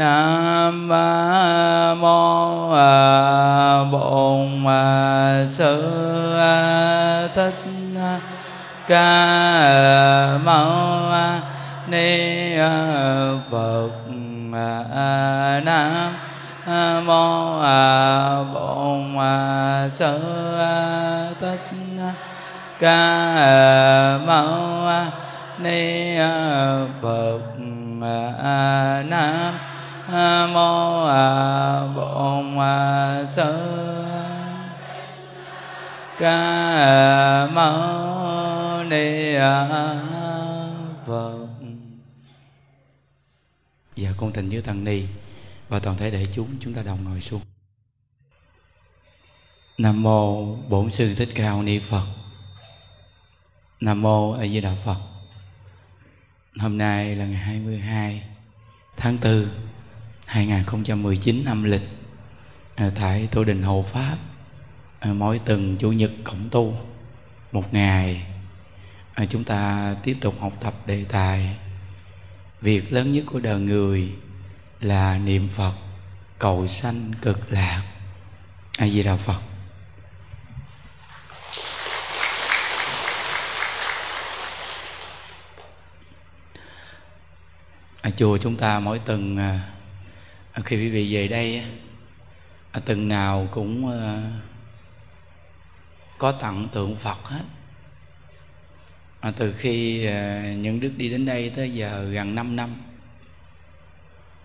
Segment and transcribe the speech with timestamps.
[0.00, 0.88] Nam
[2.00, 2.70] mô
[3.92, 4.64] Bổn
[5.48, 5.82] Sư
[7.34, 7.64] Thích
[8.86, 9.19] Ca
[44.70, 45.02] tăng ni
[45.68, 47.40] và toàn thể đại chúng chúng ta đồng ngồi xuống.
[49.78, 52.06] Nam mô Bổn Sư Thích Ca Mâu Ni Phật.
[53.80, 54.98] Nam mô A Di Đà Phật.
[56.58, 58.22] Hôm nay là ngày 22
[58.96, 59.48] tháng 4
[60.26, 61.88] 2019 âm lịch
[62.76, 64.18] à, tại Tổ đình Hộ Pháp
[65.00, 66.76] à, mỗi tuần chủ nhật cộng tu,
[67.52, 68.26] một ngày
[69.14, 71.56] à, chúng ta tiếp tục học tập đề tài
[72.60, 74.12] việc lớn nhất của đời người
[74.80, 75.72] là niệm Phật
[76.38, 77.82] cầu sanh cực lạc.
[78.78, 79.40] A Di Đà Phật.
[88.02, 89.70] Ở chùa chúng ta mỗi tuần à,
[90.64, 91.64] khi quý vị về đây
[92.72, 93.90] á, tuần nào cũng
[96.18, 97.44] có tặng tượng Phật hết.
[99.20, 102.70] À, từ khi à, những đức đi đến đây tới giờ gần 5 năm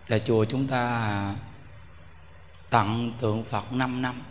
[0.08, 1.36] là chùa chúng ta
[2.70, 4.22] tặng tượng Phật 5 năm.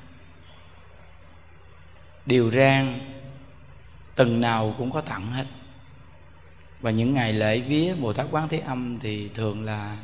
[2.27, 3.01] Điều rang
[4.15, 5.47] tuần nào cũng có tặng hết.
[6.81, 9.97] Và những ngày lễ vía Bồ Tát Quán Thế Âm thì thường là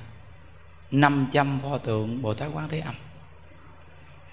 [0.91, 2.95] 500 pho tượng Bồ Tát Quán Thế Âm.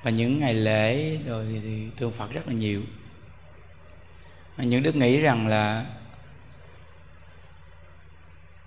[0.03, 2.81] Và những ngày lễ rồi thì, thì tượng Phật rất là nhiều.
[4.57, 5.85] Và những đức nghĩ rằng là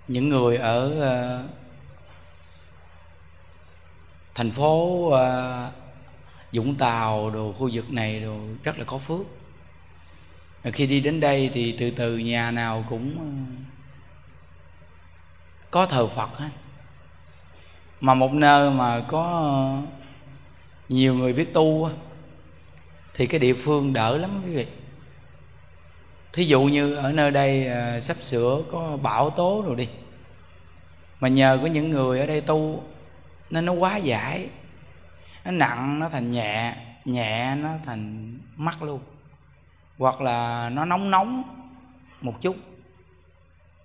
[0.07, 1.43] những người ở ờ,
[4.35, 5.73] thành phố uh,
[6.53, 9.25] Vũng Tàu đồ khu vực này đồ rất là có phước.
[10.63, 13.25] Rồi khi đi đến đây thì từ từ nhà nào cũng ờ,
[15.71, 16.49] có thờ Phật hết.
[18.01, 19.81] Mà một nơi mà có
[20.89, 21.89] nhiều người biết tu
[23.13, 24.65] thì cái địa phương đỡ lắm quý vị.
[26.33, 29.87] Thí dụ như ở nơi đây ờ, sắp sửa có bão tố rồi đi.
[31.19, 32.83] Mà nhờ có những người ở đây tu
[33.51, 34.49] nên nó quá giải.
[35.45, 36.75] Nó nặng nó thành nhẹ
[37.05, 39.01] nhẹ nó thành mắc luôn.
[39.97, 41.43] Hoặc là nó nóng nóng
[42.21, 42.55] một chút.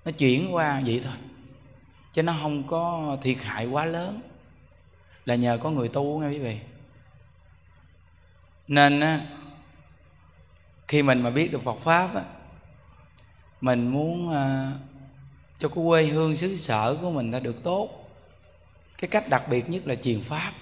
[0.05, 1.15] Nó chuyển qua vậy thôi.
[2.13, 4.21] Chứ nó không có thiệt hại quá lớn.
[5.25, 6.59] Là nhờ có người tu nghe quý vị.
[8.69, 9.21] Nên á
[10.89, 12.23] khi mình mà biết được Phật pháp á
[13.61, 14.73] mình muốn à,
[15.59, 18.06] cho cái quê hương xứ sở của mình ta được tốt
[18.99, 20.53] cái cách đặc biệt nhất là truyền pháp.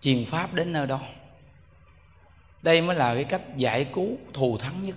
[0.00, 1.00] Truyền pháp đến nơi đó.
[2.62, 4.96] Đây mới là cái cách giải cứu thù thắng nhất.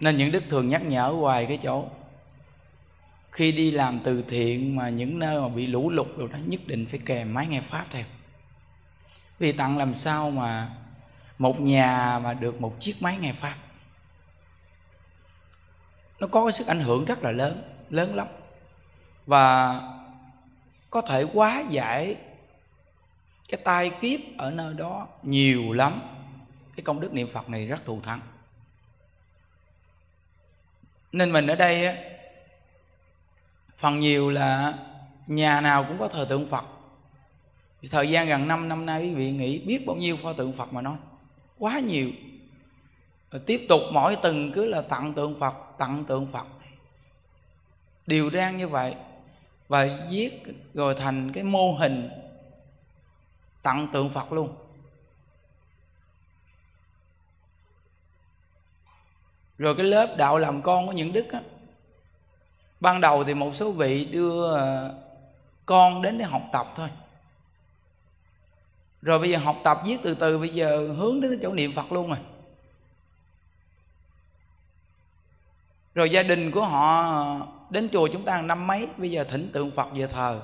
[0.00, 1.88] Nên những đức thường nhắc nhở hoài cái chỗ,
[3.30, 6.60] khi đi làm từ thiện mà những nơi mà bị lũ lụt rồi đó, nhất
[6.66, 8.04] định phải kèm máy nghe pháp theo.
[9.38, 10.70] Vì tặng làm sao mà
[11.38, 13.54] một nhà mà được một chiếc máy nghe pháp,
[16.20, 18.26] nó có cái sức ảnh hưởng rất là lớn lớn lắm.
[19.26, 19.80] Và
[20.94, 22.16] có thể quá giải
[23.48, 26.00] cái tai kiếp ở nơi đó nhiều lắm.
[26.76, 28.20] Cái công đức niệm phật này rất thù thắng.
[31.12, 31.96] Nên mình ở đây á,
[33.76, 34.74] phần nhiều là
[35.26, 36.64] nhà nào cũng có thờ tượng phật.
[37.90, 40.72] Thời gian gần 5 năm nay quý vị nghĩ biết bao nhiêu pho tượng phật
[40.72, 40.96] mà nói?
[41.58, 42.10] Quá nhiều.
[43.30, 46.46] Rồi tiếp tục mỗi tuần cứ là tặng tượng phật, tặng tượng phật.
[48.06, 48.94] Điều đang như vậy
[49.68, 50.42] và viết
[50.74, 52.10] rồi thành cái mô hình
[53.62, 54.54] tặng tượng phật luôn.
[59.58, 61.40] Rồi cái lớp đạo làm con của những đức á,
[62.80, 64.94] ban đầu thì một số vị đưa ờ,
[65.66, 66.88] con đến để học tập thôi.
[69.02, 71.92] Rồi bây giờ học tập viết từ từ, bây giờ hướng đến chỗ niệm phật
[71.92, 72.18] luôn rồi.
[75.94, 79.70] Rồi gia đình của họ đến chùa chúng ta năm mấy, bây giờ thỉnh tượng
[79.70, 80.42] phật về thờ.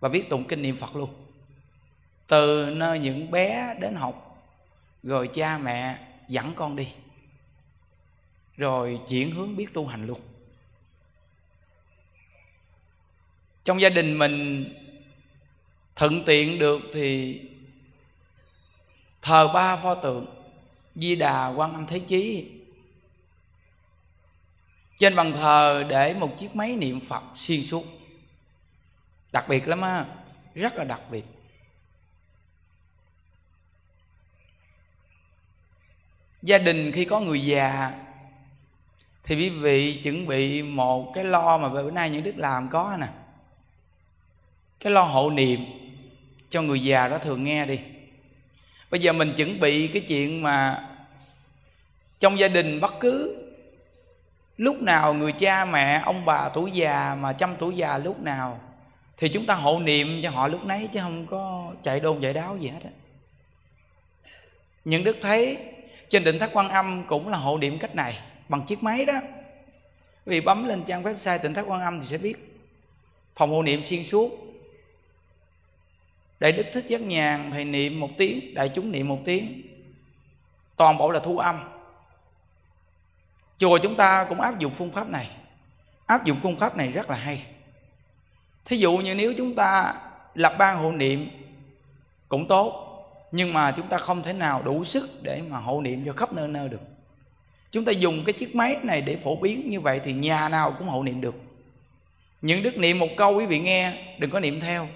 [0.00, 1.14] Và biết tụng kinh niệm phật luôn.
[2.26, 4.46] Từ nơi những bé đến học,
[5.02, 5.98] rồi cha mẹ
[6.28, 6.88] dẫn con đi.
[8.56, 10.20] Rồi chuyển hướng biết tu hành luôn.
[13.64, 14.64] Trong gia đình mình
[15.96, 17.40] thuận tiện được thì
[19.22, 20.26] thờ ba pho tượng,
[20.94, 22.50] di đà quan âm thế chí
[25.04, 27.84] trên bàn thờ để một chiếc máy niệm phật xuyên suốt.
[29.32, 30.06] Đặc biệt lắm á,
[30.54, 31.24] rất là đặc biệt.
[36.42, 37.92] Gia đình khi có người già
[39.24, 42.96] thì quý vị chuẩn bị một cái lo mà bữa nay những đức làm có
[43.00, 43.08] nè.
[44.80, 45.64] Cái lo hộ niệm
[46.50, 47.78] cho người già đó thường nghe đi.
[48.90, 50.88] Bây giờ mình chuẩn bị cái chuyện mà
[52.20, 53.43] trong gia đình bất cứ
[54.56, 58.60] lúc nào người cha mẹ, ông bà tuổi già mà trăm tuổi già lúc nào,
[59.16, 62.32] thì chúng ta hộ niệm cho họ lúc nấy chứ không có chạy đôn chạy
[62.32, 62.90] đáo gì hết á.
[64.84, 65.58] Những đức thấy
[66.08, 68.18] trên đỉnh thất quan âm cũng là hộ niệm cách này,
[68.48, 69.20] bằng chiếc máy đó.
[70.26, 72.60] Vì bấm lên trang website tỉnh thất quan âm thì sẽ biết.
[73.36, 74.30] Phòng hộ niệm xuyên suốt.
[76.40, 79.62] Đại đức thích giác nhàn, thầy niệm một tiếng, đại chúng niệm một tiếng.
[80.76, 81.73] Toàn bộ là thu âm
[83.58, 85.30] chùa chúng ta cũng áp dụng phương pháp này.
[86.06, 87.46] Áp dụng phương pháp này rất là hay.
[88.64, 89.94] Thí dụ như nếu chúng ta
[90.34, 91.28] lập ban hộ niệm
[92.28, 92.80] cũng tốt,
[93.32, 96.32] nhưng mà chúng ta không thể nào đủ sức để mà hộ niệm cho khắp
[96.32, 96.80] nơi nơi được.
[97.70, 100.74] Chúng ta dùng cái chiếc máy này để phổ biến như vậy thì nhà nào
[100.78, 101.34] cũng hộ niệm được.
[102.42, 104.88] Những đức niệm một câu quý vị nghe, đừng có niệm theo.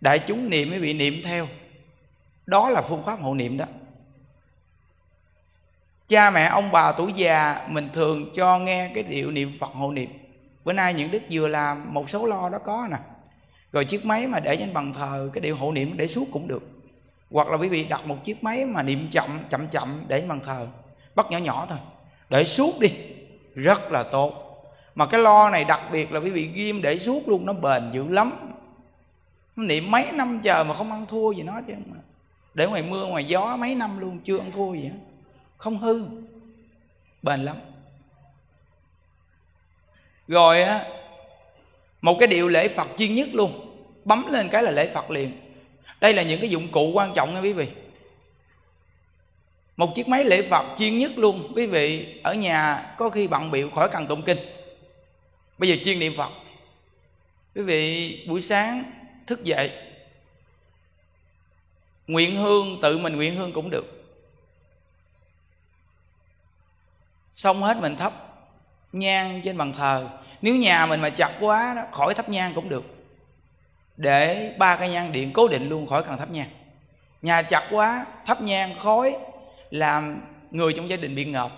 [0.00, 1.48] Đại chúng niệm quý vị niệm theo.
[2.46, 3.64] Đó là phương pháp hộ niệm đó
[6.08, 9.92] cha mẹ, ông bà, tuổi già, mình thường cho nghe cái điệu niệm phật hộ
[9.92, 10.10] niệm.
[10.64, 12.96] Bữa nay những đức vừa làm, một số lo đó có nè.
[13.72, 16.48] Rồi chiếc máy mà để trên bàn thờ, cái điệu hộ niệm để suốt cũng
[16.48, 16.68] được.
[17.30, 20.28] Hoặc là quý vị đặt một chiếc máy mà niệm chậm chậm chậm để trên
[20.28, 20.66] bàn thờ,
[21.14, 21.78] bắt nhỏ nhỏ thôi.
[22.28, 22.92] Để suốt đi,
[23.54, 24.44] rất là tốt.
[24.94, 27.90] Mà cái lo này đặc biệt là quý vị ghim để suốt luôn, nó bền
[27.92, 28.32] dữ lắm.
[29.56, 31.74] Niệm mấy năm chờ mà không ăn thua gì nó chứ.
[31.86, 31.96] Mà
[32.54, 34.98] để ngoài mưa, ngoài gió mấy năm luôn, chưa ăn thua gì hết
[35.58, 36.04] không hư.
[37.22, 37.56] Bền lắm.
[40.28, 40.86] Rồi á,
[42.00, 43.76] một cái điệu lễ phật chuyên nhất luôn.
[44.04, 45.40] Bấm lên cái là lễ phật liền.
[46.00, 47.68] Đây là những cái dụng cụ quan trọng nha quý vị.
[49.76, 52.20] Một chiếc máy lễ phật chuyên nhất luôn, quý vị.
[52.22, 54.38] Ở nhà có khi bận biểu khỏi cần tụng kinh.
[55.58, 56.30] Bây giờ chuyên niệm phật.
[57.54, 58.84] Quý vị buổi sáng
[59.26, 59.70] thức dậy.
[62.06, 63.97] Nguyện hương, tự mình nguyện hương cũng được.
[67.38, 68.12] Xong hết mình thắp
[68.92, 70.08] nhang trên bàn thờ.
[70.42, 72.84] Nếu nhà mình mà chặt quá đó, khỏi thắp nhang cũng được.
[73.96, 76.48] Để ba cái nhang điện cố định luôn khỏi cần thắp nhang.
[77.22, 79.16] Nhà chặt quá, thắp nhang khói,
[79.70, 81.50] làm người trong gia đình bị ngợp.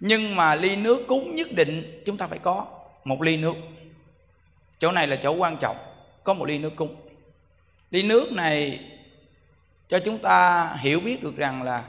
[0.00, 2.66] Nhưng mà ly nước cúng nhất định chúng ta phải có
[3.04, 3.54] một ly nước.
[4.78, 5.76] Chỗ này là chỗ quan trọng,
[6.24, 6.96] có một ly nước cúng.
[7.90, 8.80] Ly nước này
[9.88, 11.84] cho chúng ta hiểu biết được rằng là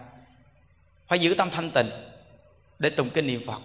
[1.07, 1.89] phải giữ tâm thanh tịnh
[2.79, 3.61] để tụng kinh niệm phật.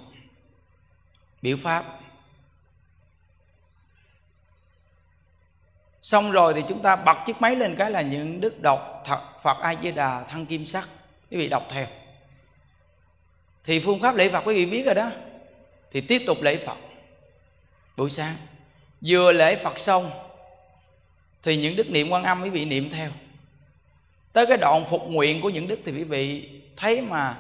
[1.43, 1.99] Biểu pháp.
[6.03, 9.21] Xong rồi thì chúng ta bật chiếc máy lên cái là những đức đọc thật
[9.43, 10.89] phật a di đà thăng kim sắc.
[11.31, 11.87] Quý vị đọc theo.
[13.65, 15.11] Thì phương pháp lễ phật quý vị biết rồi đó.
[15.91, 16.77] Thì tiếp tục lễ phật.
[17.97, 18.37] Buổi sáng,
[19.01, 20.11] vừa lễ phật xong,
[21.43, 23.11] thì những đức niệm quan âm quý vị niệm theo.
[24.33, 27.37] Tới cái đoạn phục nguyện của những đức thì quý vị thấy mà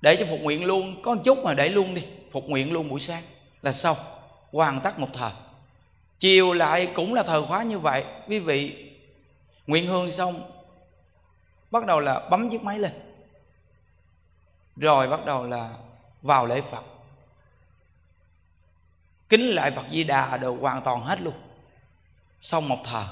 [0.00, 2.06] để cho phục nguyện luôn, có một chút mà để luôn đi.
[2.32, 3.22] Phục nguyện luôn buổi sáng
[3.62, 3.96] là xong,
[4.52, 5.32] hoàn tất một thờ.
[6.18, 8.04] Chiều lại cũng là thờ khóa như vậy.
[8.28, 8.90] Quý vị,
[9.66, 10.50] nguyện hương xong,
[11.70, 12.92] bắt đầu là bấm chiếc máy lên.
[14.76, 15.70] Rồi bắt đầu là
[16.22, 16.84] vào lễ phật.
[19.28, 21.34] Kính lại phật di đà đều hoàn toàn hết luôn.
[22.40, 23.06] Xong một thờ.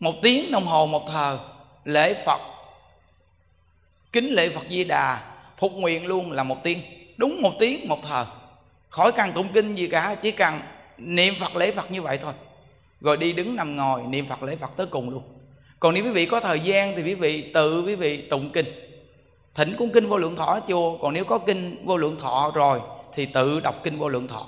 [0.00, 1.38] Một tiếng đồng hồ một thờ,
[1.84, 2.40] lễ phật
[4.14, 5.20] kính lễ phật di đà
[5.58, 6.80] phục nguyện luôn là một tiếng.
[7.16, 8.26] Đúng một tiếng, một thờ.
[8.88, 10.60] Khỏi cần tụng kinh gì cả, chỉ cần
[10.98, 12.32] niệm phật lễ phật như vậy thôi.
[13.00, 15.22] Rồi đi đứng nằm ngồi, niệm phật lễ phật tới cùng luôn.
[15.80, 18.66] Còn nếu quý vị có thời gian thì quý vị tự quý vị tụng kinh.
[19.54, 20.98] Thỉnh cung kinh vô lượng thọ ở chùa.
[20.98, 22.80] Còn nếu có kinh vô lượng thọ rồi
[23.14, 24.46] thì tự đọc kinh vô lượng thọ.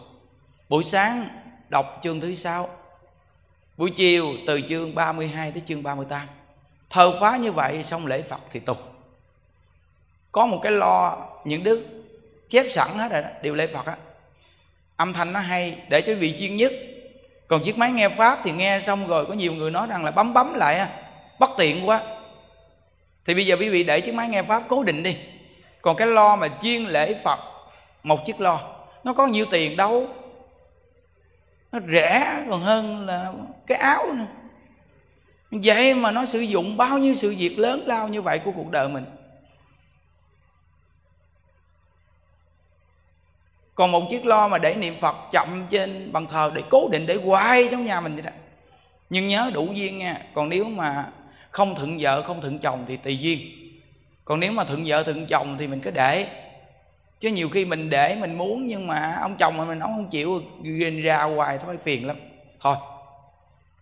[0.68, 1.28] Buổi sáng
[1.68, 2.68] đọc chương thứ sáu,
[3.76, 6.26] buổi chiều từ chương 32 tới chương 38
[6.90, 8.95] thờ khóa như vậy xong lễ Phật thì tục
[10.36, 11.86] có một cái lo những đức
[12.48, 13.96] chép sẵn hết rồi đó điều lễ Phật á.
[14.96, 16.72] Âm thanh nó hay, để cho vị chuyên nhất.
[17.48, 20.10] Còn chiếc máy nghe pháp thì nghe xong rồi, có nhiều người nói rằng là
[20.10, 20.88] bấm bấm lại
[21.38, 22.00] bất tiện quá.
[23.24, 25.16] Thì bây giờ quý vị để chiếc máy nghe pháp cố định đi.
[25.82, 27.38] Còn cái lo mà chuyên lễ phật,
[28.02, 28.60] một chiếc lo,
[29.04, 30.08] nó có nhiêu tiền đâu.
[31.72, 33.32] Nó rẻ còn hơn là
[33.66, 34.26] cái áo nữa.
[35.50, 38.70] Vậy mà nó sử dụng bao nhiêu sự việc lớn lao như vậy của cuộc
[38.70, 39.04] đời mình?
[43.76, 47.06] Còn một chiếc lo mà để niệm phật chậm trên bàn thờ để cố định,
[47.06, 48.30] để hoài trong nhà mình vậy đó.
[49.10, 50.22] Nhưng nhớ đủ duyên nha.
[50.34, 51.06] Còn nếu mà
[51.50, 53.40] không thuận vợ, không thuận chồng thì tùy duyên.
[54.24, 56.26] Còn nếu mà thuận vợ thuận chồng thì mình cứ để.
[57.20, 60.08] Chứ nhiều khi mình để, mình muốn, nhưng mà ông chồng mà mình, ông không
[60.08, 62.16] chịu, ghiền ra hoài thôi phiền lắm.
[62.60, 62.76] Thôi.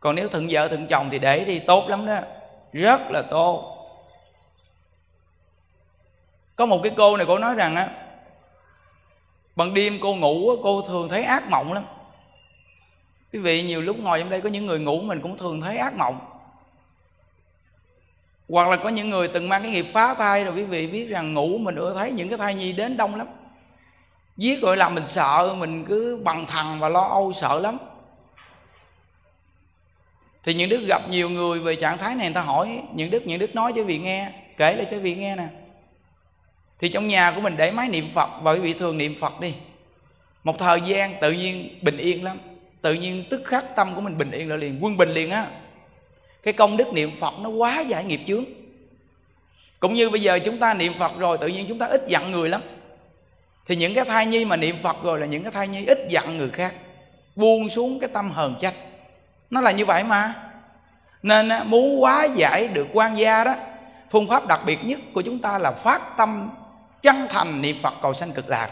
[0.00, 2.18] Còn nếu thuận vợ thuận chồng thì để đi tốt lắm đó.
[2.72, 3.70] Rất là tốt.
[6.56, 7.88] Có một cái cô này, cô nói rằng á
[9.56, 11.84] ban đêm cô ngủ cô thường thấy ác mộng lắm.
[13.32, 15.76] Quý vị, nhiều lúc ngồi trong đây có những người ngủ mình cũng thường thấy
[15.76, 16.20] ác mộng.
[18.48, 21.08] Hoặc là có những người từng mang cái nghiệp phá thai rồi, quý vị biết
[21.08, 23.26] rằng ngủ mình ưa thấy những cái thai nhi đến đông lắm.
[24.36, 27.78] Giết rồi làm mình sợ, mình cứ bằng thằng và lo âu sợ lắm.
[30.44, 33.26] Thì những đức gặp nhiều người về trạng thái này, người ta hỏi, những đức
[33.26, 35.46] những đức nói cho vị nghe, kể lại cho vị nghe nè
[36.78, 39.40] thì trong nhà của mình để máy niệm phật và quý vị thường niệm phật
[39.40, 39.54] đi.
[40.44, 42.38] Một thời gian tự nhiên bình yên lắm.
[42.82, 45.46] Tự nhiên tức khắc tâm của mình bình yên lại liền, quân bình liền á.
[46.42, 48.44] Cái công đức niệm phật nó quá giải nghiệp chướng.
[49.80, 52.32] Cũng như bây giờ chúng ta niệm phật rồi, tự nhiên chúng ta ít giận
[52.32, 52.60] người lắm.
[53.66, 55.98] Thì những cái thai nhi mà niệm phật rồi là những cái thai nhi ít
[56.08, 56.74] giận người khác.
[57.36, 58.74] Buông xuống cái tâm hờn trách.
[59.50, 60.34] Nó là như vậy mà.
[61.22, 63.54] Nên muốn quá giải được quan gia đó,
[64.10, 66.50] phương pháp đặc biệt nhất của chúng ta là phát tâm
[67.04, 68.70] chân thành niệm phật cầu sanh cực lạc,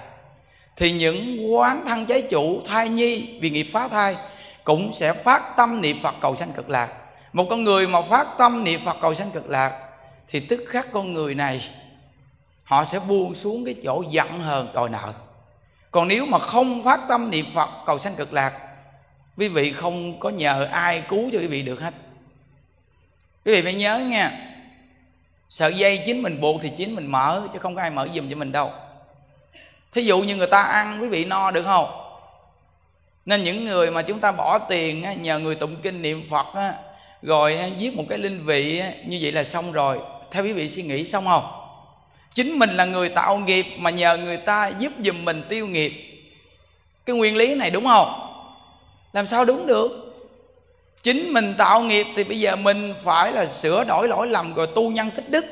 [0.77, 4.17] thì những quán thân trái chủ thai nhi vì nghiệp phá thai
[4.65, 6.89] cũng sẽ phát tâm niệm phật cầu sanh cực lạc.
[7.33, 9.89] Một con người mà phát tâm niệm phật cầu sanh cực lạc,
[10.29, 11.69] thì tức khắc con người này,
[12.65, 15.13] họ sẽ buông xuống cái chỗ giận hờn, đòi nợ.
[15.91, 18.53] Còn nếu mà không phát tâm niệm phật cầu sanh cực lạc,
[19.37, 21.95] quý vị không có nhờ ai cứu cho quý vị được hết.
[23.45, 24.52] Quý vị phải nhớ nha
[25.53, 28.31] sợi dây chính mình buộc thì chính mình mở, chứ không có ai mở giùm
[28.31, 28.71] cho mình đâu.
[29.93, 31.87] Thí dụ như người ta ăn, quý vị no được không?
[33.27, 36.47] Nên những người mà chúng ta bỏ tiền nhờ người tụng kinh niệm phật
[37.23, 39.99] rồi viết một cái linh vị như vậy là xong rồi.
[40.31, 41.45] Theo quý vị suy nghĩ xong không?
[42.31, 45.93] Chính mình là người tạo nghiệp mà nhờ người ta giúp giùm mình tiêu nghiệp.
[47.07, 48.13] Cái nguyên lý này đúng không?
[49.13, 50.02] Làm sao đúng được?
[51.03, 54.67] Chính mình tạo nghiệp thì bây giờ mình phải là sửa đổi lỗi lầm rồi
[54.75, 55.45] tu nhân tích đức.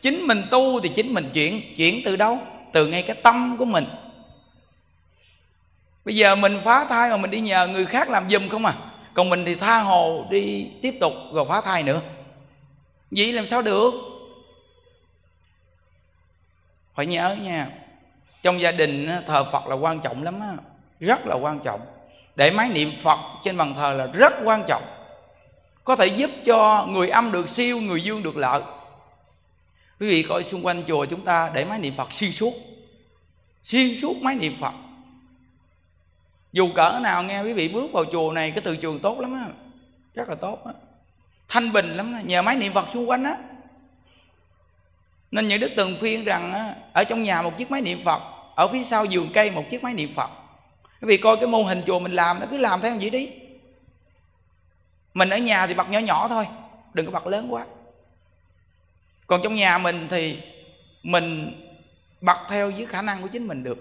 [0.00, 1.74] Chính mình tu thì chính mình chuyển.
[1.76, 2.38] Chuyển từ đâu?
[2.72, 3.84] Từ ngay cái tâm của mình.
[6.04, 8.74] Bây giờ mình phá thai mà mình đi nhờ người khác làm giùm không à?
[9.14, 12.00] Còn mình thì tha hồ đi tiếp tục rồi phá thai nữa.
[13.10, 13.94] Vậy làm sao được?
[16.94, 17.66] Phải nhớ nha,
[18.42, 20.52] trong gia đình thờ phật là quan trọng lắm á.
[21.00, 21.80] Rất là quan trọng.
[22.36, 24.82] Để máy niệm phật trên bàn thờ là rất quan trọng
[25.88, 28.62] có thể giúp cho người âm được siêu người dương được lợi.
[30.00, 32.54] Quý vị coi xung quanh chùa chúng ta để máy niệm phật xuyên suốt.
[33.62, 34.72] Xuyên suốt máy niệm phật.
[36.52, 39.34] Dù cỡ nào nghe quý vị bước vào chùa này cái từ trường tốt lắm
[39.34, 39.46] á.
[40.14, 40.72] Rất là tốt á.
[41.48, 42.18] Thanh bình lắm đó.
[42.24, 43.36] nhờ máy niệm phật xung quanh á.
[45.30, 48.22] Nên những đức từng phiên rằng á, ở trong nhà một chiếc máy niệm phật
[48.54, 50.30] ở phía sau vườn cây một chiếc máy niệm phật.
[51.00, 53.28] Quý vị coi cái mô hình chùa mình làm nó cứ làm theo vậy đi
[55.14, 56.46] mình ở nhà thì bật nhỏ nhỏ thôi,
[56.94, 57.66] đừng có bật lớn quá.
[59.26, 60.38] Còn trong nhà mình thì
[61.02, 61.52] mình
[62.20, 63.78] bật theo với khả năng của chính mình được.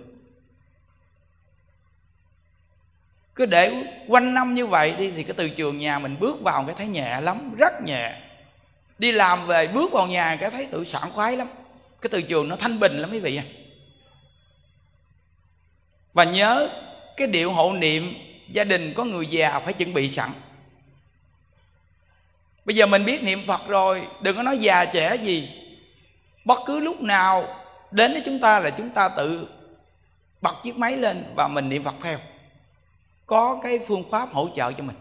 [3.36, 6.64] Cứ để quanh năm như vậy đi thì cái từ trường nhà mình bước vào
[6.64, 8.16] cái thấy nhẹ lắm, rất nhẹ.
[9.00, 11.48] Đi làm về bước vào nhà cái thấy tự sảng khoái lắm.
[12.02, 13.44] Cái từ trường nó thanh bình lắm quý vị à
[16.18, 16.70] và nhớ
[17.18, 18.14] cái điệu hộ niệm
[18.50, 20.30] gia đình có người già phải chuẩn bị sẵn
[22.68, 25.50] bây giờ mình biết niệm phật rồi, đừng có nói già trẻ gì.
[26.46, 27.48] Bất cứ lúc nào
[27.92, 29.48] đến với chúng ta là chúng ta tự
[30.42, 32.18] bật chiếc máy lên và mình niệm phật theo.
[33.26, 34.96] Có cái phương pháp hỗ trợ cho mình.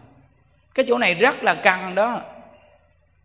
[0.75, 2.19] Cái chỗ này rất là cần đó.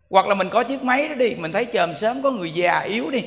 [0.09, 2.79] Hoặc là mình có chiếc máy đó đi, mình thấy chờm sớm có người già
[2.79, 3.23] yếu đi.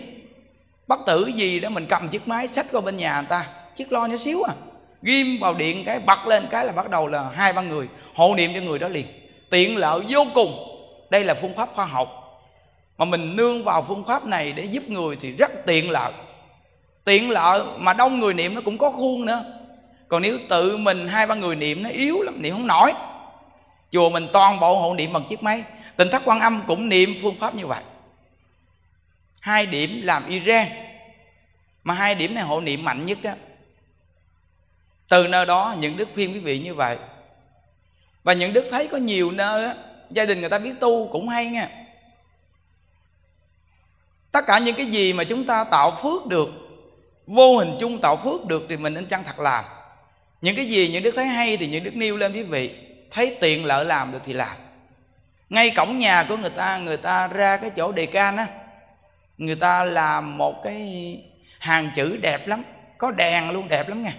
[0.87, 3.47] Bất tử gì đó, mình cầm chiếc máy xách qua bên nhà người ta.
[3.77, 4.55] Chiếc lo nhỏ xíu à.
[5.03, 8.35] Ghim vào điện cái, bật lên cái là bắt đầu là hai ba người hộ
[8.35, 9.07] niệm cho người đó liền.
[9.51, 10.66] Tiện lợi vô cùng
[11.11, 12.23] đây là phương pháp khoa học.
[12.99, 16.13] Mà mình nương vào phương pháp này để giúp người thì rất tiện lợi.
[17.05, 19.45] Tiện lợi mà đông người niệm nó cũng có khuôn nữa.
[20.09, 22.93] Còn nếu tự mình hai ba người niệm nó yếu lắm niệm không nổi.
[23.91, 25.65] Chùa mình toàn bộ hộ niệm bằng chiếc máy.
[25.97, 27.83] Tình thất quan âm cũng niệm phương pháp như vậy.
[29.41, 30.67] Hai điểm làm Iran.
[31.85, 33.33] Mà hai điểm này hộ niệm mạnh nhất đó
[35.09, 36.97] từ nơi đó những đức phim quý vị như vậy.
[38.25, 39.75] Và những đức thấy có nhiều nơi á,
[40.11, 41.69] gia đình người ta biết tu cũng hay nha
[44.33, 46.49] tất cả những cái gì mà chúng ta tạo phước được,
[47.27, 49.65] vô hình chung tạo phước được thì mình nên chăng thật làm.
[50.41, 52.75] Những cái gì những đức thấy hay thì những đức nêu lên quý vị.
[53.11, 54.57] Thấy tiện lợi làm được thì làm.
[55.49, 58.47] Ngay cổng nhà của người ta người ta ra cái chỗ đề can á,
[59.39, 61.17] người ta làm một cái
[61.59, 62.63] hàng chữ đẹp lắm,
[62.99, 64.13] có đèn luôn, đẹp lắm nha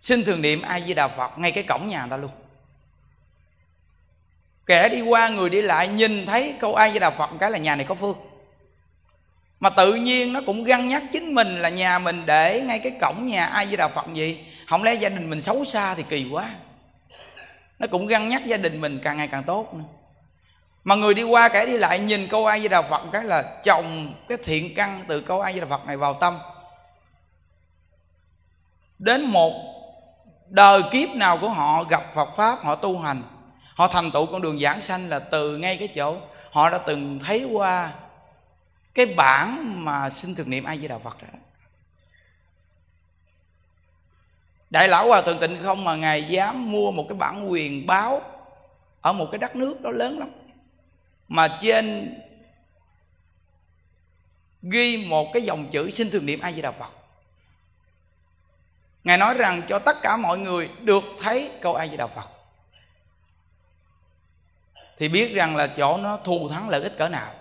[0.00, 2.30] xin thường niệm ai di đà phật ngay cái cổng nhà người ta luôn
[4.66, 7.58] kẻ đi qua, người đi lại, nhìn thấy câu ai với đà phật cái là
[7.58, 8.16] nhà này có phước
[9.60, 12.92] mà tự nhiên nó cũng găng nhắc chính mình là nhà mình để ngay cái
[13.00, 16.02] cổng nhà ai với đà phật gì không lẽ gia đình mình xấu xa thì
[16.08, 16.50] kỳ quá.
[17.78, 19.84] Nó cũng găng nhắc gia đình mình càng ngày càng tốt nữa.
[20.84, 23.42] Mà người đi qua, kẻ đi lại, nhìn câu ai với đà phật cái là
[23.62, 26.38] trồng cái thiện căn từ câu ai với đà phật này vào tâm.
[28.98, 29.52] Đến một
[30.48, 33.22] đời kiếp nào của họ gặp phật pháp, họ tu hành
[33.74, 36.16] họ thành tựu con đường giảng sanh là từ ngay cái chỗ
[36.50, 37.92] họ đã từng thấy qua
[38.94, 41.28] cái bản mà xin thực niệm ai với đạo phật đó.
[44.70, 48.22] Đại lão hòa thượng tịnh không mà ngài dám mua một cái bản quyền báo
[49.00, 50.30] ở một cái đất nước đó lớn lắm,
[51.28, 52.14] mà trên
[54.62, 56.90] ghi một cái dòng chữ xin thường niệm a di đà phật.
[59.04, 62.33] Ngài nói rằng cho tất cả mọi người được thấy câu a di đà phật
[64.98, 67.32] thì biết rằng là chỗ nó thù thắng lợi ích cỡ nào.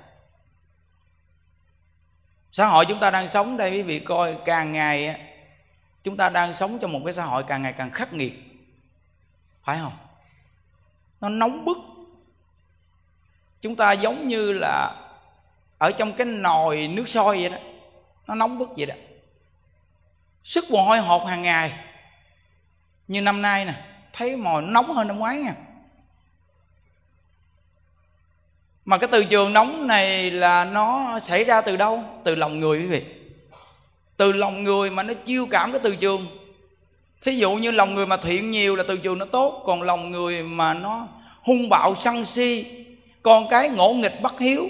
[2.52, 5.22] Xã hội chúng ta đang sống đây, quý vị coi, càng ngày
[6.04, 8.34] chúng ta đang sống trong một cái xã hội càng ngày càng khắc nghiệt.
[9.64, 9.98] Phải không?
[11.22, 11.78] Nó nóng bức.
[13.62, 14.96] Chúng ta giống như là
[15.78, 17.58] ở trong cái nồi nước sôi vậy đó.
[18.28, 18.96] Nó nóng bức vậy đó.
[20.44, 21.74] Sức mồ hôi hột hàng ngày.
[23.08, 23.74] Như năm nay nè,
[24.14, 25.54] thấy mồi nóng hơn năm ngoái nha.
[28.86, 32.04] Mà cái từ trường nóng này là nó xảy ra từ đâu?
[32.24, 33.04] Từ lòng người quý vị.
[34.18, 36.28] Từ lòng người mà nó chiêu cảm cái từ trường.
[37.22, 40.12] Thí dụ như lòng người mà thiện nhiều là từ trường nó tốt, còn lòng
[40.12, 41.08] người mà nó
[41.42, 42.66] hung bạo sân si,
[43.22, 44.70] con cái ngỗ nghịch bất hiếu,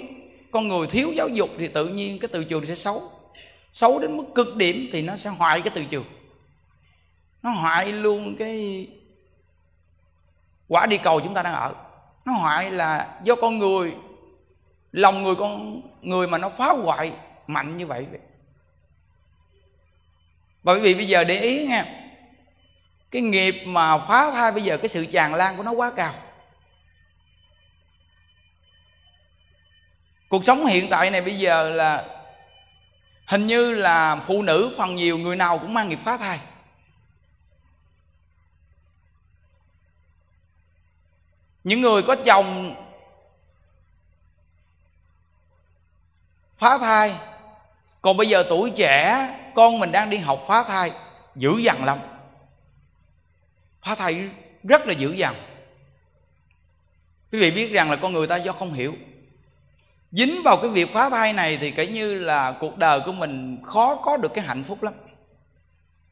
[0.50, 3.02] con người thiếu giáo dục thì tự nhiên cái từ trường sẽ xấu.
[3.72, 6.04] Xấu đến mức cực điểm thì nó sẽ hoại cái từ trường.
[7.42, 8.86] Nó hoại luôn cái
[10.68, 11.74] quả đi cầu chúng ta đang ở.
[12.24, 13.92] Nó hoại là do con người
[14.94, 17.12] lòng người con, người mà nó phá hoại
[17.46, 18.06] mạnh như vậy
[20.62, 21.84] và quý vị bây giờ để ý nha,
[23.10, 26.14] cái nghiệp mà phá thai bây giờ, cái sự tràn lan của nó quá cao.
[30.28, 32.04] Cuộc sống hiện tại này bây giờ là
[33.26, 36.40] hình như là phụ nữ phần nhiều người nào cũng mang nghiệp phá thai.
[41.64, 42.74] Những người có chồng
[46.64, 47.14] phá thai
[48.02, 50.92] còn bây giờ tuổi trẻ, con mình đang đi học phá thai
[51.36, 51.98] dữ dằn lắm.
[53.82, 54.28] Phá thai
[54.62, 55.34] rất là dữ dằn.
[57.32, 58.94] Quý vị biết rằng là con người ta do không hiểu.
[60.12, 63.58] Dính vào cái việc phá thai này thì kể như là cuộc đời của mình
[63.64, 64.94] khó có được cái hạnh phúc lắm.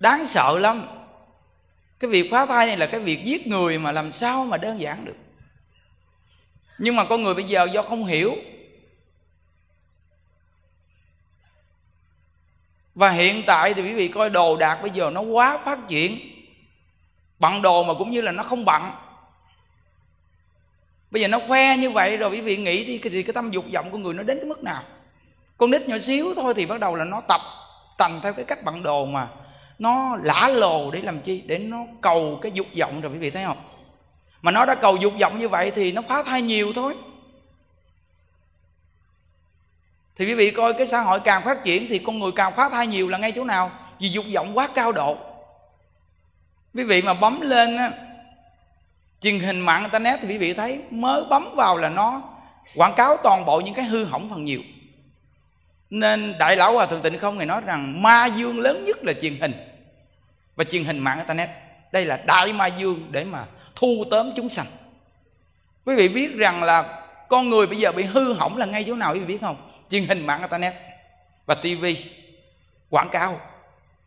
[0.01, 0.83] Đáng sợ lắm.
[2.01, 4.81] Cái việc phá thai này là cái việc giết người mà làm sao mà đơn
[4.81, 5.17] giản được.
[6.79, 8.37] Nhưng mà con người bây giờ do không hiểu
[12.95, 16.19] và hiện tại thì quý vị coi đồ đạc bây giờ nó quá phát triển.
[17.39, 18.83] Bận đồ mà cũng như là nó không bận
[21.11, 23.65] bây giờ nó khoe như vậy rồi quý vị nghĩ đi, thì cái tâm dục
[23.73, 24.83] vọng của người nó đến cái mức nào?
[25.59, 27.41] Con nít nhỏ xíu thôi thì bắt đầu là nó tập
[27.99, 29.29] thành theo cái cách bận đồ mà
[29.79, 31.43] nó lả lồ để làm chi?
[31.47, 33.59] Để nó cầu cái dục vọng rồi quý vị thấy không?
[34.43, 36.95] Mà nó đã cầu dục vọng như vậy thì nó phá thai nhiều thôi
[40.17, 42.69] thì quý vị coi cái xã hội càng phát triển thì con người càng phá
[42.69, 43.71] thai nhiều là ngay chỗ nào?
[43.99, 45.17] Vì dục vọng quá cao độ.
[46.75, 47.91] Quý vị mà bấm lên á,
[49.21, 52.23] truyền hình mạng internet thì quý vị thấy mới bấm vào là nó
[52.75, 54.61] quảng cáo toàn bộ những cái hư hỏng phần nhiều.
[55.91, 59.13] Nên đại lão hòa thượng tịnh không ngày nói rằng ma dương lớn nhất là
[59.13, 59.53] truyền hình
[60.57, 61.49] và truyền hình mạng internet.
[61.93, 63.45] Đây là đại ma dương để mà
[63.75, 64.67] thu tóm chúng sanh.
[65.85, 68.95] Quý vị biết rằng là con người bây giờ bị hư hỏng là ngay chỗ
[68.95, 69.72] nào quý vị biết không?
[69.93, 70.75] Truyền hình mạng internet
[71.47, 71.97] và tivi
[72.91, 73.41] quảng cáo.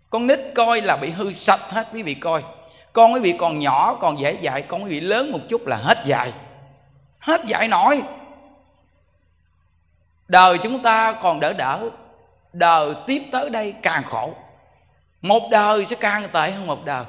[0.09, 2.43] Con nít coi là bị hư sạch hết, quý vị coi.
[2.93, 5.77] Con quý vị còn nhỏ, còn dễ dạy con quý vị lớn một chút là
[5.77, 6.33] hết dạy.
[7.19, 8.01] Hết dạy nổi.
[10.27, 11.89] Đời chúng ta còn đỡ đỡ,
[12.53, 14.33] đời tiếp tới đây càng khổ.
[15.21, 17.05] Một đời sẽ càng tệ hơn một đời.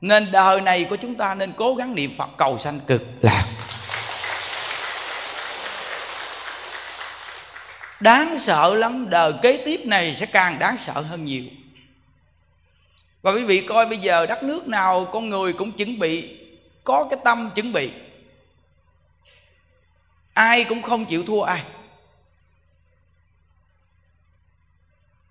[0.00, 3.44] Nên đời này của chúng ta nên cố gắng niệm phật cầu sanh cực lạc.
[8.00, 11.44] Đáng sợ lắm, đời kế tiếp này sẽ càng đáng sợ hơn nhiều.
[13.22, 16.38] Và quý vị coi bây giờ đất nước nào con người cũng chuẩn bị,
[16.84, 17.90] có cái tâm chuẩn bị.
[20.32, 21.62] Ai cũng không chịu thua ai.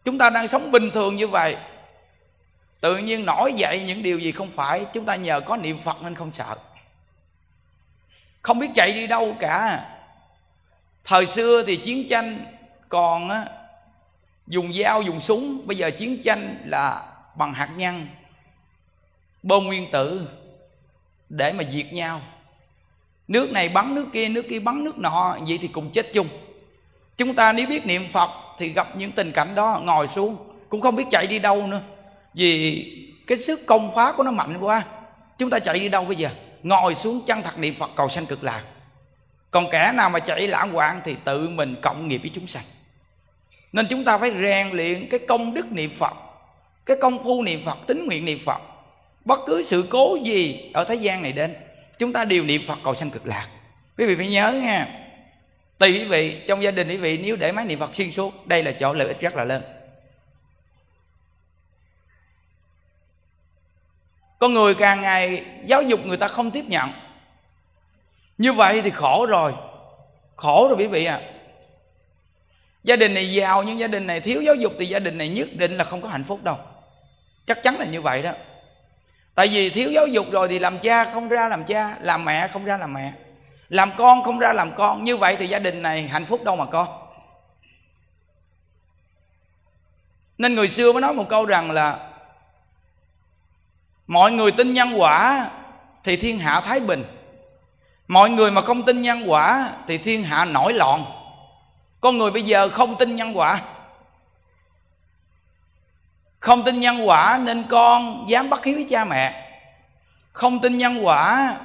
[0.05, 1.55] Chúng ta đang sống bình thường như vậy,
[2.79, 6.01] tự nhiên nổi dậy những điều gì không phải, chúng ta nhờ có niệm phật
[6.01, 6.58] nên không sợ.
[8.41, 9.86] Không biết chạy đi đâu cả.
[11.03, 12.45] Thời xưa thì chiến tranh
[12.89, 13.45] còn á,
[14.47, 17.04] dùng dao dùng súng bây giờ chiến tranh là
[17.36, 18.08] bằng hạt nhân
[19.43, 20.28] bom nguyên tử
[21.30, 22.21] để mà diệt nhau.
[23.28, 26.28] Nước này bắn nước kia nước kia bắn nước nọ vậy thì cùng chết chung.
[27.17, 30.38] Chúng ta nếu biết niệm phật thì gặp những tình cảnh đó ngồi xuống
[30.69, 31.82] cũng không biết chạy đi đâu nữa.
[32.34, 32.86] Vì
[33.28, 34.84] cái sức công phá của nó mạnh quá
[35.38, 36.30] chúng ta chạy đi đâu bây giờ?
[36.63, 38.63] Ngồi xuống chân thật niệm phật cầu sanh cực lạc.
[39.52, 42.63] Còn kẻ nào mà chạy lãng quạng thì tự mình cộng nghiệp với chúng sanh
[43.73, 46.13] nên chúng ta phải rèn luyện cái công đức niệm phật,
[46.86, 48.62] cái công phu niệm phật, tính nguyện niệm phật.
[49.25, 51.55] Bất cứ sự cố gì ở thế gian này đến,
[51.99, 53.47] chúng ta đều niệm phật cầu sanh cực lạc.
[53.97, 54.88] Quý vị phải nhớ nha,
[55.77, 58.47] tùy quý vị, trong gia đình quý vị, nếu để máy niệm phật xuyên suốt,
[58.47, 59.62] đây là chỗ lợi ích rất là lớn.
[64.39, 66.89] Con người càng ngày, giáo dục người ta không tiếp nhận.
[68.38, 69.53] Như vậy thì khổ rồi
[70.36, 71.21] khổ rồi quý vị à
[72.84, 75.30] gia đình này giàu nhưng gia đình này thiếu giáo dục thì gia đình này
[75.30, 76.58] nhất định là không có hạnh phúc đâu.
[77.46, 78.32] Chắc chắn là như vậy đó.
[79.36, 82.48] Tại vì thiếu giáo dục rồi thì làm cha không ra làm cha, làm mẹ
[82.48, 83.13] không ra làm mẹ.
[83.70, 86.56] Làm con không ra làm con, như vậy thì gia đình này hạnh phúc đâu
[86.56, 86.88] mà con
[90.39, 92.00] nên người xưa mới nói một câu rằng là
[94.08, 95.50] mọi người tin nhân quả
[96.04, 97.04] thì thiên hạ thái bình.
[98.08, 101.04] Mọi người mà không tin nhân quả thì thiên hạ nổi loạn
[102.01, 103.62] con người bây giờ không tin nhân quả.
[106.39, 109.51] Không tin nhân quả nên con dám bắt hiếu với cha mẹ.
[110.31, 111.55] Không tin nhân quả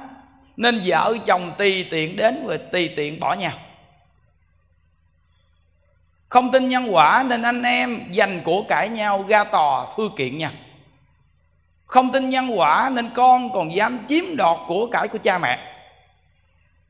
[0.57, 3.51] nên vợ chồng tùy tiện đến và tùy tiện bỏ nhau
[6.29, 10.37] không tin nhân quả nên anh em dành của cải nhau ra tòa thư kiện
[10.37, 10.51] nhau
[11.85, 15.59] không tin nhân quả nên con còn dám chiếm đoạt của cải của cha mẹ.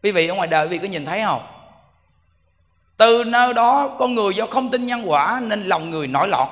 [0.03, 1.41] Quý vị ở ngoài đời quý vị có nhìn thấy không?
[2.97, 6.49] Từ nơi đó con người do không tin nhân quả nên lòng người nổi loạn.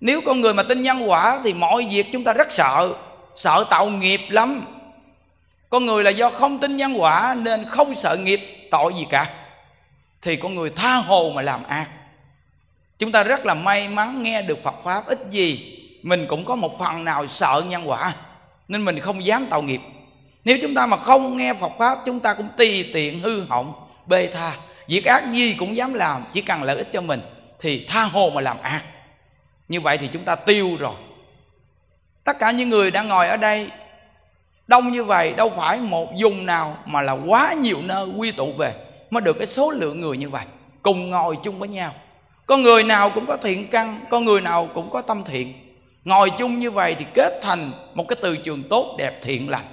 [0.00, 2.94] Nếu con người mà tin nhân quả thì mọi việc chúng ta rất sợ
[3.34, 4.64] sợ tạo nghiệp lắm.
[5.70, 9.34] Con người là do không tin nhân quả nên không sợ nghiệp tội gì cả.
[10.22, 11.88] Thì con người tha hồ mà làm ác.
[12.98, 15.06] Chúng ta rất là may mắn nghe được phật pháp.
[15.06, 18.14] Ít gì mình cũng có một phần nào sợ nhân quả,
[18.68, 19.80] nên mình không dám tạo nghiệp.
[20.44, 23.72] Nếu chúng ta mà không nghe phật pháp, chúng ta cũng tùy tiện hư hỏng
[24.06, 24.56] bê tha.
[24.88, 27.20] Việc ác gì cũng dám làm, chỉ cần lợi ích cho mình,
[27.58, 28.82] thì tha hồ mà làm ác.
[29.68, 30.96] Như vậy thì chúng ta tiêu rồi.
[32.24, 33.70] Tất cả những người đang ngồi ở đây,
[34.66, 38.52] đông như vậy, đâu phải một vùng nào mà là quá nhiều nơi quy tụ
[38.52, 38.74] về
[39.10, 40.44] mới được cái số lượng người như vậy,
[40.82, 41.94] cùng ngồi chung với nhau.
[42.46, 45.54] Con người nào cũng có thiện căn, con người nào cũng có tâm thiện.
[46.04, 49.64] Ngồi chung như vậy thì kết thành một cái từ trường tốt, đẹp, thiện lành.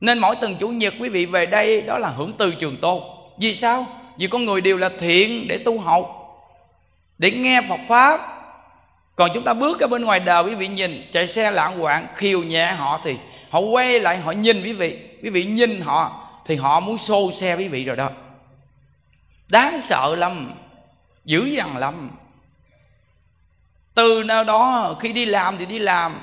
[0.00, 3.15] Nên mỗi tuần chủ nhật, quý vị về đây, đó là hưởng từ trường tốt
[3.38, 3.86] vì sao?
[4.16, 6.06] Vì con người đều là thiện để tu học,
[7.18, 8.20] để nghe phật pháp.
[9.16, 12.06] Còn chúng ta bước ra bên ngoài đời, quý vị nhìn, chạy xe lạng quạng
[12.14, 13.16] khiêu nhẹ họ thì
[13.50, 14.98] họ quay lại, họ nhìn quý vị.
[15.22, 18.10] Quý vị nhìn họ thì họ muốn xô xe quý vị rồi đó.
[19.48, 20.52] Đáng sợ lắm,
[21.24, 22.10] dữ dằn lắm.
[23.94, 26.20] Từ nơi đó khi đi làm thì đi làm,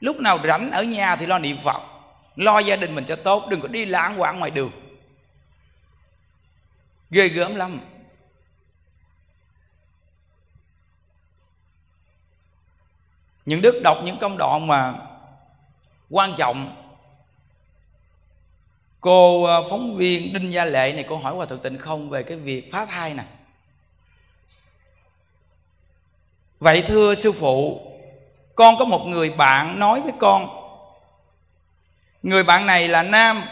[0.00, 1.82] lúc nào rảnh ở nhà thì lo niệm phật,
[2.36, 4.70] lo gia đình mình cho tốt, đừng có đi lãng quạng ngoài đường
[7.14, 7.80] ghê gớm lắm.
[13.46, 14.94] Những đức đọc những công đoạn mà
[16.10, 16.76] quan trọng.
[19.00, 22.22] Cô ờ, phóng viên đinh gia lệ này, cô hỏi hòa thượng tịnh không về
[22.22, 23.24] cái việc phá thai nè.
[26.60, 27.80] Vậy thưa sư phụ,
[28.54, 30.48] con có một người bạn nói với con.
[32.22, 33.42] Người bạn này là nam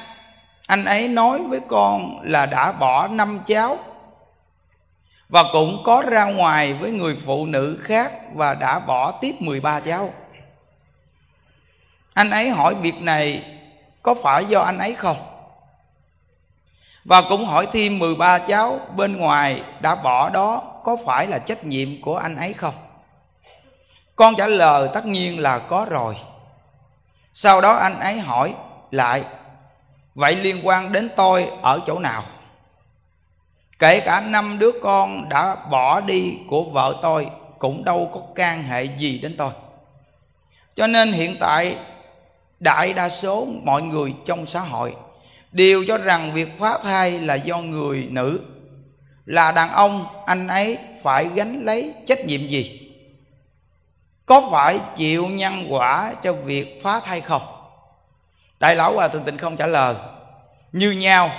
[0.72, 3.78] anh ấy nói với con là đã bỏ năm cháu
[5.28, 9.80] và cũng có ra ngoài với người phụ nữ khác và đã bỏ tiếp 13
[9.80, 10.12] cháu.
[12.14, 13.44] Anh ấy hỏi việc này,
[14.02, 15.16] có phải do anh ấy không?
[17.04, 21.64] Và cũng hỏi thêm 13 cháu bên ngoài đã bỏ đó, có phải là trách
[21.64, 22.74] nhiệm của anh ấy không?
[24.16, 26.16] Con trả lời, tất nhiên là có rồi.
[27.32, 28.54] Sau đó anh ấy hỏi
[28.90, 29.24] lại
[30.14, 32.22] vậy liên quan đến tôi ở chỗ nào?
[33.78, 37.26] Kể cả năm đứa con đã bỏ đi của vợ tôi
[37.58, 39.50] cũng đâu có can hệ gì đến tôi.
[40.74, 41.76] Cho nên hiện tại,
[42.60, 44.94] đại đa số mọi người trong xã hội
[45.52, 48.40] đều cho rằng việc phá thai là do người nữ,
[49.26, 52.92] là đàn ông, anh ấy phải gánh lấy trách nhiệm gì?
[54.26, 57.61] Có phải chịu nhân quả cho việc phá thai không?
[58.62, 59.94] Đại lão hòa thượng tịnh không trả lời.
[60.72, 61.30] Như nhau,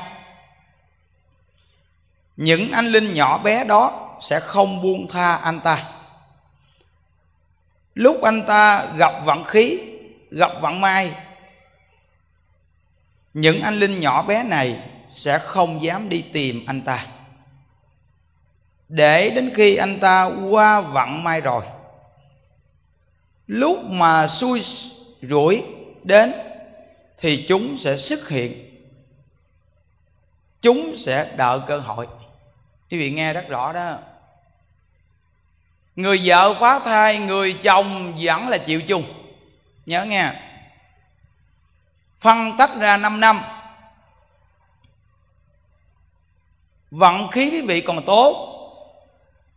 [2.37, 5.83] những anh linh nhỏ bé đó sẽ không buông tha anh ta.
[7.93, 9.79] Lúc anh ta gặp vận khí,
[10.31, 11.11] gặp vận may,
[13.33, 14.79] những anh linh nhỏ bé này
[15.11, 17.05] sẽ không dám đi tìm anh ta.
[18.89, 21.63] Để đến khi anh ta qua vận may rồi,
[23.47, 24.63] lúc mà xui
[25.21, 25.63] rủi
[26.03, 26.33] đến
[27.23, 28.79] thì chúng sẽ xuất hiện.
[30.61, 32.07] Chúng sẽ đợi cơ hội.
[32.91, 33.99] Quý vị nghe rất rõ đó.
[35.95, 39.03] Người vợ phá thai, người chồng vẫn là chịu chung.
[39.85, 40.31] Nhớ nghe.
[42.19, 43.41] Phân tách ra 5 năm.
[46.91, 48.49] Vận khí quý vị còn tốt,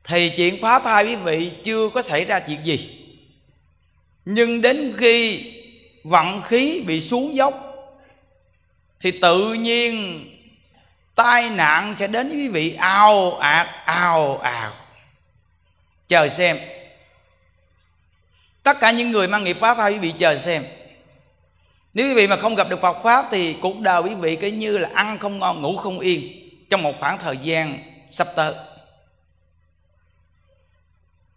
[0.05, 3.07] thì chuyện phá thai quý vị chưa có xảy ra chuyện gì.
[4.25, 5.53] Nhưng đến khi
[6.07, 7.55] vận khí bị xuống dốc,
[9.01, 10.25] thì tự nhiên
[11.15, 14.73] tai nạn sẽ đến với quý vị, ao ạt, ao ào.
[16.09, 16.59] Chờ xem.
[18.63, 20.65] Tất cả những người mang nghiệp pháp hay quý vị chờ xem.
[21.95, 24.47] Nếu quý vị mà không gặp được Phật pháp, thì cuộc đời quý vị cứ
[24.47, 27.79] như là ăn không ngon, ngủ không yên trong một khoảng thời gian
[28.11, 28.55] sắp tới.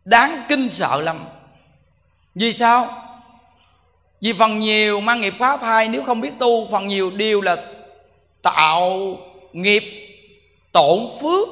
[0.06, 1.26] Đáng kinh sợ lắm.
[2.36, 3.09] Vì sao?
[4.22, 7.58] Vì phần nhiều mang nghiệp pháp thai nếu không biết tu, phần nhiều đều là
[8.42, 9.18] tạo
[9.54, 9.84] nghiệp
[10.72, 11.48] tổn phước.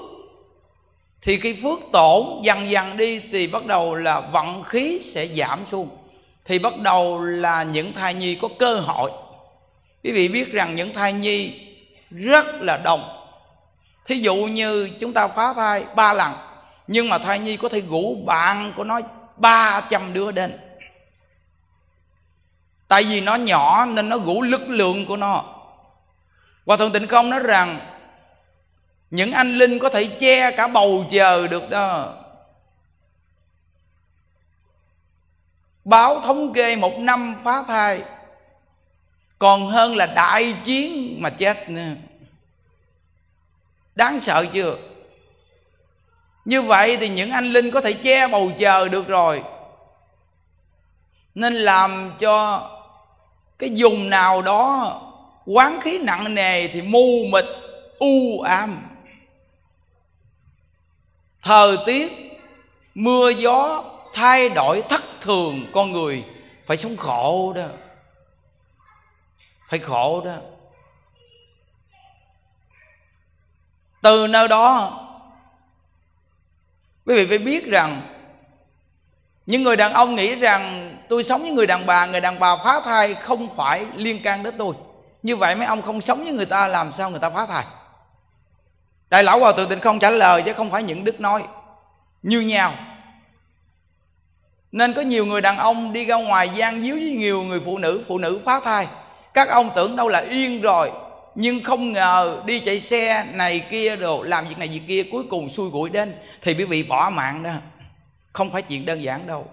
[1.21, 5.65] Thì khi phước tổn dần dần đi thì bắt đầu là vận khí sẽ giảm
[5.71, 5.89] xuống.
[6.45, 9.12] Thì bắt đầu là những thai nhi có cơ hội.
[10.03, 11.53] Quý vị biết rằng những thai nhi
[12.12, 13.01] rất là đông.
[14.06, 16.34] Thí dụ như chúng ta phá thai ba lần,
[16.88, 18.99] nhưng mà thai nhi có thể gũ bạn của nó
[19.38, 20.58] ba trăm đứa đến
[22.88, 25.45] tại vì nó nhỏ nên nó gũ lực lượng của nó.
[26.65, 27.80] Hòa thượng tịnh không nói rằng,
[29.10, 32.13] những anh linh có thể che cả bầu trời được đó.
[35.86, 38.02] Báo thống kê một năm phá thai,
[39.39, 41.91] còn hơn là đại chiến mà chết nữa.
[43.95, 44.78] Đáng sợ chưa?
[46.45, 49.43] Như vậy thì những anh linh có thể che bầu trời được rồi,
[51.36, 52.69] nên làm cho
[53.59, 55.01] cái vùng nào đó,
[55.45, 57.45] quán khí nặng nề thì mù mịt,
[57.99, 58.87] u ám.
[61.41, 62.13] Thời tiết,
[62.95, 66.23] mưa gió, thay đổi thất thường con người,
[66.65, 67.67] phải sống khổ đó.
[69.69, 70.35] Phải khổ đó.
[74.01, 75.03] Từ nơi đó,
[77.05, 78.01] quý vị phải biết rằng
[79.47, 82.57] nhưng người đàn ông nghĩ rằng tôi sống với người đàn bà, người đàn bà
[82.63, 84.75] phá thai không phải liên can đến tôi.
[85.23, 87.63] Như vậy mấy ông không sống với người ta, làm sao người ta phá thai?
[89.10, 91.43] Đại lão hòa thượng tịnh không trả lời chứ không phải những đức nói.
[92.23, 92.73] Như nhau.
[94.71, 97.77] Nên có nhiều người đàn ông đi ra ngoài gian díu với nhiều người phụ
[97.77, 98.88] nữ phụ nữ phá thai.
[99.33, 100.91] Các ông tưởng đâu là yên rồi,
[101.36, 105.23] nhưng không ngờ đi chạy xe này kia đồ, làm việc này việc kia cuối
[105.29, 107.51] cùng xui rủi đến, thì quý vị bỏ mạng đó
[108.38, 109.47] không phải chuyện đơn giản đâu.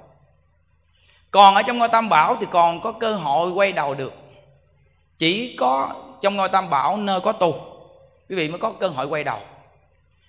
[1.31, 4.13] Còn ở trong ngôi tam bảo thì còn có cơ hội quay đầu được.
[5.19, 7.53] Chỉ có trong ngôi tam bảo nơi có tu,
[8.29, 9.39] quý vị mới có cơ hội quay đầu.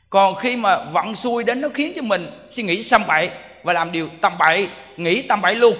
[0.09, 3.29] Còn khi mà vận xui đến nó khiến cho mình suy nghĩ xăm bậy
[3.63, 5.77] và làm điều tầm bậy, nghĩ tầm bậy luôn.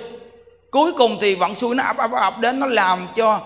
[0.72, 3.42] Cuối cùng thì vận xui nó ập ập ập đến nó làm cho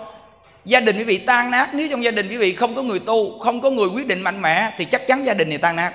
[0.65, 1.69] gia đình quý vị tan nát.
[1.73, 4.21] Nếu trong gia đình quý vị không có người tu, không có người quyết định
[4.21, 5.93] mạnh mẽ, thì chắc chắn gia đình này tan nát.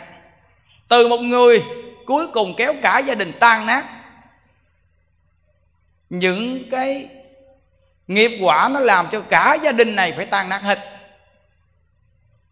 [0.88, 1.62] Từ một người
[2.06, 3.84] cuối cùng kéo cả gia đình tan nát.
[6.10, 7.08] Những cái
[8.06, 10.78] nghiệp quả nó làm cho cả gia đình này phải tan nát hết.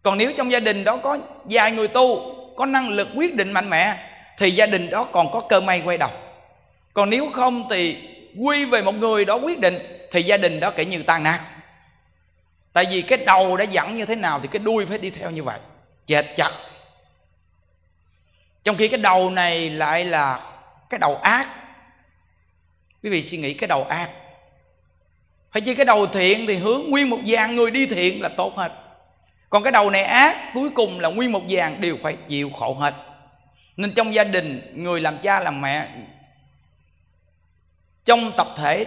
[0.03, 3.51] Còn nếu trong gia đình đó có vài người tu, có năng lực quyết định
[3.51, 6.09] mạnh mẽ, thì gia đình đó còn có cơ may quay đầu.
[6.93, 7.97] Còn nếu không thì
[8.39, 11.39] quy về một người đó quyết định, thì gia đình đó kể như tan nát.
[12.73, 15.31] Tại vì cái đầu đã dẫn như thế nào thì cái đuôi phải đi theo
[15.31, 15.59] như vậy.
[16.07, 16.51] Chết chặt
[18.63, 20.51] trong khi cái đầu này lại là
[20.89, 21.49] cái đầu ác.
[23.03, 24.09] Quý vị suy nghĩ cái đầu ác.
[25.51, 28.57] Phải chi cái đầu thiện thì hướng nguyên một vàng người đi thiện là tốt
[28.57, 28.71] hết.
[29.49, 32.73] Còn cái đầu này ác, cuối cùng là nguyên một vàng đều phải chịu khổ
[32.73, 32.93] hết.
[33.77, 35.87] Nên trong gia đình, người làm cha làm mẹ,
[38.05, 38.85] trong tập thể,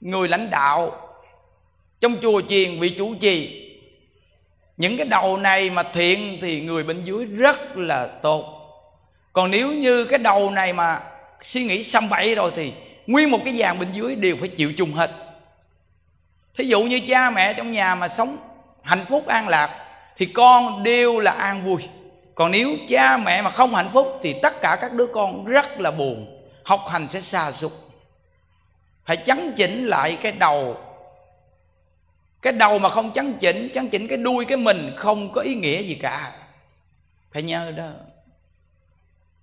[0.00, 1.08] người lãnh đạo,
[2.00, 3.60] trong chùa chiền, vị chủ trì,
[4.76, 8.53] những cái đầu này mà thiện thì người bên dưới rất là tốt
[9.34, 11.00] còn nếu như cái đầu này mà
[11.42, 12.72] suy nghĩ xăm bậy rồi thì
[13.06, 15.10] nguyên một cái dàn bên dưới đều phải chịu chung hết.
[16.56, 18.36] Thí dụ như cha mẹ trong nhà mà sống
[18.82, 19.86] hạnh phúc, an lạc
[20.16, 21.88] thì con đều là an vui.
[22.34, 25.80] Còn nếu cha mẹ mà không hạnh phúc thì tất cả các đứa con rất
[25.80, 27.72] là buồn, học hành sẽ xa sút.
[29.04, 30.76] Phải chấn chỉnh lại cái đầu.
[32.42, 35.54] Cái đầu mà không chấn chỉnh chấn chỉnh cái đuôi cái mình không có ý
[35.54, 36.32] nghĩa gì cả.
[37.32, 37.90] Phải nhớ đó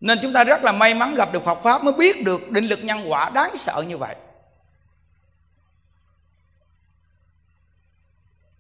[0.02, 2.66] nên chúng ta rất là may mắn gặp được Phật Pháp Mới biết được định
[2.66, 4.16] lực nhân quả đáng sợ như vậy.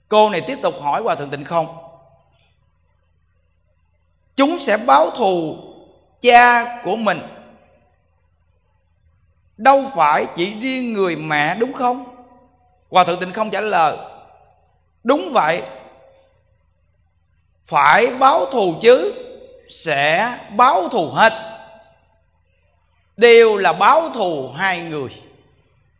[0.08, 1.78] Cô này tiếp tục hỏi Hòa Thượng Tịnh Không?
[4.36, 5.58] Chúng sẽ báo thù
[6.22, 7.20] cha của mình.
[9.58, 12.26] Đâu phải chỉ riêng người mẹ đúng không?
[12.90, 13.98] Hòa Thượng Tịnh Không trả lời.
[15.04, 15.62] Đúng vậy.
[17.64, 19.21] Phải báo thù chứ
[19.72, 21.34] sẽ báo thù hết.
[23.18, 25.10] Đều là báo thù hai người.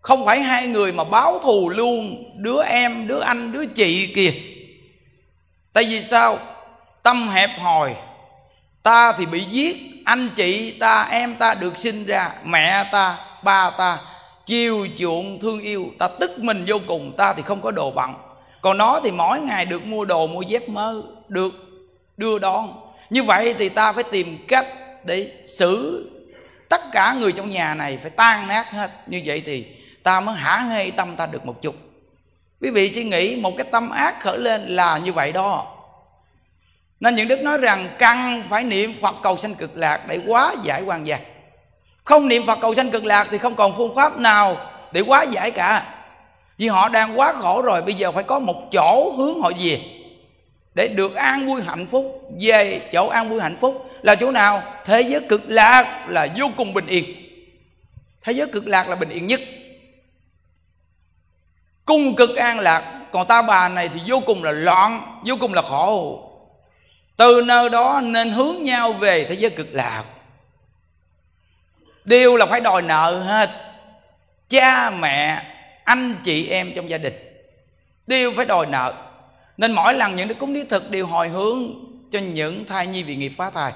[0.02, 4.34] Không phải hai người mà báo thù luôn đứa em, đứa anh, đứa chị kìa.
[5.74, 6.40] Tại vì sao?
[7.04, 7.96] Tâm hẹp hòi.
[8.84, 9.78] Ta thì bị giết.
[10.06, 12.32] Anh chị ta, em ta được sinh ra.
[12.44, 14.00] Mẹ ta, ba ta.
[14.46, 15.86] Chiều chuộng thương yêu.
[16.00, 17.14] Ta tức mình vô cùng.
[17.18, 18.14] Ta thì không có đồ bận
[18.62, 21.54] còn nó thì mỗi ngày được mua đồ, mua dép mới được.
[22.18, 22.74] Đưa đón
[23.12, 24.66] như vậy thì ta phải tìm cách
[25.04, 26.08] để xử.
[26.70, 28.92] Tất cả người trong nhà này phải tan nát hết.
[29.08, 29.66] Như vậy thì
[30.04, 31.76] ta mới hả hê tâm ta được một chút.
[32.62, 35.78] Quý vị suy nghĩ, một cái tâm ác khởi lên là như vậy đó.
[37.00, 40.54] Nên những đức nói rằng căn phải niệm phật cầu sanh cực lạc để quá
[40.64, 41.20] giải quan gia.
[42.04, 44.58] Không niệm phật cầu sanh cực lạc thì không còn phương pháp nào
[44.92, 45.96] để quá giải cả.
[46.58, 50.01] Vì họ đang quá khổ rồi, bây giờ phải có một chỗ hướng họ về
[50.74, 54.64] để được an vui hạnh phúc, về chỗ an vui hạnh phúc là chỗ nào?
[54.86, 57.06] Thế giới cực lạc là vô cùng bình yên.
[58.22, 59.42] Thế giới cực lạc là bình yên nhất.
[61.86, 65.54] Cung cực an lạc, còn ta bà này thì vô cùng là loạn, vô cùng
[65.54, 66.28] là khổ.
[67.18, 70.04] Từ nơi đó nên hướng nhau về thế giới cực lạc.
[72.06, 73.50] Điều là phải đòi nợ hết.
[74.50, 75.44] Cha mẹ,
[75.84, 77.14] anh chị em trong gia đình.
[78.08, 78.94] Đều phải đòi nợ
[79.58, 81.60] nên mỗi lần những đức cúng lý thực đều hồi hướng
[82.12, 83.74] cho những thai nhi vì nghiệp phá thai.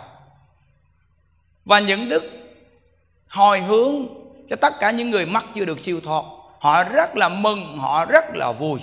[1.65, 2.23] Và những đức
[3.28, 4.07] hồi hướng
[4.49, 6.23] cho tất cả những người mắc chưa được siêu thoát,
[6.59, 8.80] họ rất là mừng, họ rất là vui.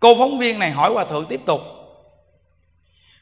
[0.00, 1.60] Cô phóng viên này hỏi hòa thượng tiếp tục.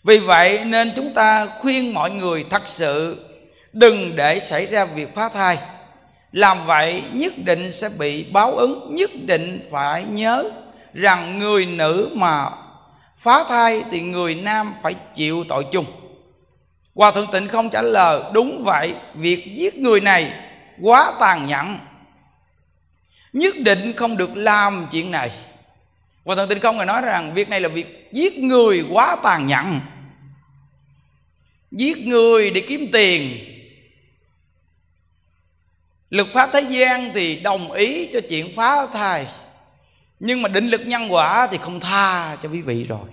[0.04, 3.24] Vì vậy nên chúng ta khuyên mọi người thật sự
[3.72, 5.58] đừng để xảy ra việc phá thai
[6.32, 10.50] làm vậy, nhất định sẽ bị báo ứng, nhất định phải nhớ
[10.94, 12.50] rằng người nữ mà
[13.18, 15.86] phá thai thì người nam phải chịu tội chung.
[16.94, 20.32] Hòa thượng tịnh không trả lời, đúng vậy, việc giết người này
[20.80, 21.78] quá tàn nhẫn,
[23.32, 25.30] nhất định không được làm chuyện này.
[26.24, 29.46] Hòa thượng tịnh không người nói rằng việc này là việc giết người quá tàn
[29.46, 29.80] nhẫn.
[31.70, 33.44] Giết người để kiếm tiền
[36.10, 39.26] lực pháp thế gian thì đồng ý cho chuyện phá thai,
[40.20, 43.08] nhưng mà định lực nhân quả thì không tha cho quý vị rồi.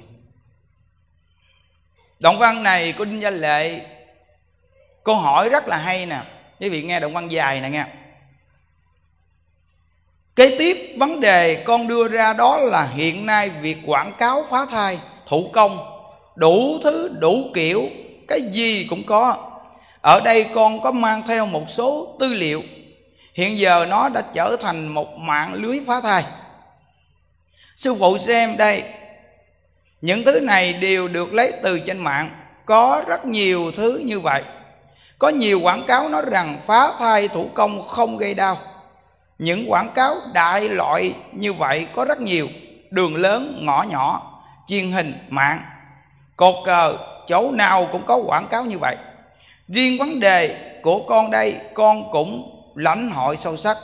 [2.19, 3.81] Động văn này của đinh gia lệ,
[5.03, 6.21] câu hỏi rất là hay nè.
[6.59, 7.85] Quý vị nghe động văn dài nè nghe.
[10.35, 14.65] Kế tiếp vấn đề con đưa ra đó là hiện nay việc quảng cáo phá
[14.65, 16.01] thai, thủ công,
[16.35, 17.89] đủ thứ, đủ kiểu,
[18.27, 19.51] cái gì cũng có.
[20.01, 22.63] Ở đây con có mang theo một số tư liệu
[23.35, 26.23] hiện giờ nó đã trở thành một mạng lưới phá thai.
[27.75, 28.83] Sư phụ xem đây,
[30.01, 32.29] những thứ này đều được lấy từ trên mạng.
[32.65, 34.43] Có rất nhiều thứ như vậy.
[35.19, 38.57] Có nhiều quảng cáo nói rằng phá thai thủ công không gây đau.
[39.39, 42.47] Những quảng cáo đại loại như vậy có rất nhiều.
[42.89, 44.31] Đường lớn, ngõ nhỏ,
[44.67, 45.61] truyền hình, mạng.
[46.35, 48.95] Cột cờ, chỗ nào cũng có quảng cáo như vậy.
[49.67, 53.77] Riêng vấn đề của con đây, con cũng lãnh hội sâu sắc.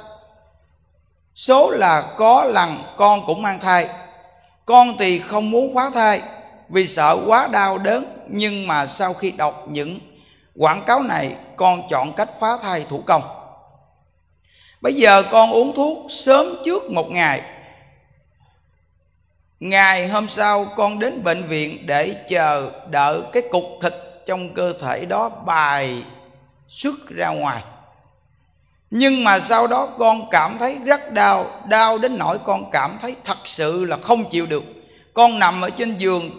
[1.35, 3.89] Số là có lần con cũng mang thai,
[4.65, 6.21] con thì không muốn phá thai
[6.69, 9.99] vì sợ quá đau đớn, nhưng mà sau khi đọc những
[10.55, 13.21] quảng cáo này, con chọn cách phá thai thủ công.
[14.81, 17.41] Bây giờ con uống thuốc sớm trước một ngày.
[19.59, 23.93] Ngày hôm sau, con đến bệnh viện để chờ đợi cái cục thịt
[24.25, 26.03] trong cơ thể đó bài
[26.67, 27.63] xuất ra ngoài
[28.91, 33.15] nhưng mà sau đó con cảm thấy rất đau đau đến nỗi con cảm thấy
[33.23, 34.63] thật sự là không chịu được.
[35.13, 36.29] Con nằm ở trên giường.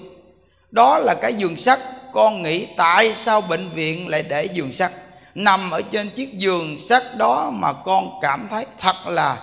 [0.70, 1.80] Đó là cái giường sắt.
[2.12, 4.92] Con nghĩ tại sao bệnh viện lại để giường sắt?
[5.34, 9.38] Nằm ở trên chiếc giường sắt đó mà con cảm thấy thật là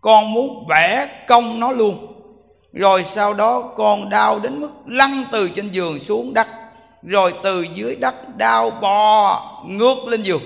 [0.00, 2.14] con muốn bẻ cong nó luôn.
[2.72, 6.46] Rồi sau đó con đau đến mức lăn từ trên giường xuống đất.
[7.02, 10.42] Rồi từ dưới đất đau bò ngược lên giường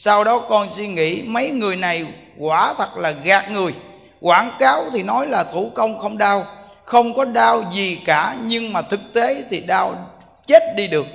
[0.00, 2.06] sau đó con suy nghĩ, mấy người này
[2.38, 3.74] quả thật là gạt người.
[4.20, 6.46] Quảng cáo thì nói là thủ công không đau,
[6.84, 9.94] không có đau gì cả, nhưng mà thực tế thì đau
[10.46, 11.06] chết đi được.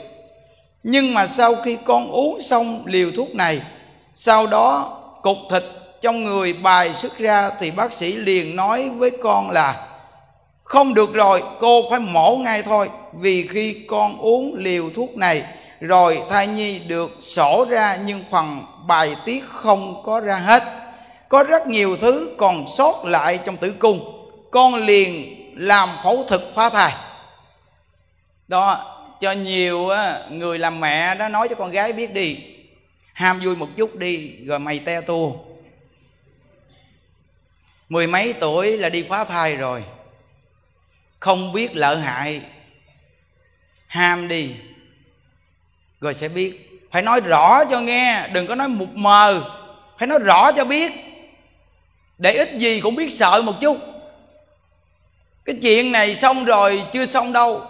[0.84, 3.62] Nhưng mà sau khi con uống xong liều thuốc này,
[4.14, 5.64] sau đó cục thịt
[6.02, 9.88] trong người bài xuất ra thì bác sĩ liền nói với con là,
[10.64, 15.44] không được rồi, cô phải mổ ngay thôi, vì khi con uống liều thuốc này
[15.84, 20.64] rồi thai nhi được sổ ra nhưng phần bài tiết không có ra hết.
[21.30, 24.30] Có rất nhiều thứ còn sót lại trong tử cung.
[24.52, 26.94] Con liền làm phẫu thuật phá thai.
[28.48, 28.90] Đó,
[29.22, 29.90] cho nhiều
[30.30, 32.38] người làm mẹ đó nói cho con gái biết đi.
[33.14, 35.32] Ham vui một chút đi, rồi mày te tua.
[37.90, 39.84] Mười mấy tuổi là đi phá thai rồi.
[41.20, 42.42] Không biết lợi hại.
[43.88, 44.56] Ham đi
[46.04, 46.70] rồi sẽ biết.
[46.92, 49.44] Phải nói rõ cho nghe, đừng có nói mục mờ.
[49.98, 50.92] Phải nói rõ cho biết.
[52.18, 53.78] Để ít gì cũng biết sợ một chút.
[55.46, 57.66] Cái chuyện này xong rồi, chưa xong đâu.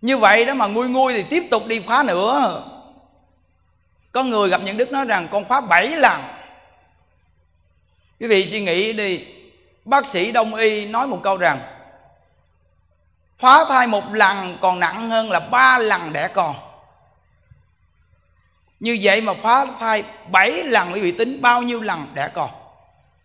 [0.00, 2.62] Như vậy đó mà nguôi nguôi thì tiếp tục đi phá nữa.
[4.12, 6.20] Có người gặp những đức nói rằng, con phá bảy lần.
[8.20, 9.24] Quý vị suy nghĩ đi.
[9.84, 11.60] Bác sĩ đông y nói một câu rằng
[13.38, 16.54] phá thai một lần còn nặng hơn là ba lần đẻ con
[18.84, 22.50] như vậy mà phá thai bảy lần quý vị tính, bao nhiêu lần đã còn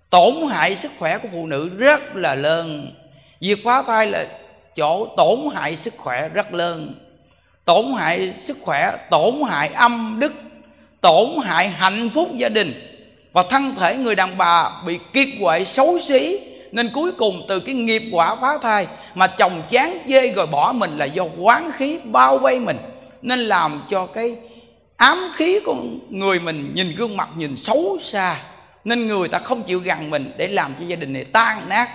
[0.09, 2.91] tổn hại sức khỏe của phụ nữ rất là lớn.
[3.41, 4.25] Việc phá thai là
[4.75, 6.95] chỗ tổn hại sức khỏe rất lớn.
[7.65, 10.33] Tổn hại sức khỏe, tổn hại âm đức,
[11.01, 12.73] tổn hại hạnh phúc gia đình.
[13.33, 16.39] Và thân thể người đàn bà bị kiệt quệ, xấu xí.
[16.71, 20.73] Nên cuối cùng từ cái nghiệp quả phá thai mà chồng chán chê rồi bỏ
[20.75, 22.77] mình là do quán khí bao vây mình.
[23.21, 24.35] Nên làm cho cái
[24.99, 25.75] ám khí của
[26.09, 28.39] người mình nhìn gương mặt nhìn xấu xa,
[28.83, 31.89] nên người ta không chịu gần mình để làm cho gia đình này tan nát,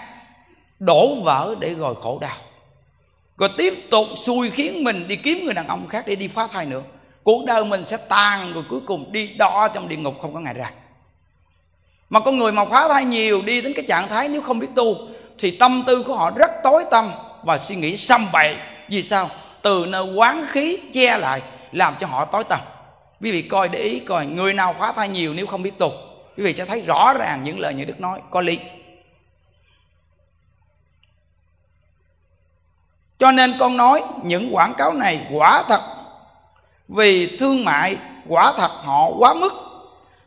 [0.78, 2.36] đổ vỡ để rồi khổ đau.
[3.38, 6.46] Rồi tiếp tục xui khiến mình đi kiếm người đàn ông khác để đi phá
[6.46, 6.82] thai nữa.
[7.22, 10.40] Cuộc đời mình sẽ tan rồi cuối cùng đi đỏ trong địa ngục không có
[10.40, 10.70] ngày ra.
[12.10, 14.68] Mà con người mà phá thai nhiều đi đến cái trạng thái nếu không biết
[14.74, 14.96] tu,
[15.38, 17.10] thì tâm tư của họ rất tối tâm
[17.42, 18.54] và suy nghĩ xăm bậy.
[18.88, 19.30] Vì sao?
[19.62, 21.42] Từ nơi quán khí che lại
[21.72, 22.60] làm cho họ tối tâm
[23.20, 25.92] quý vị coi để ý coi, người nào khóa thai nhiều nếu không biết tục
[26.36, 28.58] quý vị sẽ thấy rõ ràng những lời như đức nói, có lý.
[33.18, 35.80] Cho nên con nói, những quảng cáo này quả thật,
[36.88, 37.96] vì thương mại
[38.28, 39.52] quả thật họ quá mức.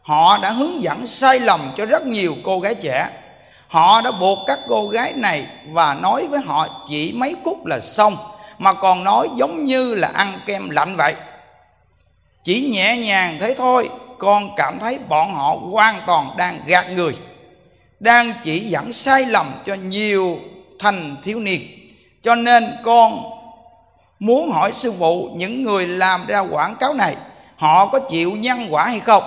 [0.01, 3.09] Họ đã hướng dẫn sai lầm cho rất nhiều cô gái trẻ.
[3.67, 7.79] Họ đã buộc các cô gái này và nói với họ chỉ mấy phút là
[7.79, 8.17] xong,
[8.57, 11.15] mà còn nói giống như là ăn kem lạnh vậy
[12.47, 17.15] chỉ nhẹ nhàng thế thôi, con cảm thấy bọn họ hoàn toàn đang gạt người,
[17.99, 20.39] đang chỉ dẫn sai lầm cho nhiều
[20.79, 21.61] thành thiếu niên.
[22.23, 23.23] Cho nên con
[24.19, 27.15] muốn hỏi sư phụ những người làm ra quảng cáo này,
[27.55, 29.23] họ có chịu nhân quả hay không?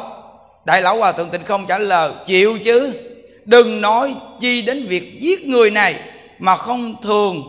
[0.65, 3.01] Đại lão hòa thượng tịnh không trả lời, chịu chứ.
[3.45, 5.95] Đừng nói chi đến việc giết người này
[6.39, 7.43] mà không thường,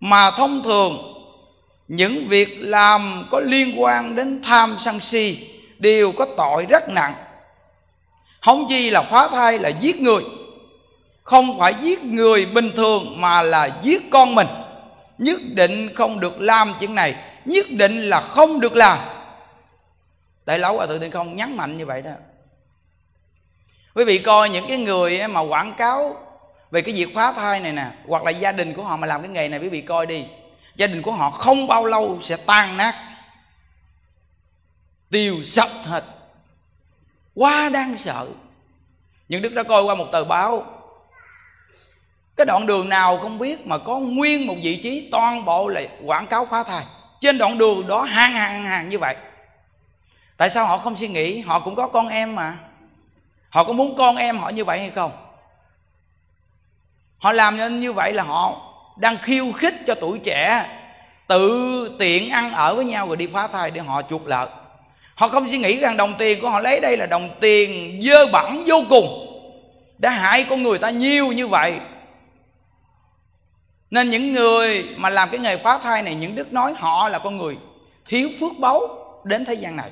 [0.00, 1.10] mà thông thường
[1.90, 7.14] những việc làm có liên quan đến tham sân si đều có tội rất nặng.
[8.40, 10.22] Không chi là phá thai là giết người.
[11.22, 14.46] Không phải giết người bình thường mà là giết con mình.
[15.18, 17.14] Nhất định không được làm chuyện này.
[17.44, 18.98] Nhất định là không được làm.
[20.46, 22.12] Đại lão hòa thượng thì không nhấn mạnh như vậy đó.
[23.94, 26.16] Quý vị coi những cái người mà quảng cáo
[26.70, 29.22] về cái việc phá thai này nè, hoặc là gia đình của họ mà làm
[29.22, 30.24] cái nghề này, quý vị coi đi
[30.80, 32.94] gia đình của họ không bao lâu sẽ tan nát.
[35.10, 36.04] Tiêu sạch hết.
[37.34, 38.28] Quá đáng sợ.
[39.28, 40.66] Những đức đã coi qua một tờ báo.
[42.36, 45.80] Cái đoạn đường nào không biết mà có nguyên một vị trí toàn bộ là
[46.04, 46.84] quảng cáo phá thai.
[47.20, 49.16] Trên đoạn đường đó hàng hàng hàng như vậy.
[50.36, 51.40] Tại sao họ không suy nghĩ?
[51.40, 52.58] Họ cũng có con em mà.
[53.48, 55.12] Họ có muốn con em họ như vậy hay không?
[57.18, 58.69] Họ làm nên như vậy là họ
[59.00, 60.66] đang khiêu khích cho tuổi trẻ
[61.28, 64.48] tự tiện ăn ở với nhau rồi đi phá thai để họ chuộc lợi.
[65.14, 68.26] Họ không suy nghĩ rằng đồng tiền của họ lấy đây là đồng tiền dơ
[68.26, 69.26] bẩn vô cùng,
[69.98, 71.74] đã hại con người ta nhiều như vậy.
[73.90, 77.18] Nên những người mà làm cái nghề phá thai này, những đức nói họ là
[77.18, 77.56] con người
[78.06, 78.80] thiếu phước báu
[79.24, 79.90] đến thế gian này.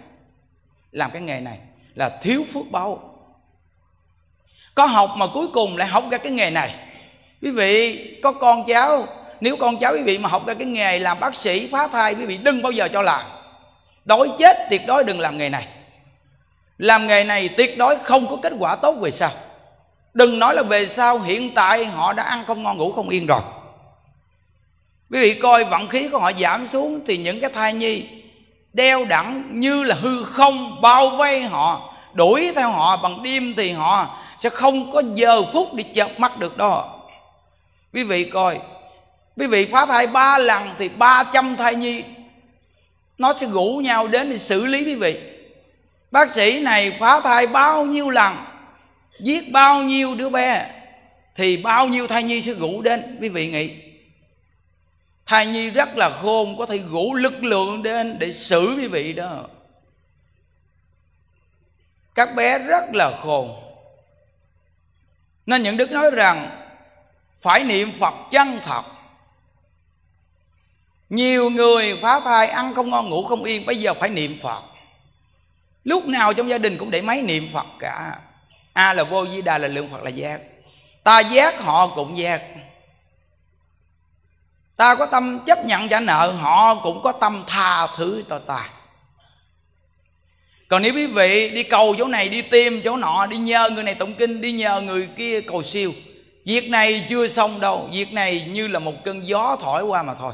[0.93, 1.59] Làm cái nghề này
[1.95, 3.15] là thiếu phước báu.
[4.75, 6.75] Có học mà cuối cùng lại học ra cái nghề này
[7.43, 9.07] quý vị, có con cháu.
[9.41, 12.14] Nếu con cháu quý vị mà học ra cái nghề làm bác sĩ, phá thai,
[12.14, 13.22] quý vị đừng bao giờ cho làm
[14.09, 15.66] đói chết, tuyệt đối đừng làm nghề này.
[16.78, 19.30] Làm nghề này tuyệt đối không có kết quả tốt về sau.
[20.14, 23.26] Đừng nói là về sau, hiện tại họ đã ăn không ngon, ngủ không yên
[23.26, 23.41] rồi.
[25.11, 28.05] Quý vị coi vận khí của họ giảm xuống thì những cái thai nhi
[28.72, 33.72] đeo đẳng như là hư không, bao vây họ, đuổi theo họ, bằng đêm thì
[33.72, 36.98] họ sẽ không có giờ phút đi chợp mắt được đó
[37.93, 38.59] quý vị coi.
[39.36, 42.05] Quý vị phá thai ba lần thì ba trăm thai nhi.
[43.18, 45.20] Nó sẽ rủ nhau đến để xử lý quý vị.
[46.11, 48.36] Bác sĩ này phá thai bao nhiêu lần,
[49.20, 50.70] giết bao nhiêu đứa bé,
[51.34, 53.70] thì bao nhiêu thai nhi sẽ rủ đến, quý vị nghĩ.
[55.26, 59.12] Thai nhi rất là khôn, có thể rủ lực lượng đến để xử quý vị
[59.12, 59.47] đó.
[62.14, 63.62] Các bé rất là khôn.
[65.47, 66.58] Nên những đức nói rằng
[67.43, 68.82] phải niệm phật chân thật.
[71.09, 74.62] Nhiều người phá thai, ăn không ngon, ngủ không yên, bây giờ phải niệm phật.
[75.84, 78.18] Lúc nào trong gia đình cũng để máy niệm phật cả.
[78.72, 80.41] A là vô di đà, là lượng phật là giác.
[81.05, 82.43] Ta giác họ cũng giác.
[84.76, 88.70] Ta có tâm chấp nhận trả nợ, họ cũng có tâm tha thứ cho ta.
[90.68, 93.82] Còn nếu quý vị đi cầu chỗ này, đi tìm chỗ nọ, đi nhờ người
[93.82, 95.93] này tụng kinh, đi nhờ người kia cầu siêu
[96.49, 97.89] việc này chưa xong đâu.
[97.93, 100.33] Việc này như là một cơn gió thổi qua mà thôi.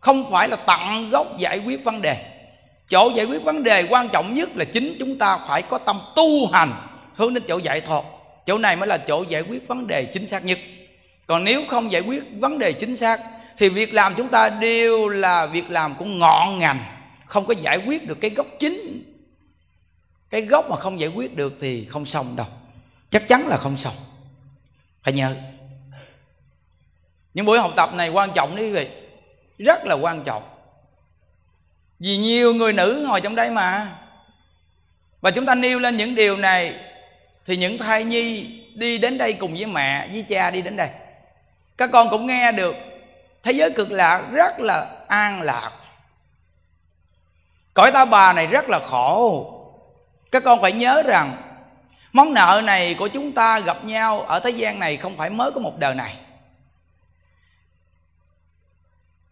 [0.00, 2.16] Không phải là tận gốc giải quyết vấn đề.
[2.88, 6.00] Chỗ giải quyết vấn đề quan trọng nhất là chính chúng ta phải có tâm
[6.16, 6.72] tu hành.
[7.14, 8.04] Hướng đến chỗ giải thoát.
[8.46, 10.58] Chỗ này mới là chỗ giải quyết vấn đề chính xác nhất.
[11.26, 13.20] Còn nếu không giải quyết vấn đề chính xác,
[13.58, 16.84] thì việc làm chúng ta đều là việc làm của ngọn ngành.
[17.26, 19.02] Không có giải quyết được cái gốc chính.
[20.30, 22.46] Cái gốc mà không giải quyết được thì không xong đâu.
[23.10, 23.94] Chắc chắn là không xong
[25.04, 25.34] phải nhớ
[27.34, 28.88] những buổi học tập này quan trọng đấy quý vị.
[29.58, 30.42] Rất là quan trọng.
[31.98, 33.98] Vì nhiều người nữ ngồi trong đây mà.
[35.20, 36.74] Và chúng ta nêu lên những điều này
[37.44, 40.88] thì những thai nhi đi đến đây cùng với mẹ, với cha đi đến đây.
[41.76, 42.74] Các con cũng nghe được.
[43.42, 45.70] Thế giới cực lạc rất là an lạc.
[47.74, 49.50] Cõi ta bà này rất là khổ.
[50.30, 51.53] Các con phải nhớ rằng
[52.14, 55.50] món nợ này của chúng ta gặp nhau ở thế gian này không phải mới
[55.52, 56.16] có một đời này.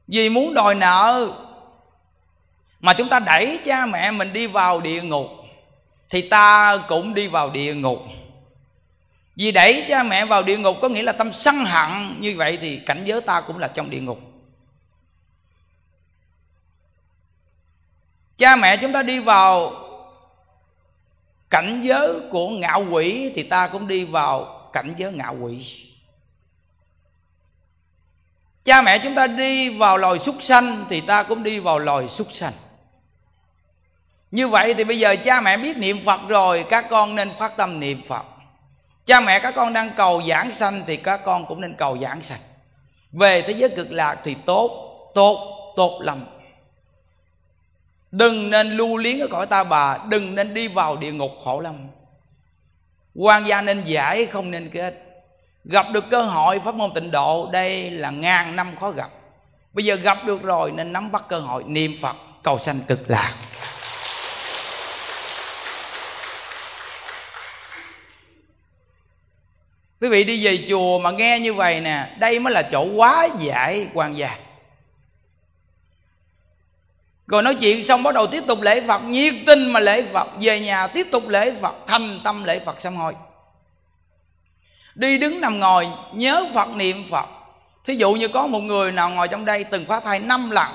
[0.09, 1.31] Vì muốn đòi nợ
[2.81, 5.29] mà chúng ta đẩy cha mẹ mình đi vào địa ngục,
[6.11, 8.03] thì ta cũng đi vào địa ngục.
[9.37, 12.59] Vì đẩy cha mẹ vào địa ngục có nghĩa là tâm sân hận, như vậy
[12.61, 14.21] thì cảnh giới ta cũng là trong địa ngục.
[18.39, 19.82] Cha mẹ chúng ta đi vào
[21.53, 25.87] cảnh giới của ngạo quỷ thì ta cũng đi vào cảnh giới ngạo quỷ.
[28.65, 32.09] Cha mẹ chúng ta đi vào loài súc sanh thì ta cũng đi vào loài
[32.09, 32.53] súc sanh.
[34.31, 37.57] Như vậy thì bây giờ cha mẹ biết niệm phật rồi, các con nên phát
[37.57, 38.25] tâm niệm phật.
[39.07, 42.23] Cha mẹ các con đang cầu giảng sanh thì các con cũng nên cầu giảng
[42.23, 42.41] sanh.
[43.13, 44.71] Về thế giới cực lạc thì tốt
[45.15, 46.25] tốt tốt lắm
[48.13, 51.61] đừng nên lưu liếng ở cõi ta bà, đừng nên đi vào địa ngục khổ
[51.61, 51.75] lắm.
[53.15, 54.95] Quan gia nên giải, không nên kết.
[55.65, 59.11] Gặp được cơ hội, pháp môn tịnh độ, đây là ngàn năm khó gặp.
[59.73, 63.11] Bây giờ gặp được rồi, nên nắm bắt cơ hội, niệm phật, cầu sanh cực
[63.11, 63.35] lạc.
[70.01, 73.29] Quý vị đi về chùa mà nghe như vậy nè, đây mới là chỗ quá
[73.39, 74.37] giải quan gia
[77.33, 79.03] rồi nói chuyện xong bắt đầu tiếp tục lễ phật.
[79.05, 80.29] Nhiệt tình mà lễ phật.
[80.41, 81.75] Về nhà tiếp tục lễ phật.
[81.87, 83.15] Thành tâm lễ phật sám hối
[84.95, 87.27] đi đứng nằm ngồi, nhớ phật, niệm phật.
[87.85, 90.69] Thí dụ như có một người nào ngồi trong đây từng phá thai năm lần.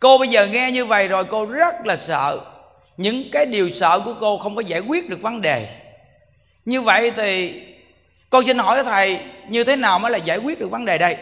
[0.00, 2.40] Cô bây giờ nghe như vậy rồi, cô rất là sợ.
[2.96, 5.68] Những cái điều sợ của cô không có giải quyết được vấn đề.
[6.64, 7.62] Như vậy thì
[8.30, 11.16] con xin hỏi thầy, như thế nào mới là giải quyết được vấn đề đây?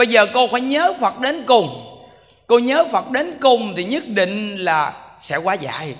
[0.00, 1.96] Bây giờ cô phải nhớ phật đến cùng.
[2.46, 5.94] Cô nhớ phật đến cùng thì nhất định là sẽ quá dài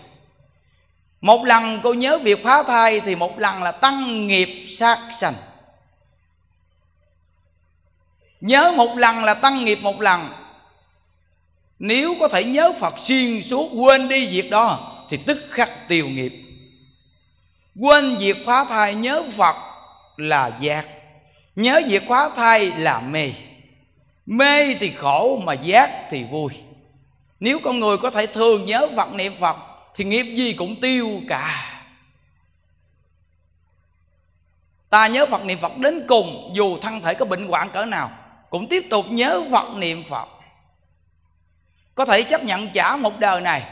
[1.21, 5.35] một lần cô nhớ việc phá thai thì một lần là tăng nghiệp sát sanh.
[8.41, 10.33] Nhớ một lần là tăng nghiệp một lần.
[11.79, 16.09] Nếu có thể nhớ phật xuyên suốt, quên đi việc đó, thì tức khắc tiêu
[16.09, 16.33] nghiệp.
[17.81, 19.57] Quên việc phá thai, nhớ phật
[20.17, 20.87] là giác.
[21.57, 23.33] Nhớ việc phá thai là mê
[24.31, 26.53] mê thì khổ mà giác thì vui.
[27.41, 29.57] Nếu con người có thể thường nhớ phật niệm phật,
[29.95, 31.67] thì nghiệp gì cũng tiêu cả.
[34.91, 38.11] Ta nhớ phật niệm phật đến cùng, dù thân thể có bệnh hoạn cỡ nào,
[38.51, 40.29] cũng tiếp tục nhớ phật niệm phật.
[41.95, 43.63] Có thể chấp nhận trả một đời này,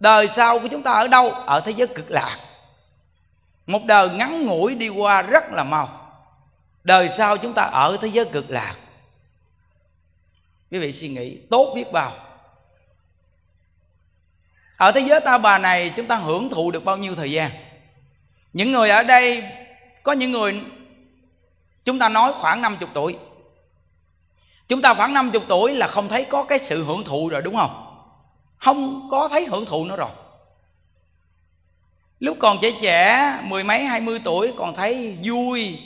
[0.00, 1.30] đời sau của chúng ta ở đâu?
[1.30, 2.38] Ở thế giới cực lạc.
[3.66, 5.88] Một đời ngắn ngủi đi qua rất là mau.
[6.84, 8.74] Đời sau chúng ta ở thế giới cực lạc
[10.70, 12.12] quý vị suy nghĩ, tốt biết bao.
[14.76, 17.50] Ở thế giới ta bà này, chúng ta hưởng thụ được bao nhiêu thời gian?
[18.52, 19.44] Những người ở đây,
[20.02, 20.60] có những người,
[21.84, 23.16] chúng ta nói khoảng 50 tuổi.
[24.68, 27.56] Chúng ta khoảng 50 tuổi là không thấy có cái sự hưởng thụ rồi, đúng
[27.56, 27.84] không?
[28.56, 30.10] Không có thấy hưởng thụ nữa rồi.
[32.18, 35.78] Lúc còn trẻ trẻ, mười mấy, hai mươi tuổi, còn thấy vui.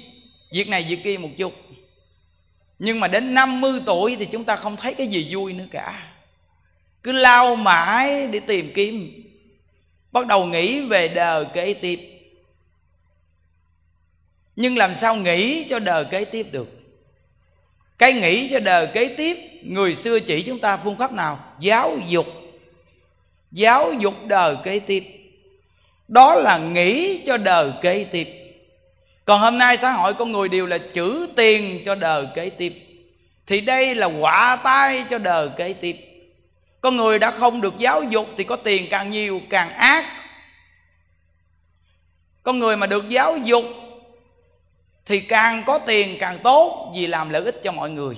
[0.53, 1.53] Việc này, việc kia một chút
[2.85, 6.03] nhưng mà đến 50 tuổi thì chúng ta không thấy cái gì vui nữa cả.
[7.03, 9.23] Cứ lao mãi để tìm kiếm.
[10.13, 12.01] Bắt đầu nghĩ về đời kế tiếp.
[14.57, 16.69] Nhưng làm sao nghĩ cho đời kế tiếp được?
[17.99, 21.45] Cái nghĩ cho đời kế tiếp, người xưa chỉ chúng ta phương pháp nào?
[21.61, 22.27] Giáo dục.
[23.53, 25.05] Giáo dục đời kế tiếp.
[26.09, 28.42] Đó là nghĩ cho đời kế tiếp
[29.25, 32.75] còn hôm nay xã hội con người đều là chữ tiền cho đời kế tiếp.
[33.47, 35.97] Thì đây là quả tai cho đời kế tiếp.
[36.81, 40.05] Con người đã không được giáo dục thì có tiền càng nhiều, càng ác.
[42.43, 43.65] Con người mà được giáo dục
[45.07, 48.17] thì càng có tiền, càng tốt vì làm lợi ích cho mọi người.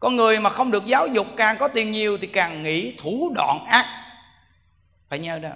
[0.00, 3.32] Con người mà không được giáo dục, càng có tiền nhiều thì càng nghĩ thủ
[3.34, 4.04] đoạn ác.
[5.08, 5.50] Phải nhớ đó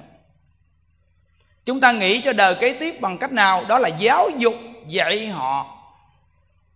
[1.69, 3.65] chúng ta nghĩ cho đời kế tiếp bằng cách nào?
[3.65, 4.55] Đó là giáo dục
[4.87, 5.67] dạy họ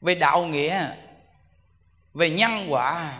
[0.00, 0.86] về đạo nghĩa,
[2.14, 3.12] về nhân quả.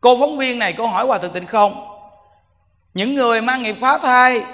[0.00, 1.98] Cô phóng viên này cô hỏi hòa thượng tịnh không?
[2.94, 4.44] Những người mang nghiệp phá thai,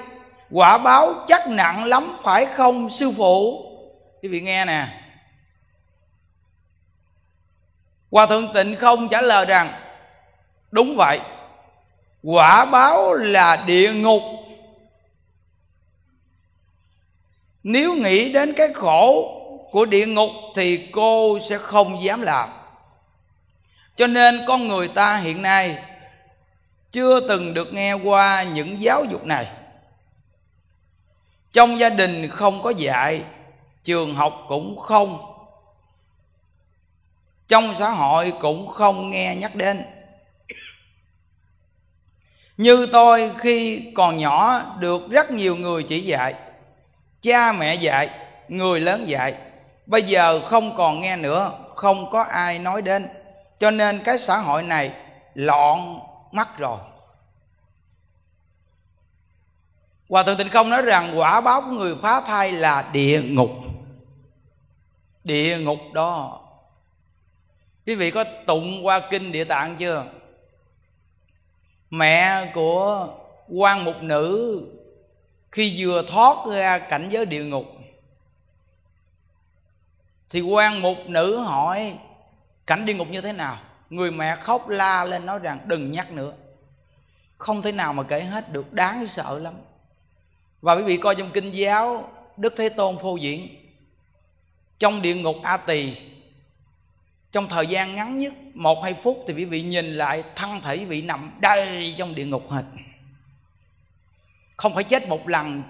[0.50, 3.64] quả báo chắc nặng lắm, phải không, sư phụ?
[4.22, 5.00] Quý vị nghe nè.
[8.10, 9.72] Hòa thượng tịnh không trả lời rằng,
[10.70, 11.20] đúng vậy
[12.22, 14.22] quả báo là địa ngục.
[17.62, 19.36] Nếu nghĩ đến cái khổ
[19.70, 22.48] của địa ngục thì cô sẽ không dám làm.
[23.96, 25.78] Cho nên con người ta hiện nay
[26.92, 29.46] chưa từng được nghe qua những giáo dục này.
[31.52, 33.22] Trong gia đình không có dạy,
[33.84, 35.34] trường học cũng không.
[37.48, 39.82] Trong xã hội cũng không nghe nhắc đến
[42.60, 46.34] như tôi khi còn nhỏ được rất nhiều người chỉ dạy.
[47.22, 48.08] Cha mẹ dạy,
[48.48, 49.34] người lớn dạy.
[49.86, 53.08] Bây giờ không còn nghe nữa, không có ai nói đến.
[53.58, 54.92] Cho nên cái xã hội này
[55.34, 55.78] lọn
[56.32, 56.78] mắt rồi.
[60.08, 63.50] Hòa thượng Tịnh Không nói rằng quả báo của người phá thai là địa ngục.
[65.24, 66.40] Địa ngục đó.
[67.86, 70.04] Quý vị có tụng qua kinh địa tạng chưa?
[71.90, 73.08] Mẹ của
[73.48, 74.62] quan mục nữ
[75.52, 77.66] Khi vừa thoát ra cảnh giới địa ngục,
[80.30, 81.98] Thì quan mục nữ hỏi,
[82.66, 83.58] Cảnh địa ngục như thế nào?
[83.90, 86.32] Người mẹ khóc la lên nói rằng, đừng nhắc nữa.
[87.38, 89.54] Không thể nào mà kể hết được, Đáng sợ lắm.
[90.60, 93.48] Và quý vị coi trong kinh giáo, đức thế tôn phô diễn,
[94.78, 95.96] trong địa ngục a tỳ
[97.32, 100.76] trong thời gian ngắn nhất, một hai phút, thì quý vị nhìn lại thân thể
[100.76, 102.64] quý vị nằm đầy trong địa ngục hết.
[104.56, 105.62] Không phải chết một lần.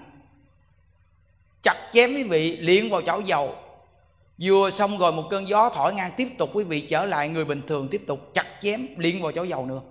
[1.61, 3.55] Chặt chém quý vị, liền vào chảo dầu.
[4.41, 7.45] Vừa xong rồi một cơn gió thổi ngang, tiếp tục quý vị trở lại người
[7.45, 9.81] bình thường, tiếp tục chặt chém, liền vào chảo dầu nữa.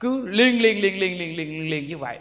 [0.00, 2.18] Cứ liên liên liên liên liên liên liên như vậy.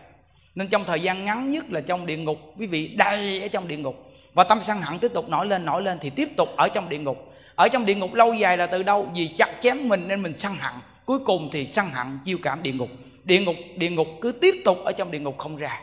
[0.55, 3.67] Nên trong thời gian ngắn nhất là trong địa ngục, quý vị đầy ở trong
[3.67, 4.11] địa ngục.
[4.33, 6.89] Và tâm sân hận tiếp tục nổi lên nổi lên, thì tiếp tục ở trong
[6.89, 9.11] địa ngục ở trong địa ngục lâu dài là từ đâu?
[9.15, 10.73] Vì chặt chém mình nên mình sân hận
[11.05, 12.89] cuối cùng thì sân hận chiêu cảm địa ngục.
[13.23, 15.79] Địa ngục địa ngục cứ tiếp tục ở trong địa ngục không ra.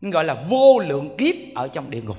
[0.00, 2.16] Nên gọi là vô lượng kiếp ở trong địa ngục.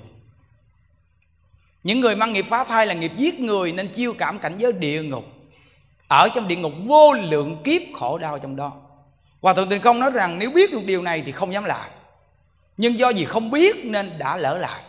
[1.84, 4.73] Những người mang nghiệp phá thai là nghiệp giết người nên chiêu cảm cảnh giới
[4.73, 5.25] địa ngục.
[6.07, 8.73] Ở trong địa ngục vô lượng kiếp khổ đau trong đó.
[9.41, 11.89] Hòa thượng tình công nói rằng nếu biết được điều này thì không dám làm
[12.77, 14.82] Nhưng do gì không biết nên đã lỡ lại.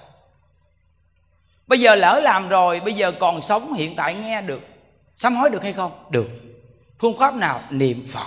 [1.70, 4.60] Bây giờ lỡ làm rồi, Bây giờ còn sống hiện tại nghe được.
[5.16, 5.92] Sám hối được hay không?
[6.10, 6.28] Được.
[6.98, 7.60] Phương pháp nào?
[7.70, 8.26] Niệm Phật.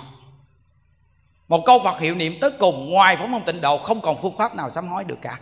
[1.48, 4.36] Một câu Phật hiệu niệm tới cùng Ngoài phóng môn tịnh độ Không còn phương
[4.38, 5.40] pháp nào sám hối được cả.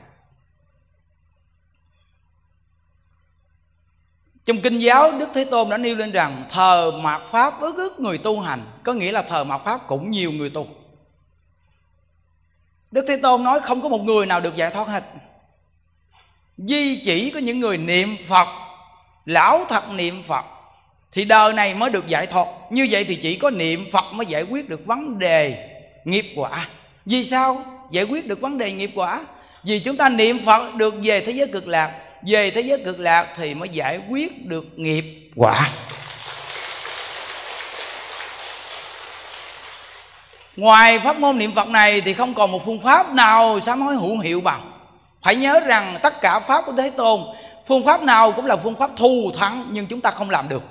[4.45, 8.01] Trong kinh giáo, Đức Thế Tôn đã nêu lên rằng Thờ mạt Pháp ước ước
[8.01, 8.61] người tu hành.
[8.85, 10.67] Có nghĩa là thờ mạt Pháp cũng nhiều người tu.
[12.91, 15.05] Đức Thế Tôn nói không có một người nào được giải thoát hết
[16.69, 18.49] di chỉ có những người niệm Phật,
[19.27, 20.45] Lão thật niệm Phật,
[21.13, 22.47] Thì đời này mới được giải thoát.
[22.71, 25.69] Như vậy thì chỉ có niệm Phật mới giải quyết được vấn đề
[26.05, 26.69] nghiệp quả.
[27.07, 29.21] Vì sao giải quyết được vấn đề nghiệp quả?
[29.65, 31.93] Vì chúng ta niệm Phật được về thế giới cực lạc,
[32.27, 35.05] về thế giới cực lạc thì mới giải quyết được nghiệp
[35.37, 35.71] quả.
[40.57, 43.95] Ngoài pháp môn niệm phật này thì không còn một phương pháp nào sám hối
[43.95, 44.72] hữu hiệu bằng
[45.23, 47.21] phải nhớ rằng tất cả pháp của thế tôn,
[47.67, 50.63] phương pháp nào cũng là phương pháp thù thắng nhưng chúng ta không làm được.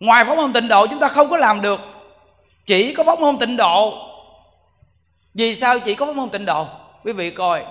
[0.00, 1.80] Ngoài pháp môn tịnh độ chúng ta không có làm được.
[2.66, 4.06] Chỉ có pháp môn tịnh độ.
[5.34, 6.66] Vì sao chỉ có pháp môn tịnh độ?
[7.04, 7.64] Quý vị coi.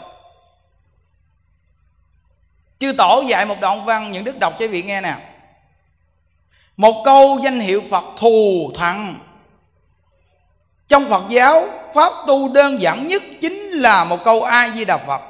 [2.80, 5.16] Chư tổ dạy một đoạn văn những đức đọc cho quý vị nghe nè.
[6.78, 9.16] Một câu danh hiệu phật thù thắng.
[10.88, 14.98] Trong phật giáo, pháp tu đơn giản nhất chính là một câu a di đà
[14.98, 15.22] phật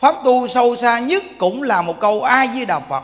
[0.00, 3.02] pháp tu sâu xa nhất cũng là một câu a di đà phật.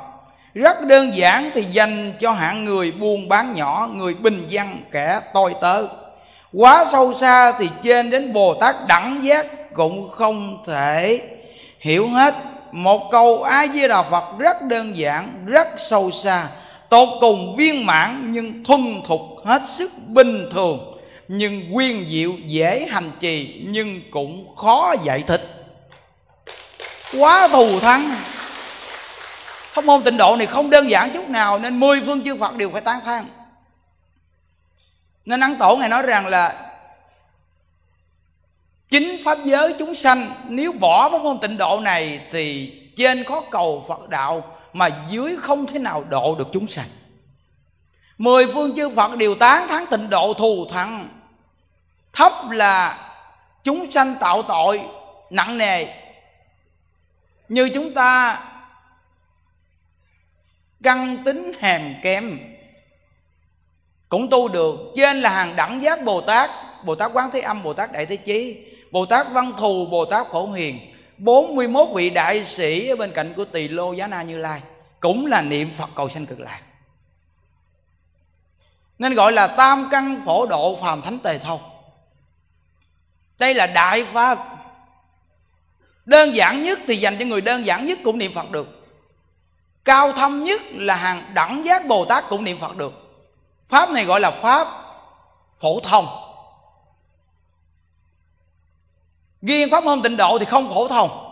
[0.55, 5.21] Rất đơn giản thì dành cho hạng người buôn bán nhỏ, người bình dân, kẻ
[5.35, 5.87] tôi tớ.
[6.53, 11.21] Quá sâu xa thì trên đến bồ tát đẳng giác cũng không thể
[11.81, 12.35] hiểu hết.
[12.73, 16.49] Một câu a di đà phật rất đơn giản, rất sâu xa,
[16.89, 22.87] tột cùng viên mãn nhưng thuần thục hết sức bình thường, nhưng quyên diệu dễ
[22.91, 25.56] hành trì nhưng cũng khó giải thích
[27.13, 28.17] quá thù thắng.
[29.73, 32.57] Pháp môn tịnh độ này không đơn giản chút nào, nên mười phương chư phật
[32.57, 33.27] đều phải tán thán.
[35.25, 36.73] Nên ấn tổ ngài nói rằng là
[38.89, 43.43] chính pháp giới chúng sanh, nếu bỏ pháp môn tịnh độ này thì trên có
[43.51, 46.89] cầu phật đạo mà dưới không thể nào độ được chúng sanh.
[48.19, 51.09] Mười phương chư phật đều tán thán tịnh độ thù thắng.
[52.13, 52.99] Thấp là
[53.65, 54.81] chúng sanh tạo tội
[55.31, 55.87] nặng nề
[57.49, 58.43] như chúng ta
[60.83, 62.39] căn tính hèm kém,
[64.09, 64.81] cũng tu được.
[64.97, 66.51] Trên là hàng đẳng giác bồ tát
[66.85, 70.05] bồ tát quán thế âm, bồ tát đại thế chí, bồ tát văn thù, bồ
[70.05, 74.23] tát phổ huyền 41 vị đại sĩ ở bên cạnh của tỳ lô giá na
[74.23, 74.61] như lai
[75.01, 76.61] cũng là niệm phật cầu sanh cực lạc.
[78.99, 81.61] Nên gọi là tam căn phổ độ phàm thánh tề thâu.
[83.39, 84.56] Đây là đại pháp
[86.07, 88.69] đơn giản nhất thì dành cho người đơn giản nhất cũng niệm phật được.
[89.85, 92.93] Cao thâm nhất là hàng đẳng giác bồ tát cũng niệm phật được.
[93.69, 94.69] Pháp này gọi là pháp
[95.61, 96.07] phổ thông.
[99.43, 101.23] Riêng pháp môn tịnh độ thì không phổ thông.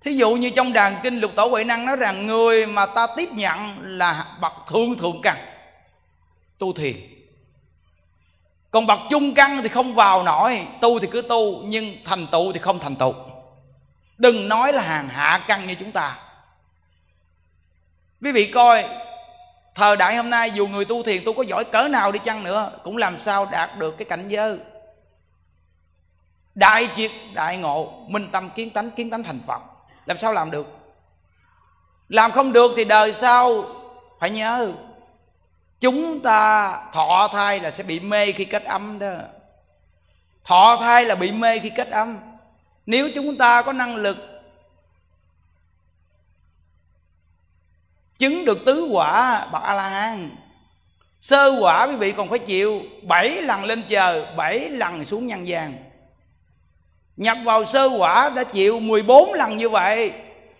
[0.00, 3.06] Thí dụ như trong đàn kinh lục tổ huệ năng nói rằng người mà ta
[3.16, 5.36] tiếp nhận là bậc thượng thượng căn,
[6.58, 6.96] tu thiền
[8.72, 10.66] còn bậc chung căn thì không vào nổi.
[10.80, 13.14] Tu thì cứ tu, nhưng thành tựu thì không thành tựu.
[14.18, 16.18] Đừng nói là hàng hạ căn như chúng ta.
[18.22, 18.84] Quý vị coi,
[19.74, 22.44] thời đại hôm nay dù người tu thiền, tu có giỏi cỡ nào đi chăng
[22.44, 24.58] nữa, cũng làm sao đạt được cái cảnh giới.
[26.54, 29.62] Đại triệt, đại ngộ, minh tâm kiến tánh kiến tánh thành phật.
[30.06, 30.66] Làm sao làm được?
[32.08, 33.64] Làm không được thì đời sau,
[34.20, 34.72] phải nhớ
[35.82, 39.14] chúng ta thọ thai là sẽ bị mê khi kết âm đó.
[40.44, 42.18] Thọ thai là bị mê khi kết âm.
[42.86, 44.16] Nếu chúng ta có năng lực
[48.18, 50.36] chứng được tứ quả bậc a la hán
[51.20, 55.46] sơ quả quý vị còn phải chịu bảy lần lên chờ, bảy lần xuống nhân
[55.46, 55.74] gian.
[57.16, 60.12] Nhập vào sơ quả đã chịu 14 lần như vậy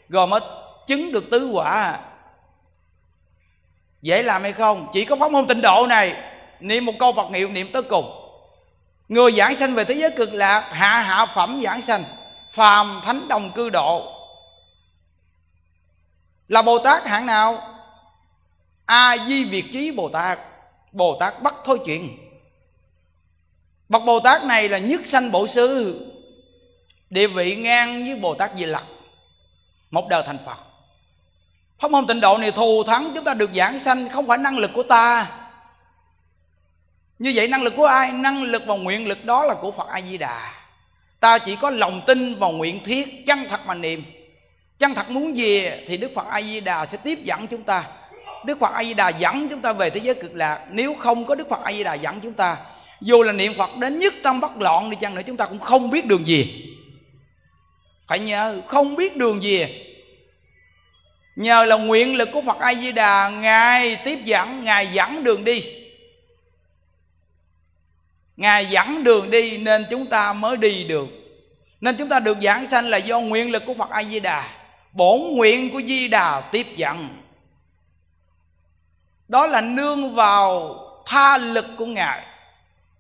[0.08, 0.40] rồi mới
[0.86, 2.00] chứng được tứ quả
[4.03, 4.88] dễ làm hay không?
[4.92, 6.16] Chỉ có pháp môn tịnh độ này.
[6.61, 8.18] Niệm một câu phật hiệu, niệm tới cùng.
[9.09, 12.05] Người giảng sanh về thế giới cực lạc, hạ hạ phẩm giảng sanh.
[12.50, 14.18] Phàm thánh đồng cư độ.
[16.48, 17.74] Là bồ tát hạng nào?
[18.86, 20.38] A di việt trí bồ tát.
[20.92, 22.18] Bồ tát bắt thôi chuyện.
[23.88, 26.00] Bậc bồ tát này là nhất sanh bộ sư.
[27.11, 28.84] Địa vị ngang với bồ tát di lặc.
[29.90, 30.71] Một đời thành phật
[31.83, 34.59] pháp môn tịnh độ này thù thắng, chúng ta được giảng sanh, không phải năng
[34.59, 35.30] lực của ta.
[37.18, 38.12] Như vậy năng lực của ai?
[38.12, 40.53] Năng lực và nguyện lực đó là của phật a di đà
[41.20, 44.05] ta chỉ có lòng tin và nguyện thiết, chân thật mà niệm.
[44.78, 47.85] Chân thật muốn gì thì đức phật a di đà sẽ tiếp dẫn chúng ta.
[48.45, 50.61] Đức phật a di đà dẫn chúng ta về thế giới cực lạc.
[50.70, 52.57] Nếu không có đức phật a di đà dẫn chúng ta,
[53.01, 55.61] dù là niệm phật đến nhất tâm bất loạn đi chăng nữa, chúng ta cũng
[55.61, 56.68] không biết đường gì.
[58.07, 59.66] Phải nhớ, không biết đường gì
[61.37, 65.45] nhờ là nguyện lực của phật a di đà ngài tiếp dẫn, ngài dẫn đường
[65.45, 65.62] đi.
[68.37, 71.09] Ngài dẫn đường đi nên chúng ta mới đi được.
[71.80, 74.49] Nên chúng ta được giảng sanh là do nguyện lực của phật a di đà
[74.93, 77.09] bổn nguyện của di đà tiếp dẫn.
[79.28, 80.76] Đó là nương vào
[81.07, 82.26] tha lực của ngài.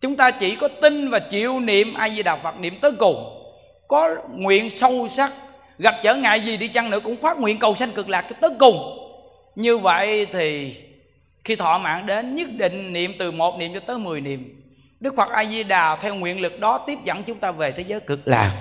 [0.00, 3.38] Chúng ta chỉ có tin và chịu niệm a di đà phật niệm tới cùng.
[3.88, 5.32] Có nguyện sâu sắc
[5.82, 8.50] gặp trở ngại gì đi chăng nữa cũng phát nguyện cầu sanh cực lạc tới
[8.58, 8.98] cùng.
[9.54, 10.76] Như vậy thì
[11.44, 14.62] khi thọ mạng đến, nhất định niệm từ một niệm cho tới mười niệm.
[15.00, 17.84] Đức Phật A Di Đà theo nguyện lực đó tiếp dẫn chúng ta về thế
[17.86, 18.52] giới cực lạc.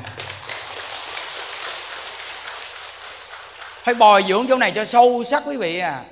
[3.83, 6.03] Phải bồi dưỡng chỗ này cho sâu sắc quý vị à.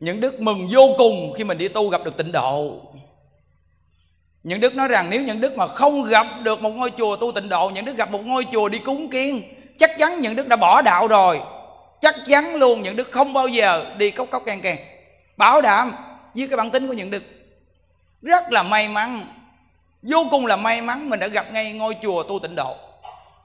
[0.00, 2.80] Những đức mừng vô cùng khi mình đi tu gặp được tịnh độ.
[4.42, 7.32] Những đức nói rằng nếu những đức mà không gặp được một ngôi chùa tu
[7.32, 9.42] tịnh độ, những đức gặp một ngôi chùa đi cúng kiến
[9.80, 11.40] chắc chắn những đức đã bỏ đạo rồi.
[12.00, 14.76] Chắc chắn luôn những đức không bao giờ đi cốc cốc can can
[15.36, 15.92] bảo đảm
[16.34, 17.22] với cái bản tính của những đức.
[18.22, 19.26] Rất là may mắn,
[20.02, 22.76] vô cùng là may mắn mình đã gặp ngay ngôi chùa tu tịnh độ.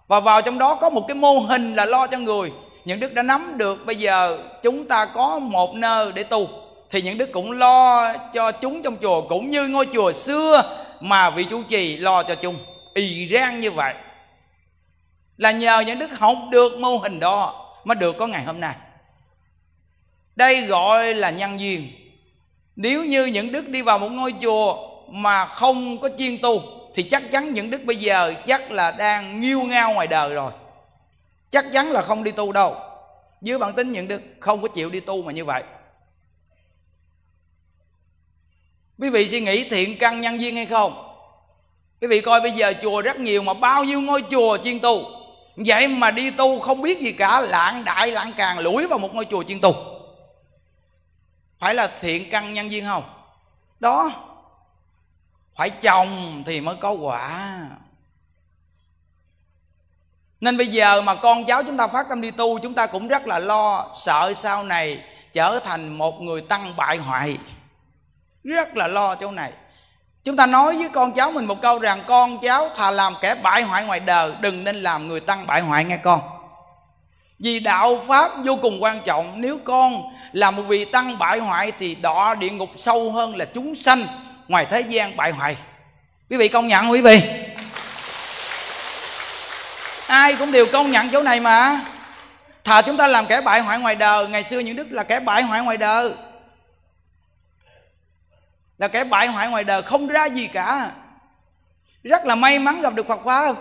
[0.08, 2.52] Và vào trong đó có một cái mô hình là lo cho người.
[2.86, 6.48] Những đức đã nắm được, bây giờ chúng ta có một nơi để tu.
[6.90, 11.30] Thì những đức cũng lo cho chúng trong chùa, cũng như ngôi chùa xưa mà
[11.30, 12.56] vị chủ trì lo cho chung
[12.94, 13.94] y rang như vậy
[15.38, 18.76] là nhờ những đức học được mô hình đó mới được có ngày hôm nay.
[20.36, 21.92] Đây gọi là nhân duyên.
[22.76, 26.62] Nếu như những đức đi vào một ngôi chùa mà không có chuyên tu,
[26.94, 30.52] thì chắc chắn những đức bây giờ chắc là đang nghiêu ngao ngoài đời rồi.
[31.52, 32.76] Chắc chắn là không đi tu đâu.
[33.42, 35.64] Dưới bản tính những đức không có chịu đi tu mà như vậy.
[39.00, 41.16] Quý vị suy nghĩ thiện căn nhân duyên hay không?
[42.02, 45.15] Quý vị coi bây giờ chùa rất nhiều mà bao nhiêu ngôi chùa chuyên tu?
[45.56, 49.14] Vậy mà đi tu không biết gì cả, lạng đại, lạng càng, lủi vào một
[49.14, 49.76] ngôi chùa chuyên tu.
[51.60, 53.04] Phải là thiện căn nhân viên không?
[53.80, 54.12] Đó.
[55.56, 57.60] Phải trồng thì mới có quả.
[60.42, 63.08] Nên bây giờ mà con cháu chúng ta phát tâm đi tu, chúng ta cũng
[63.08, 65.04] rất là lo, sợ sau này
[65.34, 67.38] trở thành một người tăng bại hoại.
[68.44, 69.54] Rất là lo chỗ này
[70.26, 73.36] chúng ta nói với con cháu mình một câu rằng, con cháu thà làm kẻ
[73.36, 76.22] bại hoại ngoài đời, đừng nên làm người tăng bại hoại, nghe con.
[77.40, 79.42] Vì đạo pháp vô cùng quan trọng.
[79.42, 80.04] Nếu con
[80.34, 84.08] là một vị tăng bại hoại thì đọa địa ngục sâu hơn là chúng sanh
[84.48, 85.58] ngoài thế gian bại hoại.
[86.30, 87.22] Quý vị công nhận quý vị?
[90.08, 91.82] Ai cũng đều công nhận chỗ này mà.
[92.64, 94.28] Thà chúng ta làm kẻ bại hoại ngoài đời.
[94.28, 96.12] Ngày xưa những đức là kẻ bại hoại ngoài đời
[98.78, 100.92] là kẻ bại hoại ngoài đời không ra gì cả.
[102.04, 103.56] Rất là may mắn gặp được Phật pháp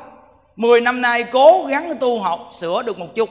[0.57, 3.31] mười năm nay cố gắng tu học, sửa được một chút.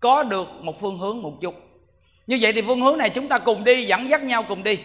[0.00, 1.54] Có được một phương hướng một chút.
[2.26, 4.78] Như vậy thì phương hướng này chúng ta cùng đi, dẫn dắt nhau cùng đi.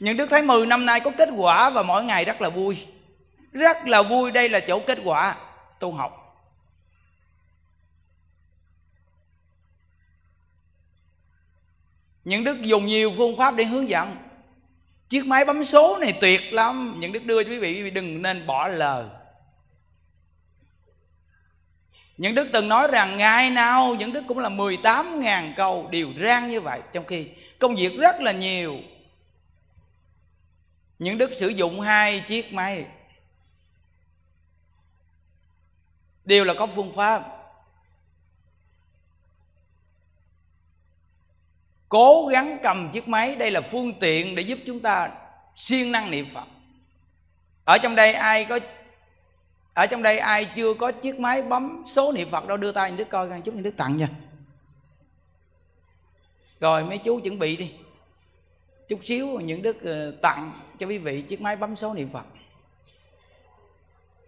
[0.00, 2.86] Những đức thấy 10 năm nay có kết quả và mỗi ngày rất là vui.
[3.52, 5.36] Rất là vui đây là chỗ kết quả
[5.80, 6.20] tu học.
[12.24, 14.16] Những đức dùng nhiều phương pháp để hướng dẫn
[15.08, 16.96] chiếc máy bấm số này tuyệt lắm.
[16.98, 19.24] Những đức đưa cho quý vị quý vị đừng nên bỏ lờ
[22.16, 26.50] những đức từng nói rằng ngày nào những đức cũng là 18.000 câu đều rang
[26.50, 26.80] như vậy.
[26.92, 27.28] Trong khi
[27.58, 28.78] công việc rất là nhiều.
[30.98, 32.84] Những đức sử dụng hai chiếc máy
[36.24, 37.33] đều là có phương pháp.
[41.94, 45.10] Cố gắng cầm chiếc máy, đây là phương tiện để giúp chúng ta
[45.54, 46.44] siêng năng niệm phật.
[47.64, 48.58] Ở trong đây ai có,
[49.74, 52.90] ở trong đây ai chưa có chiếc máy bấm số niệm phật đâu đưa tay
[52.90, 54.08] những đức coi coi chúng những đức tặng nha.
[56.60, 57.72] Rồi mấy chú chuẩn bị đi.
[58.88, 62.26] Chút xíu những đức ờ, tặng cho quý vị chiếc máy bấm số niệm phật.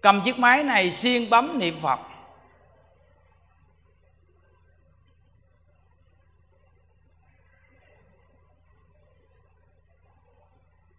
[0.01, 2.01] Cầm chiếc máy này siêng bấm niệm phật.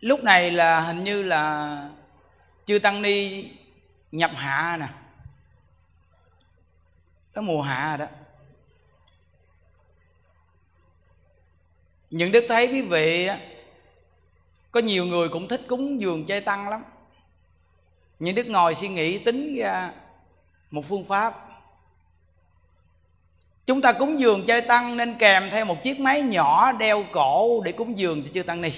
[0.01, 1.89] Lúc này là hình như là
[2.65, 3.45] chư tăng ni
[4.11, 4.87] nhập hạ nè.
[7.33, 8.13] Tới mùa hạ rồi đó.
[12.09, 13.29] Những đức thấy quý vị
[14.71, 16.83] có nhiều người cũng thích cúng dường chay tăng lắm.
[18.19, 19.91] Những đức ngồi suy nghĩ tính ra
[20.71, 21.43] một phương pháp.
[23.65, 27.61] Chúng ta cúng dường chay tăng nên kèm theo một chiếc máy nhỏ đeo cổ
[27.65, 28.71] để cúng dường cho chư tăng ni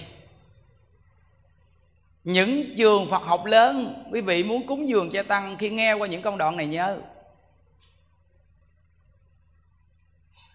[2.23, 6.07] những trường Phật học lớn, quý vị muốn cúng dường cho tăng khi nghe qua
[6.07, 6.99] những công đoạn này nhớ.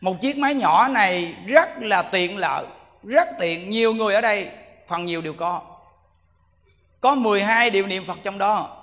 [0.00, 2.66] Một chiếc máy nhỏ này rất là tiện lợi,
[3.02, 4.48] rất tiện, nhiều người ở đây
[4.88, 5.62] phần nhiều đều có.
[7.00, 8.80] Có 12 điều niệm Phật trong đó.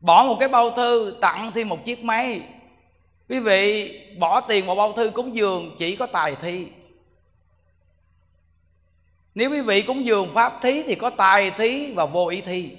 [0.00, 2.40] Bỏ một cái bao thư, tặng thêm một chiếc máy.
[3.28, 6.66] Quý vị bỏ tiền vào bao thư cúng dường, chỉ có tài thi
[9.36, 12.76] nếu quý vị cúng dường pháp thí thì có tài thí và vô ý thi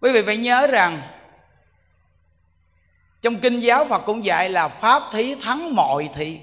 [0.00, 1.02] quý vị phải nhớ rằng,
[3.22, 6.40] trong kinh giáo phật cũng dạy là pháp thí thắng mọi thị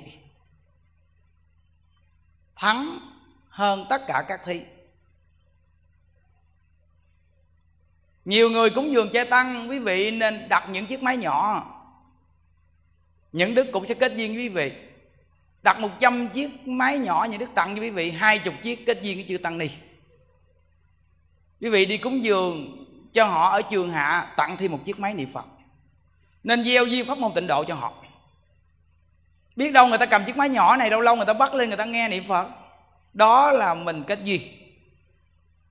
[2.55, 2.99] thắng
[3.49, 4.61] hơn tất cả các thí.
[8.25, 11.73] Nhiều người cúng dường che tăng, quý vị nên đặt những chiếc máy nhỏ.
[13.31, 14.86] Những đức cũng sẽ kết duyên với quý vị
[15.63, 19.01] đặt 100 chiếc máy nhỏ như Đức tặng cho quý vị hai chục chiếc kết
[19.01, 19.69] duyên với chư Tăng Ni
[21.61, 25.13] Quý vị đi cúng dường cho họ ở trường hạ tặng thêm một chiếc máy
[25.13, 25.45] niệm Phật.
[26.43, 27.93] Nên gieo duyên pháp môn tịnh độ cho họ.
[29.55, 31.69] Biết đâu người ta cầm chiếc máy nhỏ này đâu lâu người ta bắt lên
[31.69, 32.47] người ta nghe niệm Phật.
[33.13, 34.41] Đó là mình kết duyên.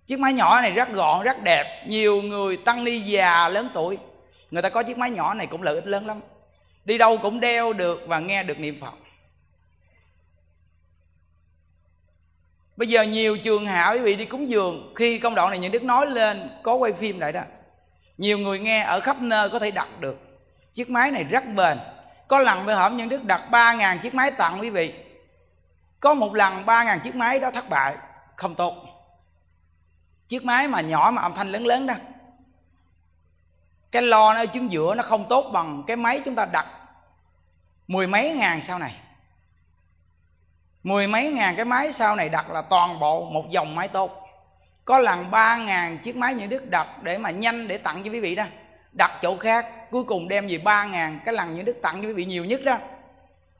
[0.06, 1.84] Chiếc máy nhỏ này rất gọn, rất đẹp.
[1.88, 3.98] Nhiều người tăng ni già lớn tuổi.
[4.50, 6.20] Người ta có chiếc máy nhỏ này cũng lợi ích lớn lắm.
[6.84, 8.94] Đi đâu cũng đeo được và nghe được niệm Phật.
[12.76, 15.72] Bây giờ nhiều trường hảo quý vị đi cúng dường, khi công đoạn này những
[15.72, 17.40] đức nói lên, có quay phim lại đó.
[18.18, 20.18] Nhiều người nghe ở khắp nơi có thể đặt được.
[20.72, 21.78] Chiếc máy này rất bền.
[22.28, 24.94] Có lần với hổm những đức đặt ba ngàn chiếc máy tặng quý vị.
[26.00, 27.96] Có một lần ba ngàn chiếc máy đó thất bại.
[28.36, 28.74] Không tốt.
[30.28, 31.94] Chiếc máy mà nhỏ mà âm thanh lớn lớn đó.
[33.92, 36.66] Cái lo nó ở chứng giữa nó không tốt bằng cái máy chúng ta đặt
[37.86, 38.94] mười mấy ngàn sau này
[40.86, 44.28] mười mấy ngàn cái máy sau này đặt là toàn bộ một dòng máy tốt.
[44.84, 48.10] Có lần ba ngàn chiếc máy như đức đặt để mà nhanh để tặng cho
[48.10, 48.44] quý vị đó.
[48.92, 51.20] Đặt chỗ khác, cuối cùng đem về ba ngàn.
[51.24, 52.78] Cái lần như đức tặng cho quý vị nhiều nhất đó.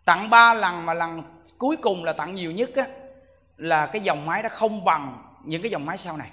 [0.05, 1.23] Tặng ba lần mà lần
[1.59, 2.87] cuối cùng là tặng nhiều nhất á,
[3.57, 6.29] là cái dòng máy đó không bằng những cái dòng máy sau này.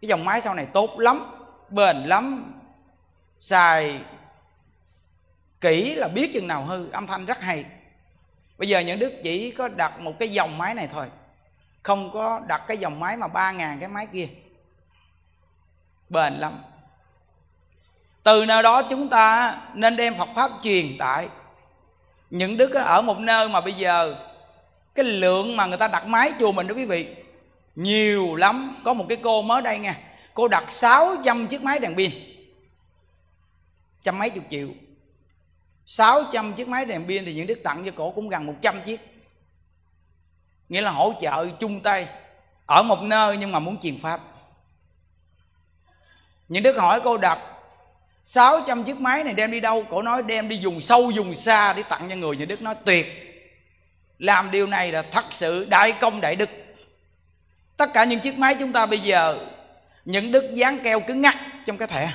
[0.00, 1.20] Cái dòng máy sau này tốt lắm,
[1.70, 2.54] bền lắm,
[3.38, 4.00] xài
[5.60, 7.64] kỹ là biết chừng nào hư, âm thanh rất hay
[8.58, 11.06] bây giờ những đức chỉ có đặt một cái dòng máy này thôi.
[11.82, 14.28] Không có đặt cái dòng máy mà ba ngàn cái máy kia.
[16.08, 16.62] Bền lắm.
[18.22, 21.28] Từ nơi đó chúng ta nên đem phật pháp truyền tại
[22.30, 24.16] những đức ở một nơi mà bây giờ
[24.94, 27.16] cái lượng mà người ta đặt máy chùa mình đó quý vị,
[27.74, 28.76] nhiều lắm.
[28.84, 30.00] Có một cái cô mới đây nha
[30.34, 32.10] cô đặt 600 chiếc máy đèn pin.
[34.00, 34.68] Trăm mấy chục triệu.
[35.88, 39.00] 600 chiếc máy đèn pin thì những đức tặng cho cổ cũng gần 100 chiếc.
[40.68, 42.06] Nghĩa là hỗ trợ chung tay
[42.66, 44.20] ở một nơi nhưng mà muốn truyền pháp.
[46.48, 47.38] Những đức hỏi cô đặt
[48.22, 49.84] 600 chiếc máy này đem đi đâu?
[49.90, 52.36] Cổ nói đem đi dùng sâu dùng xa để tặng cho người.
[52.36, 53.06] Những đức nói tuyệt.
[54.18, 56.50] Làm điều này là thật sự đại công đại đức.
[57.76, 59.46] Tất cả những chiếc máy chúng ta bây giờ,
[60.04, 61.36] những đức dán keo cứng ngắc
[61.66, 62.12] trong cái thẻ.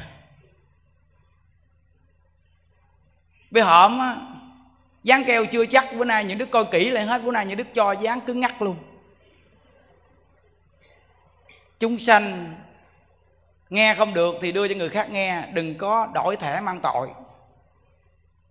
[3.54, 4.16] Bây hổm á.
[5.04, 7.58] Dán keo chưa chắc, bữa nay những đứa coi kỹ lại hết, bữa nay những
[7.58, 8.76] đứa cho dán cứng ngắc luôn.
[11.80, 12.56] Chúng sanh
[13.70, 17.08] nghe không được thì đưa cho người khác nghe, đừng có đổi thẻ mang tội.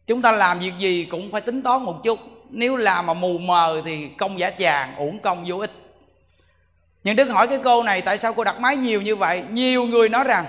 [0.07, 2.19] Chúng ta làm việc gì cũng phải tính toán một chút.
[2.51, 5.73] Nếu làm mà mù mờ thì công giả tràng uổng công vô ích.
[7.05, 9.43] Nhưng đức hỏi cái cô này, tại sao cô đặt máy nhiều như vậy?
[9.51, 10.45] Nhiều người nói rằng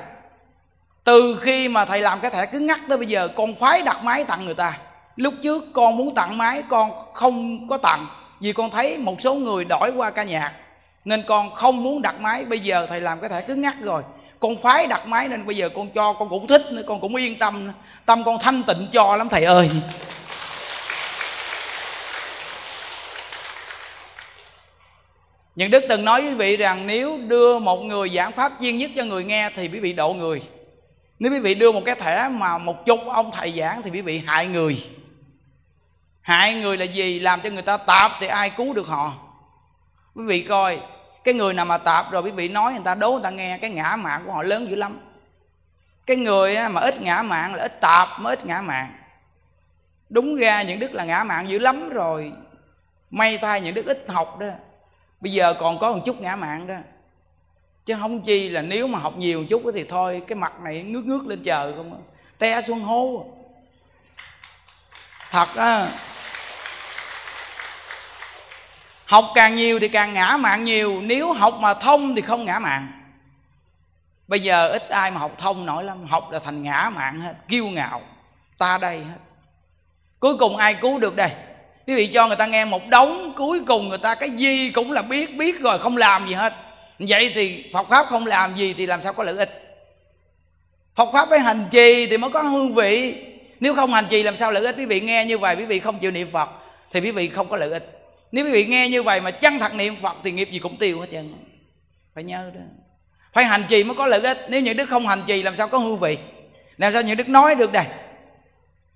[1.03, 4.03] từ khi mà thầy làm cái thẻ cứng ngắc tới bây giờ, con phái đặt
[4.03, 4.77] máy tặng người ta
[5.15, 8.07] lúc trước con muốn tặng máy, con không có tặng,
[8.39, 10.53] vì con thấy một số người đổi qua ca nhạc
[11.05, 14.03] nên con không muốn đặt máy, bây giờ thầy làm cái thẻ cứng ngắc rồi
[14.43, 17.15] con phái đặt máy nên bây giờ con cho, con cũng thích nữa, con cũng
[17.15, 17.73] yên tâm nữa.
[18.05, 19.69] tâm con thanh tịnh cho lắm thầy ơi
[25.55, 28.77] Nhưng Đức từng nói với quý vị rằng, nếu đưa một người giảng pháp chuyên
[28.77, 30.41] nhất cho người nghe thì quý vị độ người.
[31.23, 34.01] Nếu quý vị đưa một cái thẻ mà một chục ông thầy giảng thì quý
[34.01, 34.85] vị hại người.
[36.21, 37.19] Hại người là gì?
[37.19, 39.13] Làm cho người ta tạp thì ai cứu được họ?
[40.15, 40.79] Quý vị coi,
[41.23, 43.57] cái người nào mà tạp rồi quý vị nói người ta đố người ta nghe
[43.57, 44.99] cái ngã mạng của họ lớn dữ lắm.
[46.05, 48.93] Cái người mà ít ngã mạng là ít tạp mới ít ngã mạng.
[50.09, 52.31] Đúng ra những đức là ngã mạng dữ lắm rồi.
[53.11, 54.47] May thay những đức ít học đó
[55.21, 56.75] bây giờ còn có một chút ngã mạng đó
[57.85, 60.83] chứ không chi là nếu mà học nhiều một chút thì thôi, cái mặt này
[60.83, 61.99] ngước ngước lên trời không à.
[62.37, 63.27] té xuống hố à.
[65.29, 65.87] thật á.
[69.05, 72.59] Học càng nhiều thì càng ngã mạng nhiều, nếu học mà thông thì không ngã
[72.59, 72.87] mạng.
[74.27, 77.33] Bây giờ ít ai mà học thông nổi lắm, học là thành ngã mạng hết,
[77.47, 78.01] kiêu ngạo,
[78.57, 79.17] ta đây hết.
[80.19, 81.31] Cuối cùng ai cứu được đây?
[81.87, 84.91] Quý vị cho người ta nghe một đống, cuối cùng người ta cái gì cũng
[84.91, 86.53] là biết biết rồi không làm gì hết
[86.99, 89.59] vậy thì Phật pháp không làm gì thì làm sao có lợi ích?
[90.95, 93.15] Phật pháp phải hành trì thì mới có hương vị.
[93.59, 94.75] Nếu không hành trì làm sao lợi ích?
[94.77, 96.49] Quý vị nghe như vậy, quý vị không chịu niệm Phật
[96.91, 97.99] thì quý vị không có lợi ích.
[98.31, 100.77] Nếu quý vị nghe như vậy mà chân thật niệm Phật thì nghiệp gì cũng
[100.77, 101.33] tiêu hết trơn.
[102.15, 102.61] Phải nhớ đó.
[103.33, 104.45] Phải hành trì mới có lợi ích.
[104.49, 106.17] Nếu những đức không hành trì làm sao có hương vị?
[106.77, 107.85] Làm sao những đức nói được đây?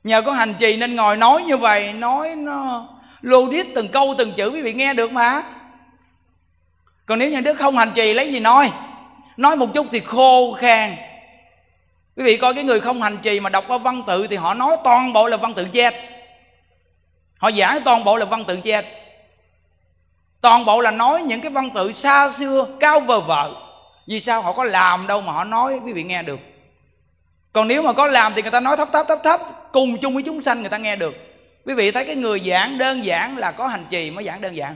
[0.03, 2.87] Nhờ có hành trì nên ngồi nói như vậy, nói nó
[3.21, 5.43] logic từng câu từng chữ, quý vị nghe được mà
[7.07, 8.71] còn nếu những đức không hành trì, lấy gì nói?
[9.37, 10.95] Nói một chút thì khô khan.
[12.15, 14.53] Quý vị coi cái người không hành trì mà đọc qua văn tự thì họ
[14.53, 15.95] nói toàn bộ là văn tự chết.
[17.37, 18.85] Họ giải toàn bộ là văn tự chết.
[20.41, 23.51] Toàn bộ là nói những cái văn tự xa xưa, cao vờ vợ
[24.07, 24.41] vì sao?
[24.41, 26.39] Họ có làm đâu mà họ nói, quý vị nghe được.
[27.53, 30.13] Còn nếu mà có làm thì người ta nói thấp thấp thấp thấp, cùng chung
[30.13, 31.15] với chúng sanh người ta nghe được.
[31.65, 34.55] Quý vị thấy cái người giảng đơn giản là có hành trì mới giảng đơn
[34.55, 34.75] giản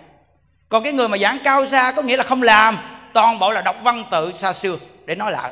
[0.71, 2.77] còn cái người mà giảng cao xa có nghĩa là không làm.
[3.13, 4.77] Toàn bộ là đọc văn tự xa xưa.
[5.05, 5.51] Để nói lại.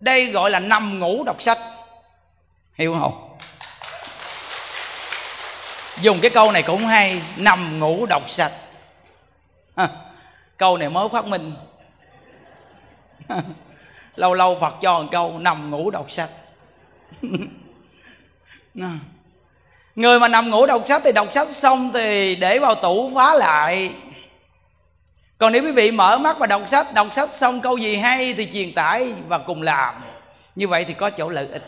[0.00, 1.58] Đây gọi là nằm ngủ đọc sách.
[2.74, 3.38] Hiểu không?
[6.00, 7.22] Dùng cái câu này cũng hay.
[7.36, 8.52] Nằm ngủ đọc sách.
[9.74, 9.88] À,
[10.56, 11.54] câu này mới phát minh.
[14.16, 16.30] Lâu lâu phật cho một câu nằm ngủ đọc sách.
[19.96, 23.34] người mà nằm ngủ đọc sách thì đọc sách xong thì để vào tủ phá
[23.34, 23.92] lại.
[25.38, 28.34] Còn nếu quý vị mở mắt và đọc sách đọc sách xong câu gì hay
[28.34, 29.94] thì truyền tải và cùng làm.
[30.54, 31.62] Như vậy thì có chỗ lợi ích.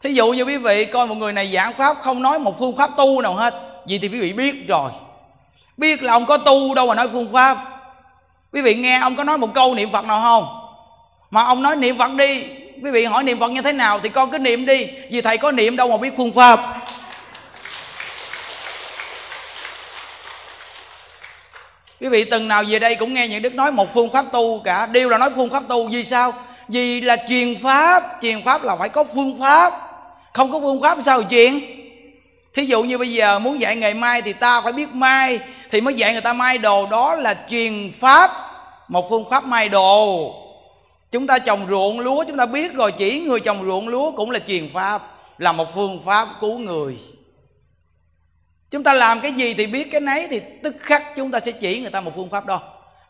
[0.00, 2.76] Thí dụ như quý vị coi một người này giảng pháp không nói một phương
[2.76, 3.54] pháp tu nào hết
[3.86, 4.90] vì thì quý vị biết rồi.
[5.76, 7.58] Biết là ông có tu đâu mà nói phương pháp.
[8.52, 10.68] Quý vị nghe ông có nói một câu niệm phật nào không?
[11.30, 12.44] Mà ông nói niệm phật đi
[12.84, 15.38] quý vị hỏi niệm phật như thế nào thì con cứ niệm đi, vì thầy
[15.38, 16.60] có niệm đâu mà biết phương pháp.
[22.00, 24.60] Quý vị từng nào về đây cũng nghe những đức nói một phương pháp tu
[24.64, 26.32] cả, đều là nói phương pháp tu, vì sao?
[26.68, 29.72] Vì là truyền pháp truyền pháp là phải có phương pháp.
[30.32, 31.60] Không có phương pháp sao chuyện?
[32.54, 35.38] Thí dụ như bây giờ muốn dạy ngày mai thì ta phải biết mai,
[35.70, 36.86] thì mới dạy người ta mai đồ.
[36.86, 38.30] Đó là truyền pháp,
[38.88, 40.32] một phương pháp mai đồ
[41.16, 44.30] chúng ta trồng ruộng lúa, chúng ta biết rồi, chỉ người trồng ruộng lúa cũng
[44.30, 45.02] là truyền pháp,
[45.38, 46.96] là một phương pháp cứu người.
[48.70, 51.52] Chúng ta làm cái gì thì biết cái nấy thì tức khắc chúng ta sẽ
[51.52, 52.60] chỉ người ta một phương pháp đó.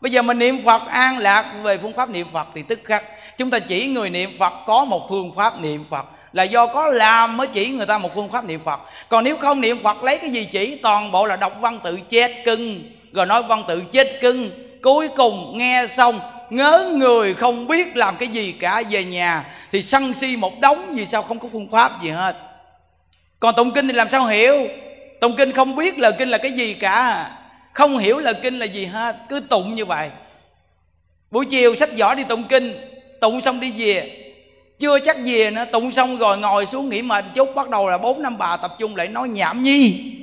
[0.01, 3.03] Bây giờ mình niệm phật an lạc về phương pháp niệm phật thì tức khắc.
[3.37, 6.87] Chúng ta chỉ người niệm phật có một phương pháp niệm phật, là do có
[6.87, 8.79] làm mới chỉ người ta một phương pháp niệm phật.
[9.09, 10.75] Còn nếu không niệm phật lấy cái gì chỉ?
[10.75, 12.91] Toàn bộ là đọc văn tự chết cưng.
[13.13, 14.49] Rồi nói văn tự chết cưng,
[14.81, 16.19] cuối cùng nghe xong
[16.49, 20.95] ngớ người không biết làm cái gì cả, về nhà thì sân si một đống,
[20.95, 22.35] vì sao không có phương pháp gì hết.
[23.39, 24.67] Còn tụng kinh thì làm sao hiểu?
[25.21, 27.31] Tụng kinh không biết lời kinh là cái gì cả.
[27.73, 30.09] Không hiểu lời kinh là gì hết, cứ tụng như vậy.
[31.31, 32.73] Buổi chiều sách giỏ đi tụng kinh,
[33.21, 34.23] tụng xong đi về.
[34.79, 37.97] Chưa chắc về nữa, tụng xong rồi ngồi xuống nghỉ mệt chút, bắt đầu là
[37.97, 40.13] bốn năm bà tập trung lại nói nhảm nhi.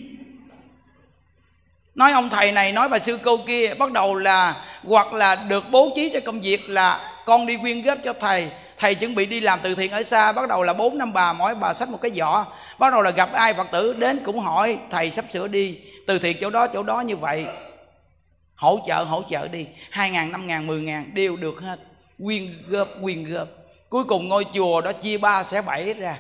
[1.95, 5.65] Nói ông thầy này, nói bà sư cô kia, bắt đầu là hoặc là được
[5.70, 8.48] bố trí cho công việc là con đi quyên góp cho thầy.
[8.78, 11.32] Thầy chuẩn bị đi làm từ thiện ở xa, bắt đầu là bốn năm bà,
[11.32, 12.47] mỗi bà xách một cái giỏ.
[12.78, 16.19] Bắt đầu là gặp ai phật tử đến cũng hỏi, thầy sắp sửa đi, từ
[16.19, 17.44] thiện chỗ đó chỗ đó như vậy.
[18.55, 21.78] Hỗ trợ hỗ trợ đi, hai ngàn, năm ngàn, mười ngàn, đều được hết.
[22.24, 23.48] Quyên góp quyên góp.
[23.89, 26.16] Cuối cùng ngôi chùa đó chia ba sẽ bảy ra.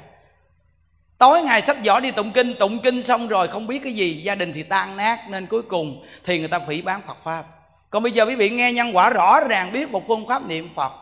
[1.18, 4.22] Tối ngày sách giỏ đi tụng kinh tụng kinh xong rồi không biết cái gì,
[4.22, 7.44] gia đình thì tan nát, nên cuối cùng thì người ta phỉ bán phật pháp
[7.94, 10.68] còn bây giờ quý vị nghe nhân quả rõ ràng biết một phương pháp niệm
[10.76, 10.92] phật.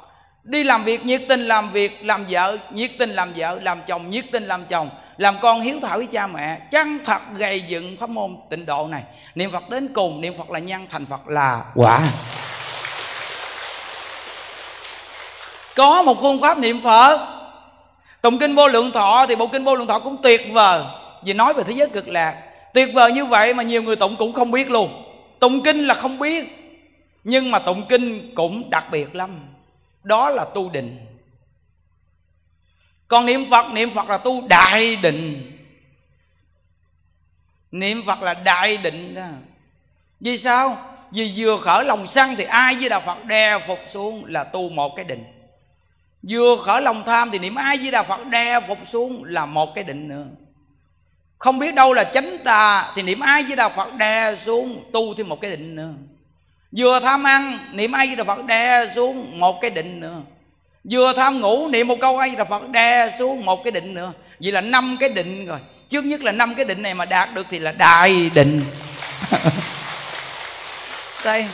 [0.44, 4.10] Đi làm việc, nhiệt tình làm việc, làm vợ, nhiệt tình làm vợ, làm chồng,
[4.10, 7.96] nhiệt tình làm chồng, làm con hiếu thảo với cha mẹ, chân thật gây dựng
[8.00, 9.02] pháp môn tịnh độ này.
[9.34, 12.00] Niệm phật đến cùng, niệm phật là nhân, thành phật là quả.
[15.76, 17.20] Có một phương pháp niệm phật.
[18.22, 20.82] Tụng kinh vô lượng thọ thì bộ kinh vô lượng thọ cũng tuyệt vời.
[21.24, 22.34] Vì nói về thế giới cực lạc.
[22.74, 25.04] Tuyệt vời như vậy mà nhiều người tụng cũng không biết luôn.
[25.38, 26.61] Tụng kinh là không biết
[27.24, 29.40] nhưng mà tụng kinh cũng đặc biệt lắm.
[30.02, 31.06] Đó là tu định.
[33.08, 35.48] Còn niệm phật niệm phật là tu đại định.
[37.72, 39.26] Niệm phật là đại định đó.
[40.20, 40.88] Vì sao?
[41.10, 44.68] Vì vừa khởi lòng sân thì ai với đạo phật đè phục xuống là tu
[44.68, 45.24] một cái định.
[46.28, 49.74] Vừa khởi lòng tham thì niệm ai với đạo phật đè phục xuống là một
[49.74, 50.26] cái định nữa.
[51.38, 55.14] Không biết đâu là chánh tà thì niệm ai với đạo phật đè xuống tu
[55.14, 55.92] thêm một cái định nữa
[56.76, 60.20] vừa tham ăn, niệm ai với phật đè xuống một cái định nữa.
[60.90, 64.12] Vừa tham ngủ, niệm một câu ai với phật đè xuống một cái định nữa.
[64.40, 65.58] Vậy là năm cái định rồi.
[65.88, 68.64] Trước nhất là năm cái định này mà đạt được thì là đại định.
[71.24, 71.46] Đây.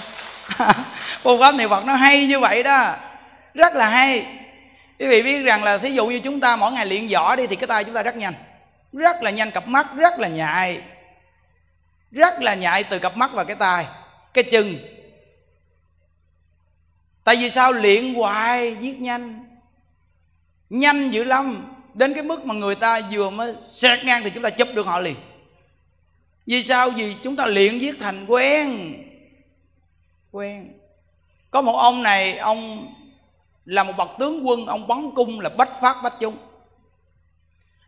[1.23, 2.95] Phương pháp niệm phật nó hay như vậy đó.
[3.55, 4.27] Rất là hay.
[4.99, 7.47] Quý vị biết rằng là thí dụ như chúng ta mỗi ngày luyện võ đi
[7.47, 8.35] thì cái tay chúng ta rất nhanh.
[8.93, 10.81] Rất là nhanh cặp mắt, rất là nhạy.
[12.11, 13.86] Rất là nhạy từ cặp mắt và cái tay
[14.35, 14.78] cái chân
[17.28, 17.72] tại vì sao?
[17.72, 19.44] Luyện hoài giết nhanh.
[20.70, 21.74] Nhanh dữ lắm.
[21.94, 24.86] Đến cái mức mà người ta vừa mới xẹt ngang thì chúng ta chụp được
[24.86, 25.16] họ liền.
[26.46, 26.90] Vì sao?
[26.90, 28.94] Vì chúng ta luyện giết thành quen.
[30.30, 30.72] Quen.
[31.50, 32.92] Có một ông này, ông
[33.64, 36.36] là một bậc tướng quân, ông bắn cung là bách phát bách chung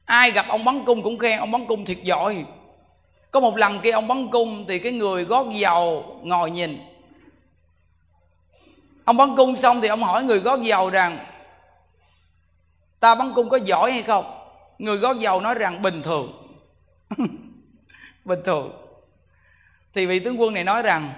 [0.04, 2.44] ai gặp ông bắn cung cũng khen, ông bắn cung thiệt giỏi.
[3.30, 6.89] Có một lần kia ông bắn cung thì cái người gót dầu ngồi nhìn
[9.10, 11.18] ông bắn cung xong thì ông hỏi người gót dầu rằng,
[13.00, 14.24] ta bắn cung có giỏi hay không?
[14.78, 16.56] Người gót dầu nói rằng, bình thường.
[18.24, 18.72] Bình thường.
[19.94, 21.12] Thì vị tướng quân này nói rằng,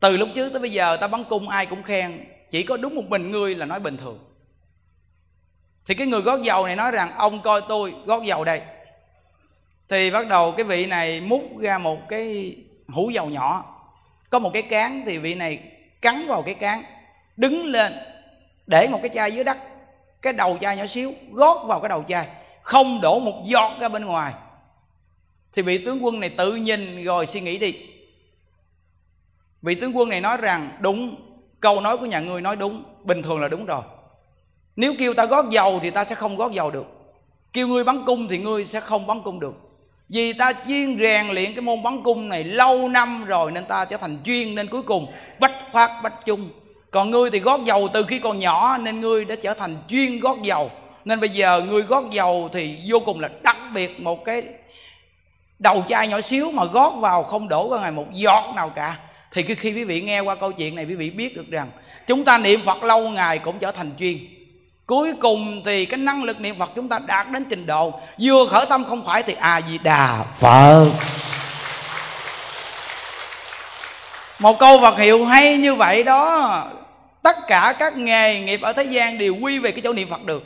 [0.00, 2.94] từ lúc trước tới bây giờ ta bắn cung ai cũng khen, chỉ có đúng
[2.94, 4.18] một mình ngươi là nói bình thường.
[5.86, 8.60] Thì cái người gót dầu này nói rằng, ông coi tôi gót dầu đây.
[9.88, 12.56] Thì bắt đầu cái vị này múc ra một cái
[12.88, 13.74] hũ dầu nhỏ.
[14.30, 16.82] Có một cái cán thì vị này cắn vào cái cán,
[17.36, 17.92] đứng lên,
[18.66, 19.56] để một cái chai dưới đất,
[20.22, 22.28] cái đầu chai nhỏ xíu, gót vào cái đầu chai,
[22.62, 24.34] không đổ một giọt ra bên ngoài.
[25.52, 27.74] Thì vị tướng quân này tự nhìn rồi suy nghĩ đi.
[29.62, 31.16] Vị tướng quân này nói rằng, đúng,
[31.60, 33.82] câu nói của nhà ngươi nói đúng, bình thường là đúng rồi.
[34.76, 36.86] Nếu kêu ta gót dầu thì ta sẽ không gót dầu được.
[37.52, 39.54] Kêu ngươi bắn cung thì ngươi sẽ không bắn cung được
[40.08, 43.84] vì ta chuyên rèn luyện cái môn bắn cung này lâu năm rồi nên ta
[43.84, 46.50] trở thành chuyên nên cuối cùng bách phát bách chung.
[46.90, 50.20] Còn ngươi thì gót dầu từ khi còn nhỏ nên ngươi đã trở thành chuyên
[50.20, 50.70] gót dầu.
[51.04, 54.42] Nên bây giờ ngươi gót dầu thì vô cùng là đặc biệt một cái
[55.58, 58.98] đầu chai nhỏ xíu mà gót vào không đổ ra ngoài một giọt nào cả.
[59.32, 61.70] Thì khi quý vị nghe qua câu chuyện này quý vị biết được rằng,
[62.06, 64.18] chúng ta niệm phật lâu ngày cũng trở thành chuyên
[64.88, 68.46] cuối cùng thì cái năng lực niệm phật chúng ta đạt đến trình độ, vừa
[68.46, 70.90] khởi tâm không phải thì a di đà phật.
[74.38, 76.68] Một câu vật hiệu hay như vậy đó,
[77.22, 80.24] tất cả các nghề nghiệp ở thế gian đều quy về cái chỗ niệm phật
[80.24, 80.42] được.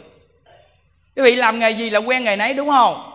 [1.17, 3.11] Quý vị làm nghề gì là quen nghề nấy, đúng không?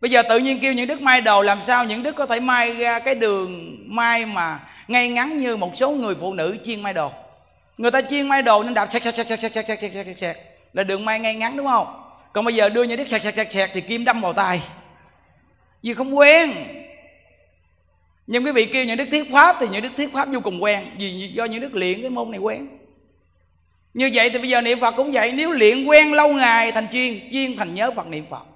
[0.00, 2.40] Bây giờ tự nhiên kêu những đức may đồ, làm sao những đức có thể
[2.40, 6.82] may ra cái đường may mà ngay ngắn như một số người phụ nữ chiên
[6.82, 7.10] may đồ?
[7.78, 10.06] Người ta chiên may đồ nên đạp sẹt sẹt sẹt sẹt sẹt sẹt sẹt sẹt
[10.06, 10.36] sẹt sẹt
[10.72, 11.86] là đường may ngay ngắn, đúng không?
[12.32, 14.62] Còn bây giờ đưa những đứt sẹt sẹt sẹt sẹt thì kim đâm vào tay.
[15.82, 16.52] Vì không quen.
[18.26, 20.62] Nhưng quý vị kêu những đức thiết pháp thì những đức thiết pháp vô cùng
[20.62, 20.90] quen.
[20.98, 22.78] Vì do những đức luyện cái môn này quen.
[23.94, 25.32] Như vậy thì bây giờ niệm phật cũng vậy.
[25.32, 28.46] Nếu luyện quen lâu ngày thành chuyên chuyên thành nhớ phật niệm phật.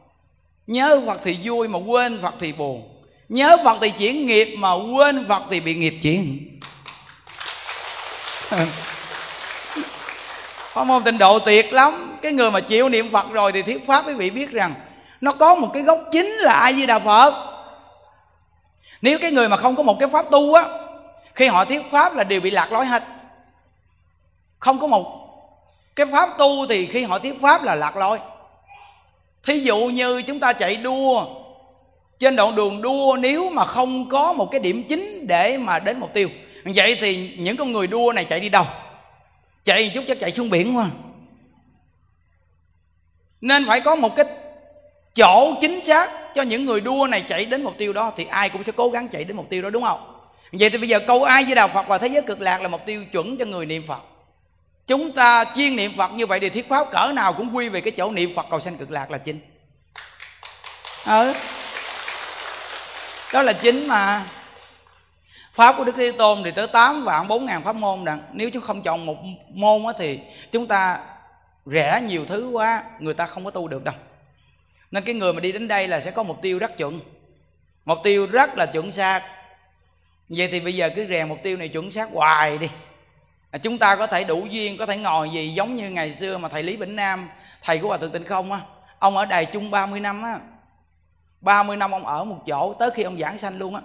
[0.67, 3.05] Nhớ phật thì vui mà quên phật thì buồn.
[3.29, 6.49] Nhớ phật thì chuyển nghiệp mà quên phật thì bị nghiệp chuyển.
[10.79, 12.19] Pháp môn tịnh độ tuyệt lắm.
[12.23, 14.75] Cái người mà chịu niệm phật rồi thì thuyết pháp quý vị biết rằng
[15.21, 17.35] nó có một cái gốc chính là ai di đà phật.
[19.03, 20.65] Nếu cái người mà không có một cái pháp tu á,
[21.35, 23.05] khi họ thuyết pháp là đều bị lạc lối hết.
[24.59, 25.07] Không có một
[25.97, 28.19] cái pháp tu thì khi họ thuyết pháp là lạc lối.
[29.43, 31.27] Thí dụ như chúng ta chạy đua,
[32.19, 36.01] trên đoạn đường đua nếu mà không có một cái điểm chính để mà đến
[36.01, 36.29] mục tiêu.
[36.65, 38.65] Vậy thì những con người đua này chạy đi đâu?
[39.69, 40.87] Chạy chút chắc chạy xuống biển quá.
[43.41, 44.27] Nên phải có một cái
[45.15, 48.49] chỗ chính xác cho những người đua này chạy đến mục tiêu đó, thì ai
[48.49, 50.31] cũng sẽ cố gắng chạy đến mục tiêu đó, đúng không?
[50.53, 52.69] Vậy thì bây giờ câu ai với đạo phật và thế giới cực lạc là
[52.69, 54.03] mục tiêu chuẩn cho người niệm phật.
[54.87, 57.81] Chúng ta chuyên niệm phật như vậy thì thuyết pháp cỡ nào cũng quy về
[57.81, 59.41] cái chỗ niệm phật cầu sanh cực lạc là chính.
[61.07, 61.33] Ừ.
[63.33, 64.27] Đó là chính mà
[65.59, 68.51] pháp của đức thế tôn thì tới 8 vạn 4 ngàn pháp môn đặng nếu
[68.51, 69.17] chúng không chọn một
[69.49, 70.21] môn á thì
[70.53, 71.01] chúng ta
[71.67, 73.95] rẻ nhiều thứ quá người ta không có tu được đâu.
[74.91, 77.01] Nên cái người mà đi đến đây là sẽ có mục tiêu rất chuẩn.
[77.85, 79.23] Mục tiêu rất là chuẩn xác.
[80.29, 82.71] Vậy thì bây giờ cứ rèn mục tiêu này chuẩn xác hoài đi.
[83.51, 86.39] À, chúng ta có thể đủ duyên có thể ngồi gì giống như ngày xưa
[86.39, 87.29] mà thầy lý vĩnh nam
[87.63, 88.61] thầy của hòa thượng tịnh không á.
[88.99, 90.41] Ông ở đài chung 30 năm á.
[91.41, 93.81] 30 năm ông ở một chỗ tới khi ông giảng sanh luôn á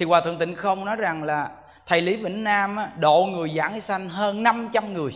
[0.00, 1.50] thì hòa thượng tịnh không nói rằng là
[1.86, 5.12] thầy lý vĩnh nam độ người giảng sanh hơn 500 người.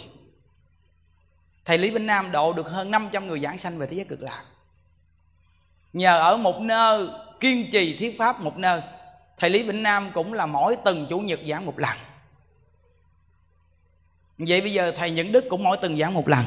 [1.65, 4.23] Thầy lý vĩnh nam độ được hơn 500 người giảng sanh về thế giới cực
[4.23, 4.43] lạc.
[5.93, 7.09] Nhờ ở một nơi,
[7.40, 8.81] kiên trì thuyết pháp một nơi,
[9.39, 11.97] thầy lý vĩnh nam cũng là mỗi tuần chủ nhật giảng một lần.
[14.39, 16.44] Vậy bây giờ thầy những đức cũng mỗi tuần giảng một lần.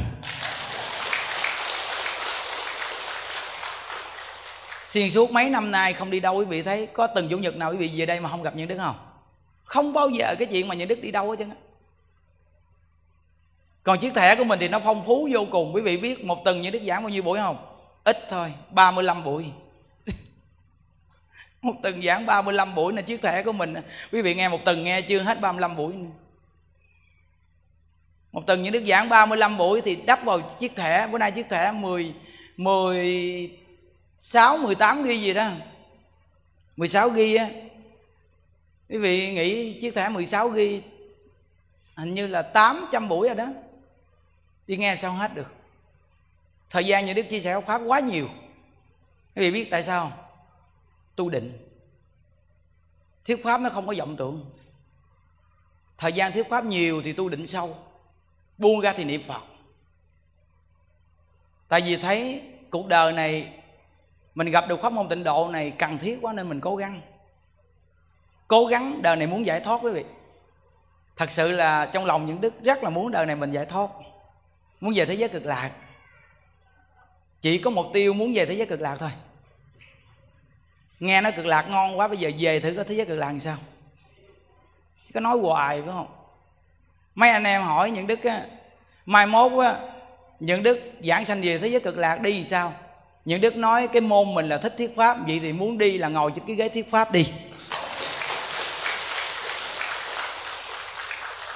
[4.97, 7.55] Xuyên suốt mấy năm nay không đi đâu, quý vị thấy có từng chủ nhật
[7.55, 8.95] nào quý vị về đây mà không gặp những đức không?
[9.63, 11.51] Không bao giờ cái chuyện mà những đức đi đâu hết trơn
[13.83, 15.75] còn chiếc thẻ của mình thì nó phong phú vô cùng.
[15.75, 17.57] Quý vị biết một tuần những đức giảng bao nhiêu buổi không?
[18.03, 19.45] Ít thôi 35 buổi.
[21.61, 23.73] Một tuần giảng 35 buổi là chiếc thẻ của mình
[24.11, 26.09] quý vị nghe một tuần nghe chưa hết 35 buổi nữa.
[28.31, 31.07] một tuần những đức giảng 35 buổi thì đắp vào chiếc thẻ.
[31.07, 32.13] Bữa nay chiếc thẻ 10
[32.57, 33.66] 10
[34.19, 35.51] 6 18 ghi gì đó.
[36.77, 37.49] 16 ghi á.
[38.89, 40.81] Quý vị nghĩ chiếc thẻ 16 ghi
[41.95, 43.47] hình như là 800 buổi rồi đó.
[44.67, 45.53] Đi nghe sao hết được.
[46.69, 48.27] Thời gian như đức chia sẻ pháp quá nhiều.
[49.35, 50.19] Quý vị biết tại sao không?
[51.15, 51.57] Tu định.
[53.25, 54.45] Thuyết pháp nó không có vọng tưởng.
[55.97, 57.77] Thời gian thuyết pháp nhiều thì tu định sâu.
[58.57, 59.41] Buông ra thì niệm phật.
[61.67, 63.56] Tại vì thấy cuộc đời này
[64.37, 67.01] mình gặp được pháp môn tịnh độ này cần thiết quá nên mình cố gắng.
[68.47, 70.05] Cố gắng đời này muốn giải thoát quý vị.
[71.15, 73.89] Thật sự là trong lòng những đức rất là muốn đời này mình giải thoát.
[74.81, 75.71] Muốn về thế giới cực lạc.
[77.41, 79.09] Chỉ có mục tiêu muốn về thế giới cực lạc thôi.
[80.99, 83.27] Nghe nói cực lạc ngon quá, bây giờ về thử có thế giới cực lạc
[83.27, 83.57] làm sao.
[85.13, 86.07] Có nói hoài, phải không?
[87.15, 88.45] Mấy anh em hỏi những đức á,
[89.05, 89.79] mai mốt á,
[90.39, 92.73] những đức giảng sanh về thế giới cực lạc đi làm sao?
[93.27, 96.07] Những đức nói cái môn mình là thích thuyết pháp, vậy thì muốn đi là
[96.07, 97.25] ngồi trên cái ghế thuyết pháp đi.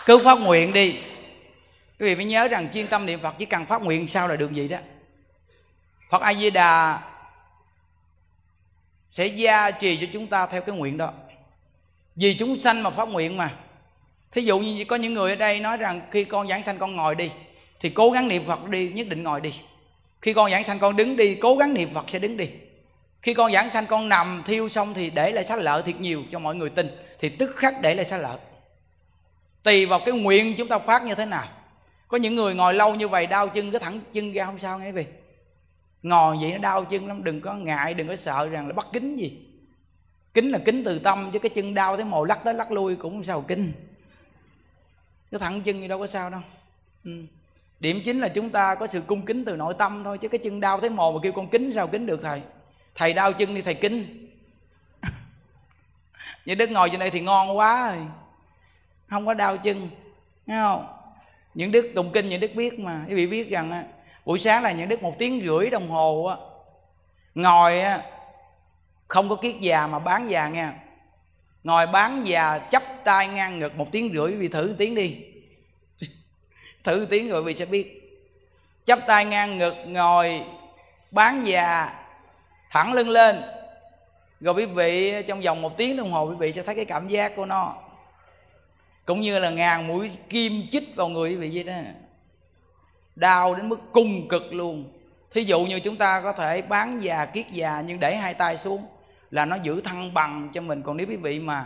[0.05, 0.91] Cứ phát nguyện đi.
[1.99, 4.35] Quý vị phải nhớ rằng chuyên tâm niệm phật chỉ cần phát nguyện sao là
[4.35, 4.77] được vậy đó.
[6.09, 7.01] Phật a di đà
[9.11, 11.13] sẽ gia trì cho chúng ta theo cái nguyện đó.
[12.15, 13.53] Vì chúng sanh mà phát nguyện mà.
[14.31, 16.95] Thí dụ như có những người ở đây nói rằng khi con giảng sanh con
[16.95, 17.31] ngồi đi,
[17.79, 19.53] thì cố gắng niệm phật đi, nhất định ngồi đi
[20.21, 22.49] khi con giảng sanh, con đứng đi, cố gắng niệm phật sẽ đứng đi.
[23.21, 26.23] Khi con giảng sanh, con nằm thiêu xong thì để lại xá lợ thiệt nhiều
[26.31, 26.87] cho mọi người tin.
[27.19, 28.39] Thì tức khắc để lại xá lợ
[29.63, 31.47] tùy vào cái nguyện chúng ta phát như thế nào.
[32.07, 34.79] Có những người ngồi lâu như vậy, đau chân cái thẳng chân ra, không sao
[34.79, 35.05] nghe vì
[36.01, 38.87] ngồi vậy nó đau chân lắm, đừng có ngại, đừng có sợ rằng là bắt
[38.93, 39.37] kính gì.
[40.33, 42.95] Kính là kính từ tâm, chứ cái chân đau tới mồ lắc tới lắc lui
[42.95, 43.73] cũng không sao kinh
[45.31, 46.41] cái thẳng chân thì đâu có sao đâu.
[47.03, 47.11] Ừ
[47.81, 50.39] điểm chính là chúng ta có sự cung kính từ nội tâm thôi, chứ cái
[50.43, 52.41] chân đau thấy mồ mà kêu con kính sao kính được, thầy?
[52.95, 54.27] Thầy đau chân đi thầy kính.
[56.45, 58.05] Như đức ngồi trên đây thì ngon quá rồi.
[59.09, 59.89] Không có đau chân
[60.45, 60.85] nghe không?
[61.53, 63.05] Những đức tụng kinh, những đức biết mà.
[63.07, 63.83] Quý vị biết rằng
[64.25, 66.35] buổi sáng là những đức một tiếng rưỡi đồng hồ á,
[67.35, 67.81] ngồi
[69.07, 70.69] không có kiết già mà bán già nghe.
[71.63, 75.30] Ngồi bán già chấp tay ngang ngực một tiếng rưỡi vì thử tiếng đi
[76.83, 77.97] thử tiếng rồi vì sẽ biết.
[78.85, 80.41] Chắp tay ngang ngực ngồi,
[81.11, 81.93] bán già,
[82.71, 83.41] thẳng lưng lên.
[84.39, 87.07] Rồi quý vị, trong vòng một tiếng đồng hồ, quý vị sẽ thấy cái cảm
[87.07, 87.75] giác của nó.
[89.05, 91.73] Cũng như là ngàn mũi kim chích vào người quý vị vậy đó.
[93.15, 94.93] Đau đến mức cung cực luôn.
[95.31, 98.57] Thí dụ như chúng ta có thể bán già, kiết già, nhưng để hai tay
[98.57, 98.85] xuống,
[99.31, 100.81] là nó giữ thăng bằng cho mình.
[100.81, 101.65] Còn nếu quý vị mà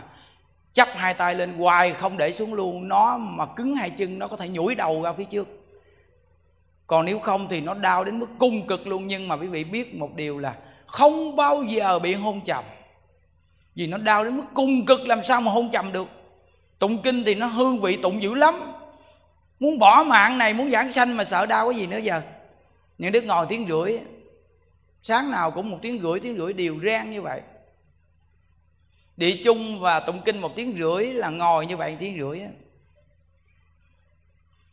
[0.76, 2.88] chắp hai tay lên, hoài không để xuống luôn.
[2.88, 5.48] Nó mà cứng hai chân, nó có thể nhủi đầu ra phía trước.
[6.86, 9.06] Còn nếu không thì nó đau đến mức cung cực luôn.
[9.06, 10.54] Nhưng mà quý vị biết một điều là
[10.86, 12.64] không bao giờ bị hôn trầm
[13.74, 16.08] vì nó đau đến mức cung cực, làm sao mà hôn trầm được?
[16.78, 18.54] Tụng kinh thì nó hương vị tụng dữ lắm.
[19.60, 22.22] Muốn bỏ mạng này, muốn giảng sanh mà sợ đau cái gì nữa giờ?
[22.98, 23.98] Những đứa ngồi tiếng rưỡi,
[25.02, 27.40] sáng nào cũng một tiếng rưỡi tiếng rưỡi đều rang như vậy
[29.16, 32.40] địa chung và tụng kinh một tiếng rưỡi là ngồi như vậy một tiếng rưỡi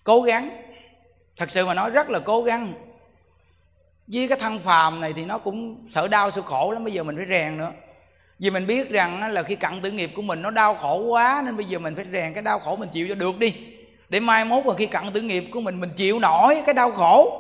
[0.04, 0.50] cố gắng.
[1.38, 2.74] Thật sự mà nói rất là cố gắng.
[4.08, 7.04] Với cái thân phàm này thì nó cũng sợ đau sợ khổ lắm, bây giờ
[7.04, 7.72] mình phải rèn nữa.
[8.40, 11.42] Vì mình biết rằng là khi cặn tử nghiệp của mình nó đau khổ quá,
[11.46, 13.54] nên bây giờ mình phải rèn cái đau khổ mình chịu cho được đi.
[14.10, 16.92] Để mai mốt là khi cặn tử nghiệp của mình mình chịu nổi cái đau
[16.92, 17.40] khổ.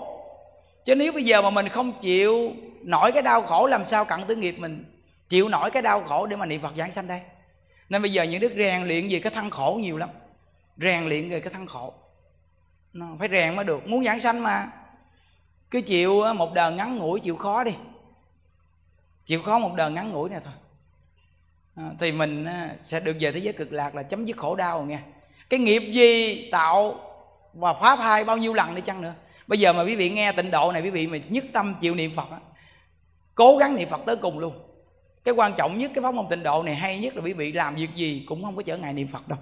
[0.85, 2.51] Chứ nếu bây giờ mà mình không chịu
[2.81, 4.85] nổi cái đau khổ, làm sao cặn tử nghiệp mình
[5.33, 7.21] chịu nổi cái đau khổ để mà niệm phật giảng sanh đây.
[7.89, 10.09] Nên bây giờ những đức rèn luyện về cái thân khổ nhiều lắm.
[10.77, 11.93] Rèn luyện về cái thân khổ.
[12.93, 13.87] Nó phải rèn mới được.
[13.87, 14.67] Muốn giảng sanh mà.
[15.71, 17.71] Cứ chịu một đời ngắn ngủi chịu khó đi.
[19.25, 20.53] Chịu khó một đời ngắn ngủi này thôi.
[21.75, 22.47] À, thì mình
[22.79, 24.99] sẽ được về thế giới cực lạc là chấm dứt khổ đau rồi nghe.
[25.49, 26.95] Cái nghiệp gì tạo
[27.53, 29.13] và phá thai bao nhiêu lần đi chăng nữa.
[29.47, 31.95] Bây giờ mà quý vị nghe tịnh độ này quý vị mà nhất tâm chịu
[31.95, 32.27] niệm phật
[33.35, 34.72] cố gắng niệm phật tới cùng luôn
[35.23, 37.51] cái quan trọng nhất, cái pháp môn tịnh độ này hay nhất là quý vị
[37.51, 39.39] làm việc gì cũng không có trở ngại niệm phật đâu.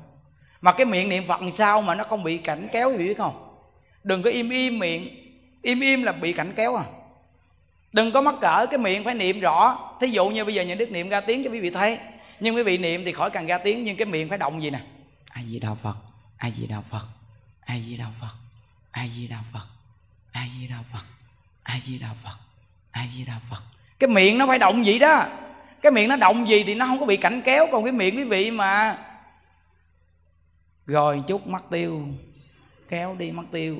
[0.61, 3.07] Mà cái miệng niệm phật làm sao mà nó không bị cảnh kéo, quý vị
[3.07, 3.57] biết không?
[4.03, 5.09] Đừng có im im miệng.
[5.61, 6.83] Im im là bị cảnh kéo à.
[7.93, 9.89] Đừng có mắc cỡ, cái miệng phải niệm rõ.
[10.01, 11.97] Thí dụ như bây giờ nhà đức niệm ra tiếng cho quý vị thấy.
[12.39, 14.69] Nhưng quý vị niệm thì khỏi cần ra tiếng, nhưng cái miệng phải động gì
[14.69, 14.79] nè?
[15.29, 15.95] Ai gì đạo phật
[16.37, 17.05] ai gì đạo phật
[17.61, 18.35] ai gì đạo phật
[18.91, 19.67] ai gì đạo phật
[20.33, 21.05] ai gì đạo phật
[21.63, 22.37] ai gì đạo phật
[22.91, 23.61] ai gì đạo phật.
[23.99, 25.25] Cái miệng nó phải động gì đó
[25.81, 28.15] cái miệng nó động gì thì nó không có bị cảnh kéo, còn cái miệng
[28.15, 28.97] quý vị mà.
[30.85, 32.07] Rồi chút mất tiêu.
[32.89, 33.77] Kéo đi mất tiêu.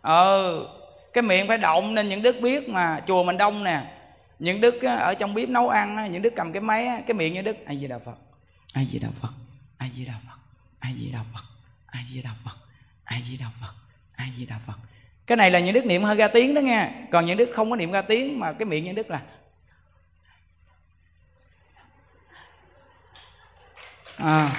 [0.00, 0.66] Ờ
[1.12, 3.00] cái miệng phải động nên những đức biết mà.
[3.06, 3.92] Chùa mình đông nè.
[4.38, 7.42] Những đức ở trong bếp nấu ăn những đức cầm cái máy cái miệng như
[7.42, 8.16] đức ai gì đà phật.
[8.72, 9.32] Ai gì đà phật
[9.78, 10.36] ai gì đà phật
[10.78, 11.44] ai gì đà phật
[11.86, 12.56] ai gì đà phật
[13.04, 13.72] ai gì đà phật
[14.16, 14.76] ai gì đà phật.
[15.26, 16.90] Cái này là những đức niệm hơi ra tiếng đó nghe.
[17.10, 19.22] Còn những đức không có niệm ra tiếng mà cái miệng những đức là
[24.18, 24.50] à.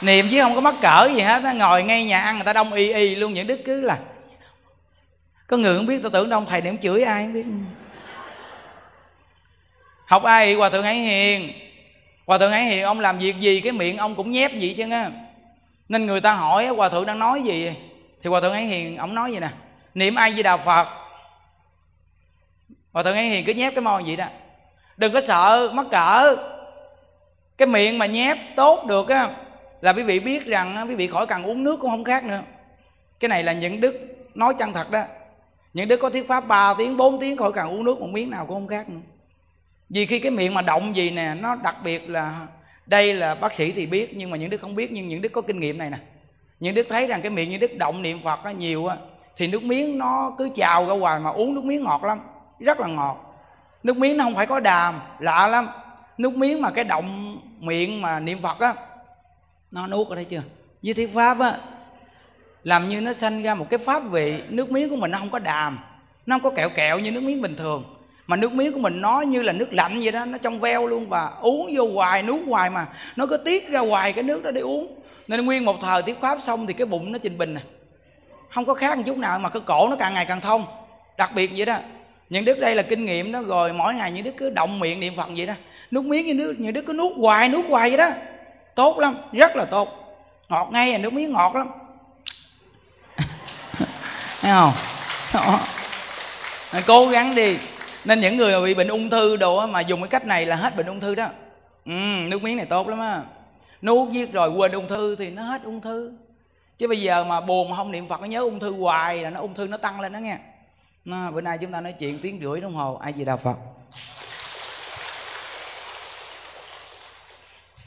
[0.00, 2.72] niệm chứ không có mắc cỡ gì hết ngồi ngay nhà ăn người ta đông
[2.72, 3.98] y y luôn, những đức cứ là
[5.46, 7.44] có người không biết tôi tưởng đông thầy niệm chửi ai không biết.
[10.06, 11.52] Học ai hòa thượng ấy hiền.
[12.26, 14.90] Hòa thượng ấy hiền, ông làm việc gì cái miệng ông cũng nhép vậy chứ
[14.90, 15.10] á.
[15.88, 17.72] Nên người ta hỏi hòa thượng đang nói gì
[18.22, 19.48] thì hòa thượng ấy hiền, ông nói gì nè,
[19.94, 20.88] niệm ai di đà phật?
[22.92, 24.26] Hòa thượng ấy hiền cứ nhép cái môi vậy đó.
[24.96, 26.36] Đừng có sợ, mắc cỡ
[27.58, 29.30] cái miệng mà nhép tốt được á
[29.80, 32.40] là quý vị biết rằng quý vị khỏi cần uống nước cũng không khác nữa.
[33.20, 35.02] Cái này là những đức nói chân thật đó.
[35.74, 38.30] Những đức có thuyết pháp 3 tiếng 4 tiếng khỏi cần uống nước một miếng
[38.30, 39.00] nào cũng không khác nữa.
[39.88, 42.46] Vì khi cái miệng mà động gì nè nó đặc biệt là
[42.86, 45.32] đây là bác sĩ thì biết nhưng mà những đức không biết nhưng những đức
[45.32, 45.98] có kinh nghiệm này nè.
[46.60, 48.96] Những đức thấy rằng cái miệng những đức động niệm phật á, nhiều á
[49.36, 52.20] thì nước miếng nó cứ trào ra ngoài mà uống nước miếng ngọt lắm
[52.60, 53.44] rất là ngọt.
[53.82, 55.68] Nước miếng nó không phải có đàm lạ lắm
[56.18, 58.74] nước miếng mà cái động miệng mà niệm phật á,
[59.70, 60.42] nó nuốt ở đây chưa?
[60.82, 61.56] Với thuyết pháp á,
[62.62, 65.30] làm như nó sanh ra một cái pháp vị, nước miếng của mình nó không
[65.30, 65.78] có đàm,
[66.26, 67.84] nó không có kẹo kẹo như nước miếng bình thường.
[68.26, 70.86] Mà nước miếng của mình nó như là nước lạnh vậy đó, nó trong veo
[70.86, 72.86] luôn và uống vô hoài, nuốt hoài mà
[73.16, 75.00] nó cứ tiết ra hoài cái nước đó để uống.
[75.28, 77.60] Nên nguyên một thời tiếp pháp xong thì cái bụng nó trình bình nè.
[78.50, 80.64] Không có khác một chút nào mà cái cổ nó càng ngày càng thông.
[81.18, 81.78] Đặc biệt vậy đó,
[82.30, 85.00] những đức đây là kinh nghiệm đó, rồi mỗi ngày những đức cứ động miệng
[85.00, 85.54] niệm phật vậy đó
[85.90, 88.10] nước miếng như nước như đứa cứ nuốt hoài nuốt hoài vậy đó.
[88.74, 89.88] Tốt lắm rất là tốt.
[90.48, 91.68] Ngọt ngay à nước miếng ngọt lắm.
[94.40, 94.72] Thấy không?
[95.34, 95.60] Đó.
[96.86, 97.58] cố gắng đi.
[98.04, 100.56] Nên những người mà bị bệnh ung thư đồ mà dùng cái cách này là
[100.56, 101.28] hết bệnh ung thư đó.
[101.86, 101.92] Ừ,
[102.28, 103.22] nước miếng này tốt lắm á.
[103.82, 106.12] Nuốt giết rồi quên ung thư thì nó hết ung thư.
[106.78, 109.30] Chứ bây giờ mà buồn mà không niệm phật nó nhớ ung thư hoài là
[109.30, 110.38] nó ung thư nó tăng lên đó nghe.
[111.04, 113.56] Nó, bữa nay chúng ta nói chuyện tiếng rưỡi đồng hồ ai gì đạo phật.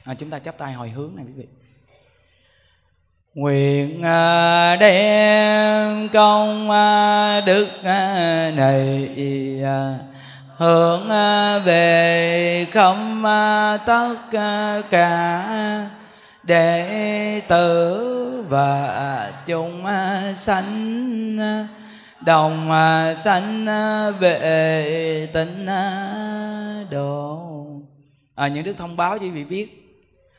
[0.08, 1.46] À, chúng ta chắp tay hồi hướng này quý vị.
[3.34, 9.10] Nguyện à, đem công à, đức à, này
[10.58, 11.10] hướng
[11.66, 13.24] về không
[13.86, 14.16] tất
[14.90, 15.50] cả
[16.44, 19.86] đệ tử và chúng
[20.36, 21.38] sanh
[22.26, 22.70] đồng
[23.16, 23.66] sanh
[24.20, 25.68] về tịnh
[26.92, 27.44] độ.
[28.36, 29.87] À, những đức thông báo cho quý vị biết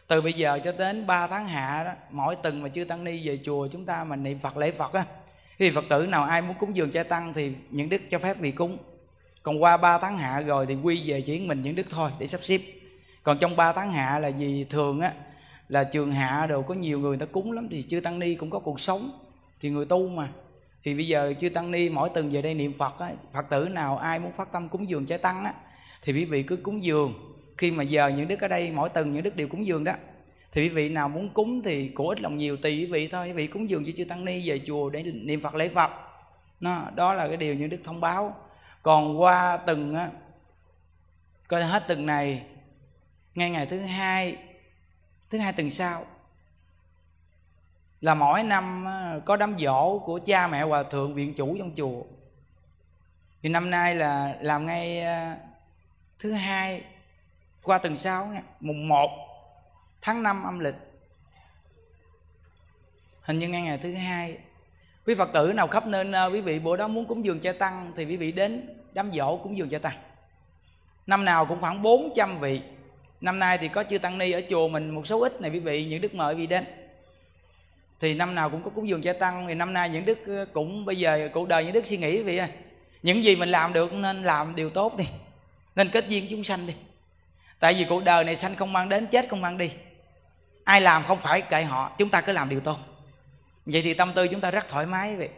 [0.08, 3.28] từ bây giờ cho đến 3 tháng hạ đó, mỗi tuần mà chưa tăng ni
[3.28, 5.04] về chùa chúng ta mà niệm phật lễ phật á,
[5.58, 8.38] thì phật tử nào ai muốn cúng dường cha tăng thì những đức cho phép
[8.40, 8.78] vị cúng.
[9.42, 12.26] Còn qua 3 tháng hạ rồi thì quy về chỉ mình những đức thôi để
[12.26, 12.60] sắp xếp.
[13.22, 15.12] Còn trong 3 tháng hạ là gì thường á,
[15.68, 18.50] là trường hạ đều có nhiều người ta cúng lắm thì chưa tăng ni cũng
[18.50, 19.10] có cuộc sống,
[19.60, 20.28] thì người tu mà.
[20.84, 23.64] Thì bây giờ chưa tăng ni mỗi tuần về đây niệm phật á, phật tử
[23.64, 25.52] nào ai muốn phát tâm cúng dường trái tăng á,
[26.02, 27.27] thì quý vị cứ cúng dường
[27.58, 29.92] khi mà giờ những đức ở đây, mỗi tuần những đức đều cúng dường đó.
[30.52, 33.26] Thì quý vị nào muốn cúng thì của ít lòng nhiều tùy quý vị thôi.
[33.26, 35.90] Quý vị cúng dường cho chư tăng ni về chùa để niệm phật, lễ phật.
[36.60, 38.36] Nó, đó là cái điều những đức thông báo.
[38.82, 40.10] Còn qua từng á
[41.48, 42.42] coi hết từng này,
[43.34, 44.36] ngay ngày thứ hai
[45.30, 46.04] thứ hai tuần sau,
[48.00, 48.84] là mỗi năm
[49.24, 52.02] có đám dỗ của cha mẹ hòa thượng viện chủ trong chùa.
[53.42, 55.04] Thì năm nay là làm ngay
[56.18, 56.82] thứ hai
[57.62, 59.10] qua tuần sau nha mùng 1
[60.00, 60.74] tháng 5 âm lịch.
[63.20, 64.38] Hình như ngay ngày thứ hai,
[65.06, 67.92] quý phật tử nào khắp nên quý vị bữa đó muốn cúng dường cha tăng
[67.96, 69.96] thì quý vị đến đám dỗ cúng dường cha tăng.
[71.06, 72.60] Năm nào cũng khoảng 400 vị.
[73.20, 75.58] Năm nay thì có chư tăng ni ở chùa mình, một số ít này quý
[75.58, 76.64] vị, những đức mời quý vị đến.
[78.00, 80.84] Thì năm nào cũng có cúng dường cha tăng, thì năm nay những đức cũng
[80.84, 82.48] bây giờ cuộc đời những đức suy nghĩ quý vị ơi.
[83.02, 85.04] Những gì mình làm được nên làm điều tốt đi,
[85.76, 86.74] nên kết duyên chúng sanh đi
[87.60, 89.70] tại vì cuộc đời này sanh không mang đến, chết không mang đi.
[90.64, 92.78] Ai làm không phải kệ họ, chúng ta cứ làm điều tốt.
[93.66, 95.28] Vậy thì tâm tư chúng ta rất thoải mái vậy.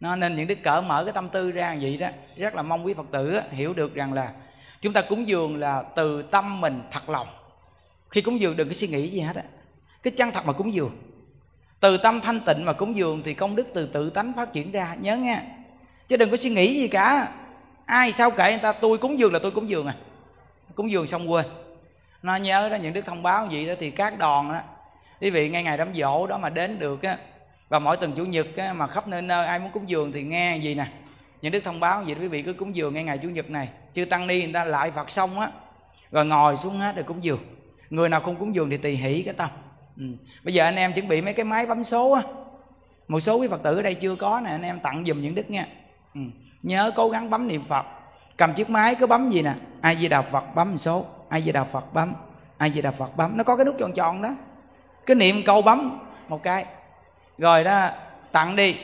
[0.00, 2.08] Nó nên những đức cỡ mở cái tâm tư ra vậy đó.
[2.36, 4.32] Rất là mong quý phật tử hiểu được rằng là
[4.80, 7.28] chúng ta cúng dường là từ tâm mình thật lòng.
[8.10, 9.42] Khi cúng dường đừng có suy nghĩ gì hết á.
[10.02, 10.96] Cái chân thật mà cúng dường.
[11.80, 14.72] Từ tâm thanh tịnh mà cúng dường thì công đức từ tự tánh phát triển
[14.72, 15.40] ra, nhớ nghe.
[16.08, 17.28] Chứ đừng có suy nghĩ gì cả.
[17.86, 19.94] Ai sao kệ người ta, tôi cúng dường là tôi cúng dường à
[20.74, 21.46] cúng dường xong quên
[22.22, 24.60] nó nhớ đó những đức thông báo gì đó thì các đòn đó
[25.20, 27.16] quý vị ngay ngày đám dỗ đó mà đến được á
[27.70, 30.22] và mỗi tuần chủ nhật á, mà khắp nơi nơi ai muốn cúng dường thì
[30.22, 30.86] nghe gì nè.
[31.42, 33.50] Những đức thông báo gì đó quý vị cứ cúng dường ngay ngày chủ nhật
[33.50, 33.68] này.
[33.94, 35.50] Chưa tăng ni người ta lại phật xong á
[36.10, 37.40] rồi ngồi xuống hết rồi cúng dường.
[37.90, 39.48] Người nào không cúng dường thì tùy hỷ cái tâm.
[39.96, 40.04] Ừ.
[40.44, 42.22] bây giờ anh em chuẩn bị mấy cái máy bấm số á.
[43.08, 45.34] Một số quý phật tử ở đây chưa có nè anh em tặng dùm những
[45.34, 45.66] đức nha
[46.14, 46.20] ừ.
[46.62, 47.86] nhớ cố gắng bấm niệm phật
[48.40, 49.54] cầm chiếc máy, cứ bấm gì nè?
[49.80, 51.04] Ai di đà phật bấm số.
[51.28, 52.12] Ai di đà phật bấm.
[52.58, 53.36] Ai di đà phật bấm.
[53.36, 54.28] Nó có cái nút tròn tròn đó.
[55.06, 55.98] Cái niệm câu bấm
[56.28, 56.64] một cái.
[57.38, 57.88] Rồi đó,
[58.32, 58.76] tặng đi.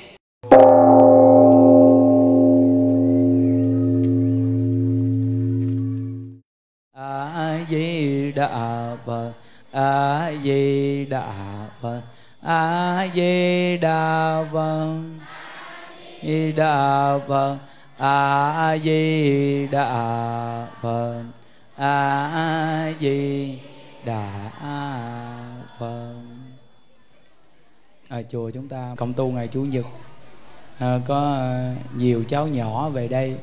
[6.93, 9.33] A di đà phật
[9.73, 11.29] a di đà
[11.81, 12.03] phật
[12.43, 14.97] a di đà phật
[16.23, 17.57] di đà phật
[17.99, 21.25] a di đà phật
[21.77, 23.59] a di
[24.05, 24.51] đà
[25.79, 26.15] phật
[28.09, 29.87] ở à, chùa chúng ta công tu ngày chủ nhật
[30.79, 33.37] à, có à, nhiều cháu nhỏ về đây.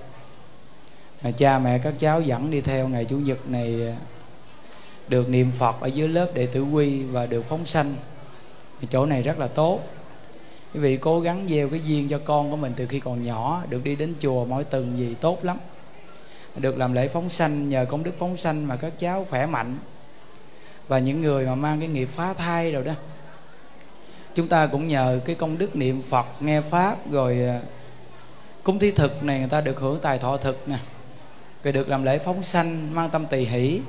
[1.21, 3.95] À, cha mẹ các cháu dẫn đi theo ngày chủ nhật này à,
[5.07, 7.95] được niệm phật ở dưới lớp đệ tử quy và được phóng sanh.
[8.89, 9.79] Chỗ này rất là tốt
[10.73, 13.63] quý vị cố gắng gieo cái duyên cho con của mình từ khi còn nhỏ,
[13.69, 15.57] được đi đến chùa mỗi tuần gì tốt lắm.
[16.55, 19.77] Được làm lễ phóng sanh, nhờ công đức phóng sanh mà các cháu khỏe mạnh.
[20.87, 22.93] Và những người mà mang cái nghiệp phá thai rồi đó,
[24.35, 27.59] chúng ta cũng nhờ cái công đức niệm phật, nghe pháp, rồi à,
[28.63, 30.77] cúng thi thực này, người ta được hưởng tài thọ thực nè.
[31.63, 33.81] Rồi được làm lễ phóng sanh, mang tâm tỳ hỷ.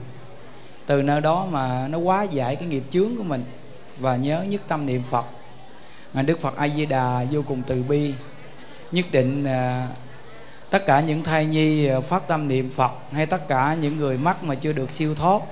[0.86, 3.44] Từ nơi đó mà nó quá giải cái nghiệp chướng của mình,
[3.98, 5.24] và nhớ nhất tâm niệm phật
[6.22, 8.14] đức phật a di đà vô cùng từ bi
[8.92, 9.88] nhất định à,
[10.70, 14.18] tất cả những thai nhi à, phát tâm niệm phật hay tất cả những người
[14.18, 15.42] mắc mà chưa được siêu thoát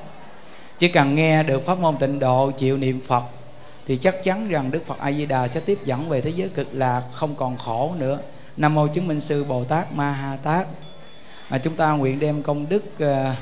[0.78, 3.24] chỉ cần nghe được pháp môn tịnh độ chịu niệm phật
[3.86, 6.48] thì chắc chắn rằng đức phật a di đà sẽ tiếp dẫn về thế giới
[6.48, 8.18] cực lạc không còn khổ nữa.
[8.56, 10.66] Nam mô chứng minh sư bồ tát ma ha tát.
[11.48, 13.36] À, chúng ta nguyện đem công đức à,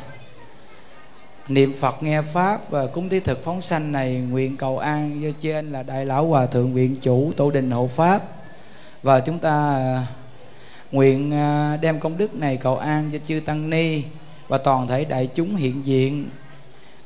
[1.49, 5.29] niệm phật nghe pháp và cúng thí thực phóng sanh này nguyện cầu an do
[5.41, 8.23] trên là đại lão hòa thượng viện chủ tổ đình hộ pháp.
[9.03, 10.07] Và chúng ta à,
[10.93, 14.03] nguyện à, đem công đức này cầu an cho chư tăng ni
[14.49, 16.29] và toàn thể đại chúng hiện diện.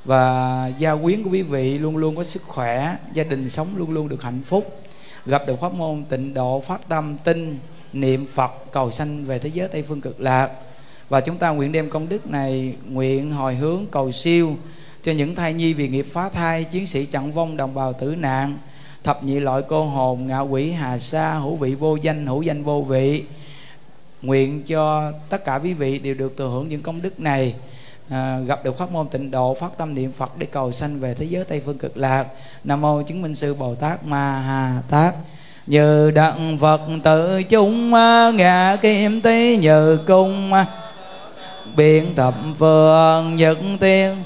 [0.05, 3.91] Và gia quyến của quý vị luôn luôn có sức khỏe, gia đình sống luôn
[3.91, 4.81] luôn được hạnh phúc.
[5.27, 7.59] Gặp được pháp môn tịnh độ phát tâm tin
[7.93, 10.51] niệm phật cầu sanh về thế giới tây phương cực lạc
[11.09, 14.57] và chúng ta nguyện đem công đức này nguyện hồi hướng cầu siêu
[15.03, 18.15] cho những thai nhi vì nghiệp phá thai chiến sĩ chặn vong đồng bào tử
[18.19, 18.59] nạn
[19.05, 22.65] thập nhị loại cô hồn ngạ quỷ hà sa hữu vị vô danh hữu danh
[22.65, 23.25] vô vị.
[24.23, 27.55] Nguyện cho tất cả quý vị đều được thừa hưởng những công đức này
[28.11, 31.15] à, gặp được pháp môn tịnh độ phát tâm niệm phật để cầu sanh về
[31.15, 32.27] thế giới tây phương cực lạc.
[32.65, 35.15] Nam mô chứng minh sư bồ tát ma hà tát.
[35.67, 40.67] Như đặng phật tự chúng à, ngạ kim tí như cung à,
[41.77, 44.17] biện thập phương nhật tiên.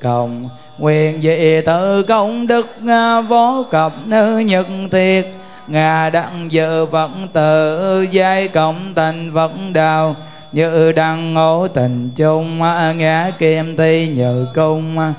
[0.00, 0.44] Cộng
[0.78, 5.26] nguyện dị tự công đức à, vô cập nữ nhật thiệt.
[5.66, 10.16] Ngà đặng dự vận tự giai cộng thành vận đạo
[10.52, 15.14] như đăng ngộ tình chung à, ngã kim thi nhờ cung à.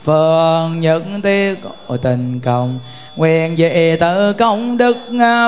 [0.00, 1.54] phương nhật tiết
[2.02, 2.78] tình cộng
[3.16, 4.96] nguyện dị tự công đức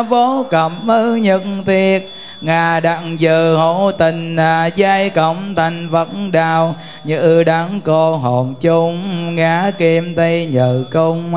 [0.08, 0.72] vô cập
[1.20, 2.02] nhật thiệt.
[2.42, 6.74] Nga đặng giờ hữu tình à, giai cộng thành Phật đạo
[7.04, 9.02] Như đắng cô hồn chung,
[9.36, 11.34] ngã kim tây nhờ cung.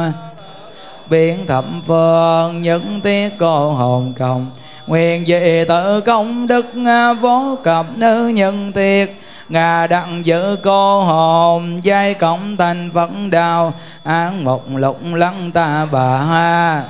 [1.10, 4.52] Biến thập phương, những tiết cô hồn cộng
[4.88, 9.10] Nguyện về tự công đức à, vô cập nữ nhân tiệt.
[9.50, 13.74] Ngà đặng giữ cô hồn, giai cộng thành Phật đạo
[14.04, 16.84] Án một lục lăng ta bà ha.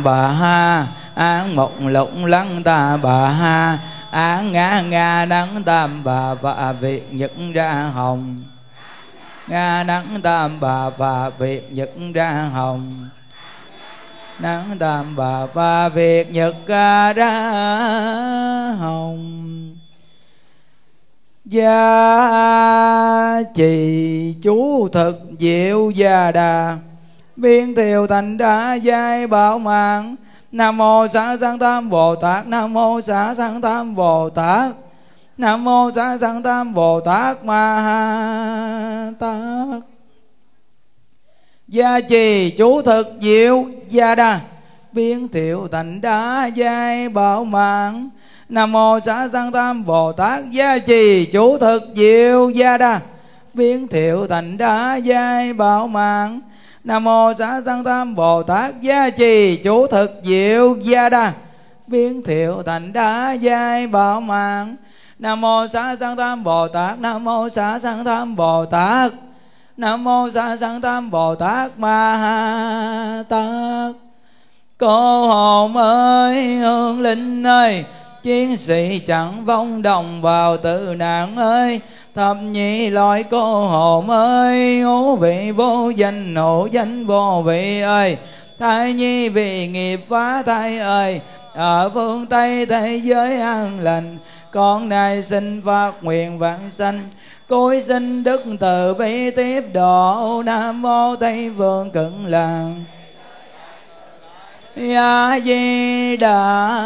[0.00, 3.78] Bà ha án mộng lộng lăng ta, bà ha
[4.10, 8.36] án ngã nga nắng tam, bà và việc nhật ra hồng.
[9.48, 13.08] Nga nắng tam, bà và việc nhật ra hồng.
[14.38, 17.12] Nắng tam, bà và việc nhật ra
[18.80, 19.76] hồng.
[21.44, 26.78] Gia trì chú thực diệu gia đà
[27.42, 30.16] biên thiều thành đa giai bảo mạng.
[30.52, 34.74] Nam mô xã sanh tam bồ tát, nam mô xã sanh tam bồ tát.
[35.38, 39.82] Nam mô xã sanh tam bồ tát, ma ha tát.
[41.68, 44.40] Gia trì chú thực diệu, gia đa.
[44.92, 48.08] Biến thiệu thành đá giai bảo mạng.
[48.48, 53.00] Nam mô xã sanh tam bồ tát, gia trì chú thực diệu, gia đa.
[53.54, 56.40] Biến thiệu thành đá giai bảo mạng
[56.84, 61.32] nam mô xá sanh tam bồ tát gia trì chú thực diệu gia đa.
[61.86, 64.76] Biến thiệu thành đá giai bảo mạng.
[65.18, 69.12] Nam mô xá sanh tam bồ tát, nam mô xá sanh tam bồ tát.
[69.76, 73.94] Nam mô xá sanh tam bồ tát ma ha tát.
[74.78, 77.84] Cô hồn ơi hương linh ơi,
[78.22, 81.80] chiến sĩ chẳng vong đồng vào tự nạn ơi
[82.14, 88.16] thập nhị loại cô hồn ơi hữu vị vô danh hữu danh vô vị ơi.
[88.58, 91.20] Thai nhi vì nghiệp phá thai ơi,
[91.52, 94.18] ở phương tây thế giới an lành.
[94.50, 97.08] Con này xin phát nguyện vãng sanh.
[97.48, 102.84] Cối xin đức từ bi tiếp độ, nam mô tây phương cận làng
[104.76, 106.78] a dạ di đà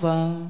[0.00, 0.49] phật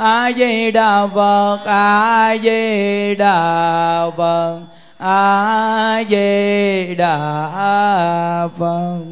[0.00, 4.66] a di đà phật a di đà phật
[4.98, 9.04] a di đà phật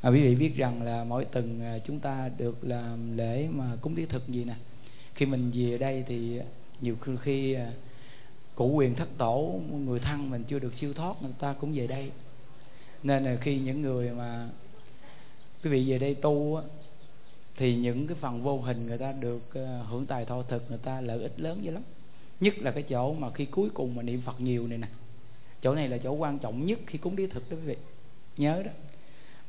[0.00, 3.64] à, quý vị biết rằng là mỗi tuần à, chúng ta được làm lễ mà
[3.80, 4.54] cúng tế thực gì nè.
[5.14, 6.40] Khi mình về đây thì
[6.80, 7.66] nhiều khi, khi à,
[8.54, 11.86] cụ quyền thất tổ người thân mình chưa được siêu thoát người ta cũng về
[11.86, 12.10] đây.
[13.02, 14.48] Nên là khi những người mà
[15.64, 16.62] quý vị về đây tu á,
[17.56, 20.78] thì những cái phần vô hình người ta được ờ, hưởng tài thọ thực người
[20.78, 21.82] ta lợi ích lớn dữ lắm.
[22.40, 24.88] Nhất là cái chỗ mà khi cuối cùng mà niệm phật nhiều này nè.
[25.60, 27.76] Chỗ này là chỗ quan trọng nhất khi cúng đi thực đó quý vị.
[28.36, 28.70] Nhớ đó.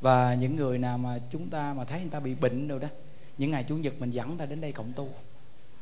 [0.00, 2.88] Và những người nào mà chúng ta mà thấy người ta bị bệnh rồi đó
[3.38, 5.08] những ngày chủ nhật mình dẫn ta đến đây cộng tu.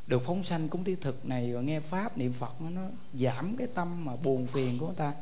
[0.07, 3.57] Được phóng sanh cúng tế thực này và nghe pháp niệm phật nó, nó giảm
[3.57, 5.13] cái tâm mà buồn phiền của người ta.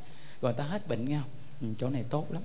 [0.41, 1.31] Rồi người ta hết bệnh nghe không?
[1.61, 2.43] Ừ, chỗ này tốt lắm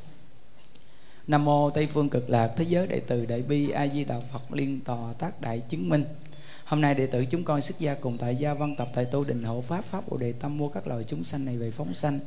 [1.27, 4.19] nam mô tây phương cực lạc thế giới đại từ đại bi a di đà
[4.19, 6.06] phật liên tòa tác đại chứng minh.
[6.65, 9.23] Hôm nay đệ tử chúng con xuất gia cùng tại gia văn tập tại tu
[9.23, 11.93] đình hộ pháp pháp bồ đề tâm mua các loài chúng sanh này về phóng
[11.93, 12.19] sanh.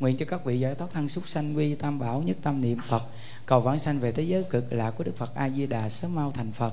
[0.00, 2.78] Nguyện cho các vị giải thoát thân súc sanh, quy tam bảo, nhất tâm niệm
[2.88, 3.02] phật.
[3.46, 6.14] Cầu vãng sanh về thế giới cực lạc của đức phật a di đà sớm
[6.14, 6.72] mau thành phật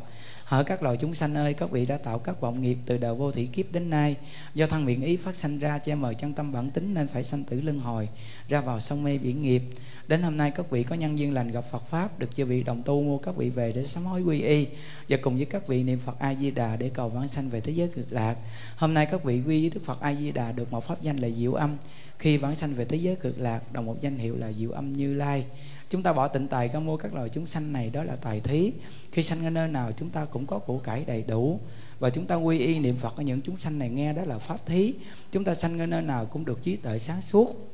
[0.51, 3.15] hỡi các loài chúng sanh ơi, các vị đã tạo các vọng nghiệp từ đời
[3.15, 4.15] vô thủy kiếp đến nay.
[4.53, 7.23] Do thân miệng ý phát sanh ra che mờ chân tâm bản tính nên phải
[7.23, 8.09] sanh tử luân hồi,
[8.49, 9.61] ra vào sông mê biển nghiệp.
[10.07, 12.63] Đến hôm nay, các vị có nhân duyên lành gặp Phật pháp, được chư vị
[12.63, 14.67] đồng tu mua các vị về để sám hối quy y
[15.09, 17.59] và cùng với các vị niệm Phật A Di Đà để cầu vãng sanh về
[17.59, 18.35] thế giới cực lạc.
[18.75, 21.17] Hôm nay, các vị quy với Đức Phật A Di Đà được một pháp danh
[21.17, 21.77] là Diệu Âm.
[22.19, 24.97] Khi vãng sanh về thế giới cực lạc, đồng một danh hiệu là Diệu Âm
[24.97, 25.45] Như Lai
[25.91, 28.39] chúng ta bỏ tịnh tài ca mua các loài chúng sanh này, đó là tài
[28.39, 28.71] thí.
[29.11, 31.59] Khi sanh ở nơi nào, chúng ta cũng có của cải đầy đủ.
[31.99, 34.37] Và chúng ta quy y niệm phật ở những chúng sanh này nghe, đó là
[34.37, 34.93] pháp thí.
[35.31, 37.71] Chúng ta sanh ở nơi nào cũng được trí tuệ sáng suốt.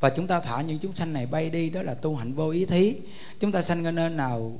[0.00, 2.50] Và chúng ta thả những chúng sanh này bay đi, đó là tu hạnh vô
[2.50, 2.96] ý thí.
[3.40, 4.52] Chúng ta sanh ở nơi nào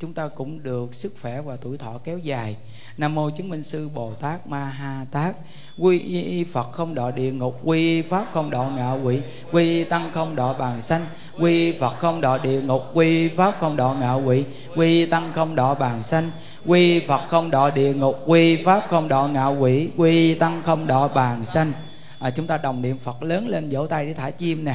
[0.00, 2.56] chúng ta cũng được sức khỏe và tuổi thọ kéo dài.
[2.96, 5.36] Nam mô chứng minh sư bồ tát ma ha tát.
[5.78, 9.20] Quy y phật không đọa địa ngục quy pháp không đọa ngạ quỷ
[9.52, 11.06] quy tăng không đọa bàn sanh
[11.38, 14.44] quy phật không đọa địa ngục quy pháp không đọa ngạ quỷ
[14.76, 16.30] quy tăng không đọa bàn sanh
[16.66, 20.86] quy phật không đọa địa ngục quy pháp không đọa ngạ quỷ quy tăng không
[20.86, 21.72] đọa bàn sanh.
[22.18, 24.74] À, chúng ta đồng niệm phật lớn lên vỗ tay để thả chim nè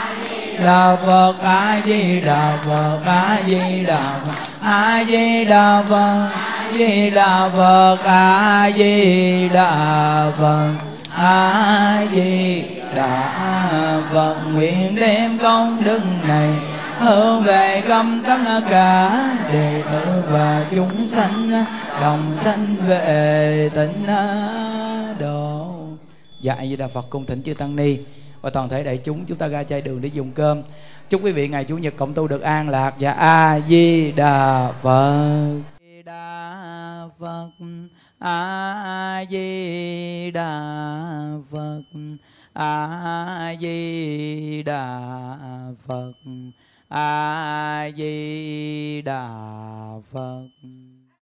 [0.63, 6.29] đà phật a di đà phật a di đà phật a di đà phật
[6.77, 10.73] di đà phật a di đà phật
[11.15, 12.63] a di
[12.95, 16.49] đà phật nguyện đem công đức này
[16.99, 19.11] hướng về công tất cả
[19.53, 21.65] đệ tử và chúng sanh
[22.01, 24.05] đồng sanh về tịnh
[25.19, 25.67] độ
[26.41, 27.97] dạ di đà phật cung thỉnh chư tăng ni
[28.41, 30.61] và toàn thể đại chúng chúng ta ra chai đường để dùng cơm.
[31.09, 32.93] Chúc quý vị ngày chủ nhật cộng tu được an lạc.
[32.99, 35.61] Dạ, và a di đà phật.
[36.05, 37.49] Đà phật.
[38.19, 40.59] A di đà
[41.51, 41.81] phật.
[42.53, 44.99] A di đà
[45.87, 46.11] phật.
[46.89, 49.29] A di đà
[50.13, 50.47] phật.